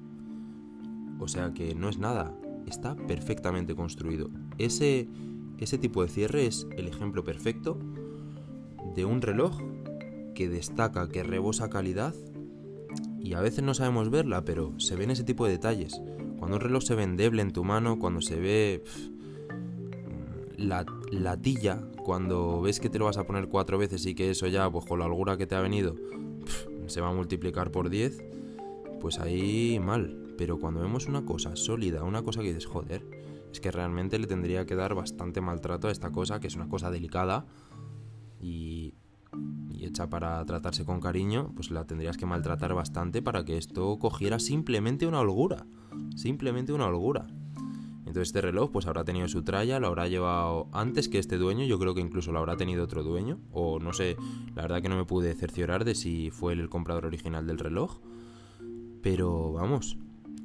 O 1.18 1.28
sea 1.28 1.52
que 1.52 1.74
no 1.74 1.88
es 1.88 1.98
nada, 1.98 2.34
está 2.66 2.96
perfectamente 2.96 3.74
construido. 3.74 4.30
Ese, 4.56 5.08
ese 5.58 5.76
tipo 5.76 6.02
de 6.02 6.08
cierre 6.08 6.46
es 6.46 6.66
el 6.76 6.88
ejemplo 6.88 7.24
perfecto 7.24 7.78
de 8.94 9.04
un 9.04 9.20
reloj 9.20 9.60
que 10.34 10.48
destaca, 10.48 11.08
que 11.08 11.22
rebosa 11.22 11.68
calidad 11.68 12.14
y 13.20 13.34
a 13.34 13.40
veces 13.40 13.62
no 13.62 13.74
sabemos 13.74 14.08
verla, 14.08 14.44
pero 14.44 14.72
se 14.78 14.96
ven 14.96 15.10
ese 15.10 15.24
tipo 15.24 15.44
de 15.44 15.52
detalles. 15.52 16.00
Cuando 16.38 16.56
un 16.56 16.60
reloj 16.60 16.82
se 16.82 16.94
ve 16.94 17.02
endeble 17.02 17.42
en 17.42 17.52
tu 17.52 17.64
mano, 17.64 17.98
cuando 17.98 18.20
se 18.20 18.38
ve 18.38 18.84
la, 20.56 20.84
la, 21.10 21.36
tilla, 21.36 21.82
cuando 22.04 22.60
ves 22.62 22.80
que 22.80 22.88
te 22.88 22.98
lo 22.98 23.06
vas 23.06 23.18
a 23.18 23.24
poner 23.24 23.48
cuatro 23.48 23.78
veces 23.78 24.04
y 24.06 24.14
que 24.14 24.30
eso 24.30 24.46
ya, 24.46 24.70
pues 24.70 24.84
con 24.84 24.98
la 24.98 25.06
holgura 25.06 25.36
que 25.36 25.46
te 25.46 25.54
ha 25.54 25.60
venido, 25.60 25.96
se 26.86 27.00
va 27.00 27.08
a 27.08 27.12
multiplicar 27.12 27.70
por 27.70 27.90
10, 27.90 28.22
pues 29.00 29.18
ahí 29.18 29.78
mal. 29.80 30.34
Pero 30.36 30.58
cuando 30.58 30.80
vemos 30.80 31.06
una 31.06 31.24
cosa 31.24 31.56
sólida, 31.56 32.04
una 32.04 32.22
cosa 32.22 32.40
que 32.42 32.48
dices, 32.48 32.66
joder, 32.66 33.02
es 33.50 33.60
que 33.60 33.70
realmente 33.70 34.18
le 34.18 34.26
tendría 34.26 34.66
que 34.66 34.74
dar 34.74 34.94
bastante 34.94 35.40
maltrato 35.40 35.88
a 35.88 35.90
esta 35.90 36.10
cosa, 36.10 36.40
que 36.40 36.46
es 36.46 36.56
una 36.56 36.68
cosa 36.68 36.90
delicada 36.90 37.46
y 38.40 38.94
y 39.76 39.84
hecha 39.84 40.08
para 40.08 40.44
tratarse 40.44 40.84
con 40.84 41.00
cariño, 41.00 41.52
pues 41.54 41.70
la 41.70 41.84
tendrías 41.84 42.16
que 42.16 42.26
maltratar 42.26 42.74
bastante 42.74 43.22
para 43.22 43.44
que 43.44 43.58
esto 43.58 43.98
cogiera 43.98 44.38
simplemente 44.38 45.06
una 45.06 45.20
holgura. 45.20 45.66
Simplemente 46.16 46.72
una 46.72 46.86
holgura. 46.86 47.26
Entonces 48.00 48.28
este 48.28 48.40
reloj 48.40 48.70
pues 48.70 48.86
habrá 48.86 49.04
tenido 49.04 49.28
su 49.28 49.42
tralla, 49.42 49.80
lo 49.80 49.88
habrá 49.88 50.06
llevado 50.06 50.68
antes 50.72 51.08
que 51.08 51.18
este 51.18 51.38
dueño, 51.38 51.64
yo 51.64 51.78
creo 51.78 51.94
que 51.94 52.00
incluso 52.00 52.32
lo 52.32 52.38
habrá 52.38 52.56
tenido 52.56 52.84
otro 52.84 53.02
dueño, 53.02 53.40
o 53.50 53.80
no 53.80 53.92
sé, 53.92 54.16
la 54.54 54.62
verdad 54.62 54.80
que 54.80 54.88
no 54.88 54.96
me 54.96 55.04
pude 55.04 55.34
cerciorar 55.34 55.84
de 55.84 55.94
si 55.94 56.30
fue 56.30 56.52
el 56.52 56.68
comprador 56.68 57.06
original 57.06 57.46
del 57.46 57.58
reloj, 57.58 57.98
pero 59.02 59.52
vamos, 59.52 59.98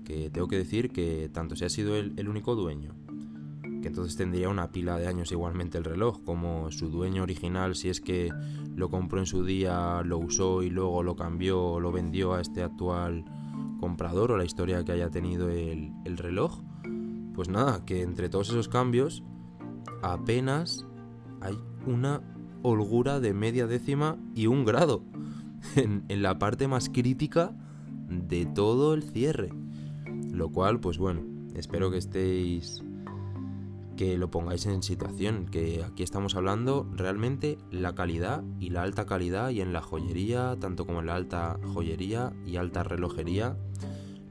que 0.05 0.31
tengo 0.31 0.47
que 0.47 0.57
decir 0.57 0.89
que 0.89 1.29
tanto 1.31 1.55
si 1.55 1.63
ha 1.63 1.69
sido 1.69 1.95
el, 1.95 2.13
el 2.17 2.29
único 2.29 2.55
dueño 2.55 2.95
que 3.81 3.87
entonces 3.87 4.15
tendría 4.15 4.47
una 4.47 4.71
pila 4.71 4.97
de 4.97 5.07
años 5.07 5.31
igualmente 5.31 5.77
el 5.77 5.83
reloj, 5.83 6.23
como 6.23 6.71
su 6.71 6.89
dueño 6.89 7.23
original, 7.23 7.75
si 7.75 7.89
es 7.89 7.99
que 7.99 8.31
lo 8.75 8.89
compró 8.89 9.19
en 9.19 9.25
su 9.25 9.43
día, 9.43 10.01
lo 10.05 10.19
usó 10.19 10.63
y 10.63 10.69
luego 10.69 11.03
lo 11.03 11.15
cambió 11.15 11.61
o 11.63 11.79
lo 11.79 11.91
vendió 11.91 12.33
a 12.33 12.41
este 12.41 12.61
actual 12.61 13.25
comprador 13.81 14.31
o 14.31 14.37
la 14.37 14.45
historia 14.45 14.85
que 14.85 14.93
haya 14.93 15.09
tenido 15.09 15.49
el, 15.49 15.91
el 16.05 16.17
reloj. 16.17 16.61
Pues 17.33 17.49
nada, 17.49 17.83
que 17.83 18.03
entre 18.03 18.29
todos 18.29 18.49
esos 18.49 18.69
cambios 18.69 19.23
apenas 20.01 20.85
hay 21.41 21.57
una 21.85 22.21
holgura 22.61 23.19
de 23.19 23.33
media 23.33 23.67
décima 23.67 24.17
y 24.35 24.47
un 24.47 24.63
grado 24.63 25.03
en, 25.75 26.05
en 26.07 26.21
la 26.21 26.39
parte 26.39 26.67
más 26.69 26.89
crítica 26.89 27.53
de 28.07 28.45
todo 28.45 28.93
el 28.93 29.03
cierre. 29.03 29.49
Lo 30.31 30.49
cual, 30.49 30.79
pues 30.79 30.97
bueno, 30.97 31.23
espero 31.55 31.91
que 31.91 31.97
estéis 31.97 32.83
que 34.01 34.17
lo 34.17 34.31
pongáis 34.31 34.65
en 34.65 34.81
situación, 34.81 35.45
que 35.45 35.83
aquí 35.83 36.01
estamos 36.01 36.33
hablando 36.33 36.89
realmente 36.91 37.59
la 37.69 37.93
calidad 37.93 38.43
y 38.59 38.71
la 38.71 38.81
alta 38.81 39.05
calidad 39.05 39.51
y 39.51 39.61
en 39.61 39.73
la 39.73 39.83
joyería, 39.83 40.57
tanto 40.59 40.87
como 40.87 41.01
en 41.01 41.05
la 41.05 41.13
alta 41.13 41.59
joyería 41.71 42.33
y 42.43 42.55
alta 42.55 42.81
relojería, 42.81 43.59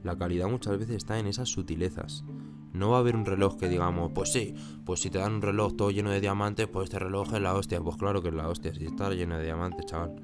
la 0.03 0.17
calidad 0.17 0.49
muchas 0.49 0.77
veces 0.77 0.97
está 0.97 1.19
en 1.19 1.27
esas 1.27 1.47
sutilezas. 1.47 2.25
No 2.73 2.89
va 2.89 2.97
a 2.97 2.99
haber 2.99 3.15
un 3.15 3.23
reloj 3.23 3.55
que 3.55 3.69
digamos, 3.69 4.11
pues 4.13 4.33
sí, 4.33 4.55
pues 4.83 4.99
si 4.99 5.09
te 5.09 5.19
dan 5.19 5.35
un 5.35 5.41
reloj 5.41 5.77
todo 5.77 5.89
lleno 5.89 6.11
de 6.11 6.19
diamantes, 6.19 6.67
pues 6.67 6.89
este 6.89 6.99
reloj 6.99 7.33
es 7.33 7.41
la 7.41 7.55
hostia. 7.55 7.79
Pues 7.79 7.95
claro 7.95 8.21
que 8.21 8.27
es 8.27 8.35
la 8.35 8.49
hostia, 8.49 8.73
si 8.73 8.83
está 8.83 9.09
lleno 9.11 9.37
de 9.37 9.45
diamantes, 9.45 9.85
chaval. 9.85 10.15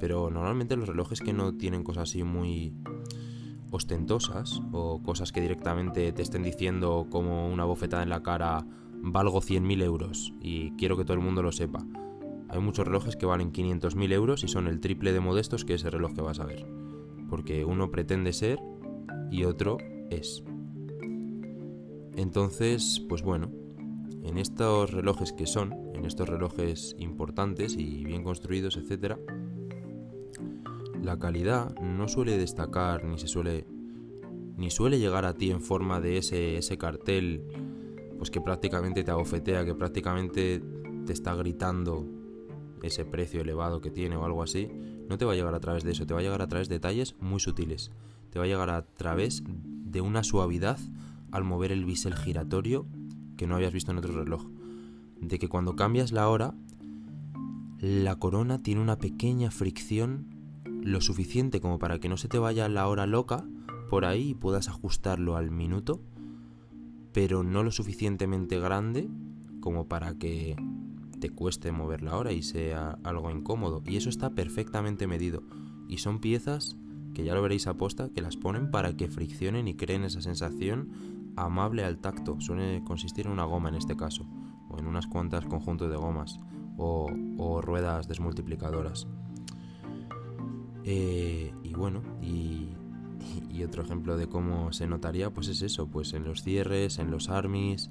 Pero 0.00 0.30
normalmente 0.30 0.74
los 0.74 0.88
relojes 0.88 1.20
que 1.20 1.32
no 1.32 1.56
tienen 1.56 1.84
cosas 1.84 2.10
así 2.10 2.24
muy 2.24 2.74
ostentosas 3.74 4.62
o 4.72 5.02
cosas 5.02 5.32
que 5.32 5.40
directamente 5.40 6.12
te 6.12 6.22
estén 6.22 6.44
diciendo 6.44 7.08
como 7.10 7.48
una 7.48 7.64
bofetada 7.64 8.04
en 8.04 8.08
la 8.08 8.22
cara 8.22 8.64
valgo 9.02 9.40
100.000 9.40 9.82
euros 9.82 10.32
y 10.40 10.70
quiero 10.72 10.96
que 10.96 11.04
todo 11.04 11.14
el 11.14 11.22
mundo 11.22 11.42
lo 11.42 11.50
sepa. 11.50 11.84
Hay 12.48 12.60
muchos 12.60 12.86
relojes 12.86 13.16
que 13.16 13.26
valen 13.26 13.52
500.000 13.52 14.12
euros 14.12 14.44
y 14.44 14.48
son 14.48 14.68
el 14.68 14.78
triple 14.78 15.12
de 15.12 15.18
modestos 15.18 15.64
que 15.64 15.74
ese 15.74 15.90
reloj 15.90 16.14
que 16.14 16.22
vas 16.22 16.38
a 16.38 16.46
ver. 16.46 16.64
Porque 17.28 17.64
uno 17.64 17.90
pretende 17.90 18.32
ser 18.32 18.60
y 19.32 19.44
otro 19.44 19.78
es. 20.08 20.44
Entonces, 22.16 23.04
pues 23.08 23.22
bueno, 23.22 23.50
en 24.22 24.38
estos 24.38 24.92
relojes 24.92 25.32
que 25.32 25.46
son, 25.46 25.74
en 25.94 26.04
estos 26.04 26.28
relojes 26.28 26.94
importantes 27.00 27.76
y 27.76 28.04
bien 28.04 28.22
construidos, 28.22 28.76
etc., 28.76 29.16
la 31.04 31.18
calidad 31.18 31.78
no 31.80 32.08
suele 32.08 32.36
destacar 32.38 33.04
ni 33.04 33.18
se 33.18 33.28
suele 33.28 33.66
ni 34.56 34.70
suele 34.70 34.98
llegar 34.98 35.24
a 35.24 35.34
ti 35.34 35.50
en 35.50 35.60
forma 35.60 36.00
de 36.00 36.18
ese, 36.18 36.58
ese 36.58 36.78
cartel 36.78 37.44
pues 38.18 38.30
que 38.30 38.40
prácticamente 38.40 39.02
te 39.02 39.10
abofetea, 39.10 39.64
que 39.64 39.74
prácticamente 39.74 40.62
te 41.04 41.12
está 41.12 41.34
gritando 41.34 42.06
ese 42.82 43.04
precio 43.04 43.40
elevado 43.40 43.80
que 43.80 43.90
tiene 43.90 44.16
o 44.16 44.24
algo 44.24 44.42
así, 44.42 44.70
no 45.08 45.18
te 45.18 45.24
va 45.24 45.32
a 45.32 45.34
llegar 45.34 45.54
a 45.54 45.60
través 45.60 45.84
de 45.84 45.92
eso, 45.92 46.06
te 46.06 46.14
va 46.14 46.20
a 46.20 46.22
llegar 46.22 46.42
a 46.42 46.46
través 46.46 46.68
de 46.68 46.76
detalles 46.76 47.16
muy 47.20 47.40
sutiles, 47.40 47.90
te 48.30 48.38
va 48.38 48.44
a 48.44 48.48
llegar 48.48 48.70
a 48.70 48.82
través 48.82 49.42
de 49.46 50.00
una 50.00 50.22
suavidad 50.22 50.78
al 51.32 51.44
mover 51.44 51.72
el 51.72 51.84
bisel 51.84 52.14
giratorio 52.14 52.86
que 53.36 53.46
no 53.46 53.56
habías 53.56 53.72
visto 53.72 53.90
en 53.90 53.98
otro 53.98 54.12
reloj, 54.12 54.46
de 55.20 55.38
que 55.38 55.48
cuando 55.48 55.74
cambias 55.76 56.12
la 56.12 56.28
hora, 56.28 56.54
la 57.80 58.16
corona 58.18 58.62
tiene 58.62 58.80
una 58.80 58.98
pequeña 58.98 59.50
fricción 59.50 60.33
lo 60.84 61.00
suficiente 61.00 61.60
como 61.60 61.78
para 61.78 61.98
que 61.98 62.10
no 62.10 62.18
se 62.18 62.28
te 62.28 62.38
vaya 62.38 62.68
la 62.68 62.86
hora 62.88 63.06
loca 63.06 63.44
por 63.88 64.04
ahí 64.04 64.30
y 64.30 64.34
puedas 64.34 64.68
ajustarlo 64.68 65.36
al 65.36 65.50
minuto, 65.50 66.02
pero 67.12 67.42
no 67.42 67.62
lo 67.62 67.70
suficientemente 67.70 68.60
grande 68.60 69.08
como 69.60 69.88
para 69.88 70.14
que 70.18 70.56
te 71.20 71.30
cueste 71.30 71.72
mover 71.72 72.02
la 72.02 72.16
hora 72.16 72.32
y 72.32 72.42
sea 72.42 72.98
algo 73.02 73.30
incómodo. 73.30 73.82
Y 73.86 73.96
eso 73.96 74.10
está 74.10 74.30
perfectamente 74.34 75.06
medido. 75.06 75.42
Y 75.88 75.98
son 75.98 76.18
piezas 76.20 76.76
que 77.14 77.24
ya 77.24 77.34
lo 77.34 77.40
veréis 77.40 77.66
a 77.66 77.74
posta, 77.74 78.10
que 78.10 78.20
las 78.20 78.36
ponen 78.36 78.70
para 78.70 78.94
que 78.94 79.08
friccionen 79.08 79.68
y 79.68 79.74
creen 79.74 80.04
esa 80.04 80.20
sensación 80.20 80.90
amable 81.36 81.84
al 81.84 81.98
tacto. 81.98 82.40
Suele 82.40 82.82
consistir 82.84 83.26
en 83.26 83.32
una 83.32 83.44
goma 83.44 83.70
en 83.70 83.76
este 83.76 83.96
caso, 83.96 84.26
o 84.68 84.78
en 84.78 84.86
unas 84.86 85.06
cuantas 85.06 85.46
conjuntos 85.46 85.90
de 85.90 85.96
gomas, 85.96 86.40
o, 86.76 87.10
o 87.38 87.62
ruedas 87.62 88.06
desmultiplicadoras. 88.06 89.06
Eh, 90.84 91.52
y 91.62 91.74
bueno, 91.74 92.02
y, 92.22 92.68
otro 93.64 93.82
ejemplo 93.82 94.18
de 94.18 94.28
cómo 94.28 94.74
se 94.74 94.86
notaría, 94.86 95.30
pues 95.30 95.48
es 95.48 95.62
eso, 95.62 95.86
pues 95.86 96.12
en 96.12 96.24
los 96.24 96.42
cierres, 96.42 96.98
en 96.98 97.10
los 97.10 97.30
armis, 97.30 97.90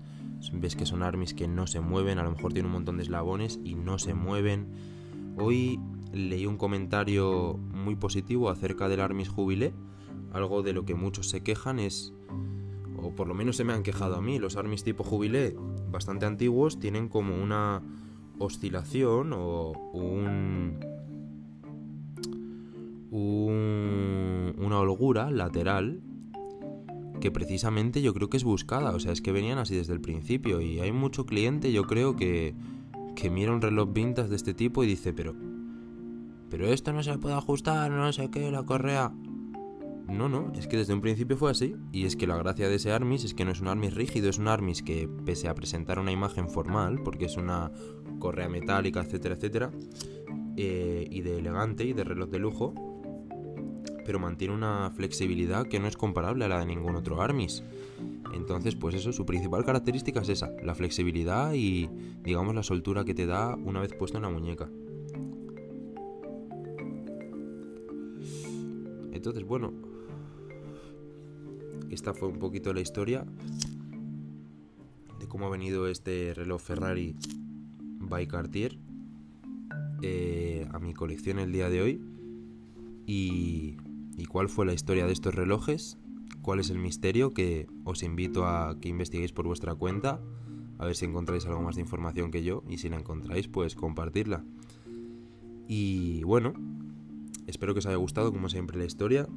ves 0.53 0.75
que 0.75 0.85
son 0.85 1.01
armis 1.01 1.33
que 1.33 1.47
no 1.47 1.65
se 1.65 1.79
mueven, 1.79 2.19
a 2.19 2.23
lo 2.23 2.29
mejor 2.29 2.53
tiene 2.53 2.67
un 2.67 2.73
montón 2.73 2.97
de 2.97 3.03
eslabones 3.03 3.59
y 3.63 3.73
no 3.73 3.97
se 3.97 4.13
mueven. 4.13 4.67
Hoy 5.35 5.79
leí 6.11 6.45
un 6.45 6.57
comentario 6.57 7.57
muy 7.57 7.95
positivo 7.95 8.51
acerca 8.51 8.87
del 8.87 8.99
armis 8.99 9.29
jubilé, 9.29 9.73
algo 10.31 10.61
de 10.61 10.73
lo 10.73 10.85
que 10.85 10.93
muchos 10.93 11.27
se 11.29 11.41
quejan 11.41 11.79
es, 11.79 12.13
o 13.01 13.15
por 13.15 13.27
lo 13.27 13.33
menos 13.33 13.57
se 13.57 13.63
me 13.63 13.73
han 13.73 13.81
quejado 13.81 14.17
a 14.17 14.21
mí, 14.21 14.37
los 14.37 14.55
armis 14.57 14.83
tipo 14.83 15.03
jubilé, 15.03 15.55
bastante 15.89 16.27
antiguos, 16.27 16.79
tienen 16.79 17.09
como 17.09 17.35
una 17.41 17.81
oscilación 18.37 19.31
o 19.33 19.73
un 23.13 24.55
una 24.57 24.79
holgura 24.79 25.29
lateral 25.29 26.01
que 27.19 27.31
precisamente 27.31 28.01
yo 28.01 28.13
creo 28.13 28.29
que 28.29 28.37
es 28.37 28.43
buscada. 28.43 28.91
O 28.91 28.99
sea, 28.99 29.11
es 29.11 29.21
que 29.21 29.31
venían 29.31 29.57
así 29.57 29.75
desde 29.75 29.93
el 29.93 30.01
principio. 30.01 30.61
Y 30.61 30.79
hay 30.79 30.91
mucho 30.91 31.25
cliente, 31.25 31.71
yo 31.71 31.83
creo, 31.83 32.15
que, 32.15 32.55
que 33.15 33.29
mira 33.29 33.51
un 33.51 33.61
reloj 33.61 33.93
vintage 33.93 34.29
de 34.29 34.35
este 34.35 34.53
tipo 34.53 34.83
y 34.83 34.87
dice, 34.87 35.13
pero. 35.13 35.35
Pero 36.49 36.67
esto 36.67 36.93
no 36.93 37.01
se 37.01 37.17
puede 37.17 37.35
ajustar, 37.35 37.89
no 37.91 38.11
sé 38.13 38.29
qué, 38.29 38.51
la 38.51 38.63
correa. 38.63 39.11
No, 40.07 40.27
no, 40.27 40.51
es 40.53 40.67
que 40.67 40.77
desde 40.77 40.93
un 40.93 41.01
principio 41.01 41.37
fue 41.37 41.49
así. 41.49 41.75
Y 41.91 42.05
es 42.05 42.15
que 42.15 42.27
la 42.27 42.37
gracia 42.37 42.67
de 42.67 42.75
ese 42.75 42.91
Armis 42.91 43.23
es 43.23 43.33
que 43.33 43.45
no 43.45 43.51
es 43.51 43.61
un 43.61 43.69
Armis 43.69 43.93
rígido, 43.93 44.29
es 44.29 44.37
un 44.37 44.47
Armis 44.49 44.83
que, 44.83 45.07
pese 45.25 45.47
a 45.47 45.55
presentar 45.55 45.99
una 45.99 46.11
imagen 46.11 46.49
formal, 46.49 47.01
porque 47.03 47.25
es 47.25 47.37
una 47.37 47.71
correa 48.19 48.49
metálica, 48.49 48.99
etcétera, 48.99 49.35
etcétera, 49.35 49.71
eh, 50.57 51.07
y 51.09 51.21
de 51.21 51.37
elegante 51.37 51.85
y 51.85 51.93
de 51.93 52.03
reloj 52.03 52.29
de 52.29 52.39
lujo, 52.39 52.92
pero 54.05 54.19
mantiene 54.19 54.53
una 54.53 54.91
flexibilidad 54.91 55.67
que 55.67 55.79
no 55.79 55.87
es 55.87 55.97
comparable 55.97 56.45
a 56.45 56.47
la 56.47 56.59
de 56.59 56.65
ningún 56.65 56.95
otro 56.95 57.21
Armis. 57.21 57.63
Entonces, 58.33 58.75
pues 58.75 58.95
eso, 58.95 59.11
su 59.11 59.25
principal 59.25 59.63
característica 59.63 60.21
es 60.21 60.29
esa, 60.29 60.51
la 60.63 60.75
flexibilidad 60.75 61.53
y, 61.53 61.89
digamos, 62.23 62.55
la 62.55 62.63
soltura 62.63 63.05
que 63.05 63.13
te 63.13 63.25
da 63.25 63.55
una 63.55 63.79
vez 63.79 63.93
puesto 63.93 64.17
en 64.17 64.23
la 64.23 64.29
muñeca. 64.29 64.69
Entonces, 69.11 69.45
bueno, 69.45 69.71
esta 71.89 72.13
fue 72.13 72.27
un 72.27 72.39
poquito 72.39 72.73
la 72.73 72.81
historia 72.81 73.25
de 75.19 75.27
cómo 75.27 75.45
ha 75.45 75.49
venido 75.49 75.87
este 75.87 76.33
reloj 76.33 76.61
Ferrari 76.61 77.15
by 77.99 78.27
Cartier 78.27 78.77
eh, 80.01 80.67
a 80.73 80.79
mi 80.79 80.93
colección 80.93 81.39
el 81.39 81.51
día 81.51 81.69
de 81.69 81.81
hoy. 81.81 82.01
Y 83.05 83.77
y 84.17 84.25
cuál 84.25 84.49
fue 84.49 84.65
la 84.65 84.73
historia 84.73 85.05
de 85.05 85.13
estos 85.13 85.33
relojes, 85.33 85.97
cuál 86.41 86.59
es 86.59 86.69
el 86.69 86.77
misterio 86.77 87.33
que 87.33 87.67
os 87.83 88.03
invito 88.03 88.45
a 88.45 88.77
que 88.79 88.89
investiguéis 88.89 89.31
por 89.31 89.47
vuestra 89.47 89.75
cuenta, 89.75 90.21
a 90.77 90.85
ver 90.85 90.95
si 90.95 91.05
encontráis 91.05 91.45
algo 91.45 91.61
más 91.61 91.75
de 91.75 91.81
información 91.81 92.31
que 92.31 92.43
yo 92.43 92.63
y 92.67 92.77
si 92.77 92.89
la 92.89 92.97
encontráis 92.97 93.47
pues 93.47 93.75
compartirla. 93.75 94.43
Y 95.67 96.23
bueno, 96.23 96.53
espero 97.47 97.73
que 97.73 97.79
os 97.79 97.85
haya 97.85 97.95
gustado 97.95 98.31
como 98.31 98.49
siempre 98.49 98.77
la 98.77 98.85
historia. 98.85 99.27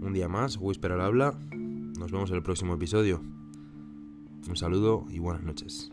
Un 0.00 0.12
día 0.12 0.28
más, 0.28 0.56
Whisper 0.56 0.92
al 0.92 1.00
habla. 1.00 1.38
Nos 1.52 2.12
vemos 2.12 2.30
en 2.30 2.36
el 2.36 2.42
próximo 2.42 2.74
episodio. 2.74 3.22
Un 4.48 4.56
saludo 4.56 5.04
y 5.10 5.18
buenas 5.18 5.42
noches. 5.42 5.90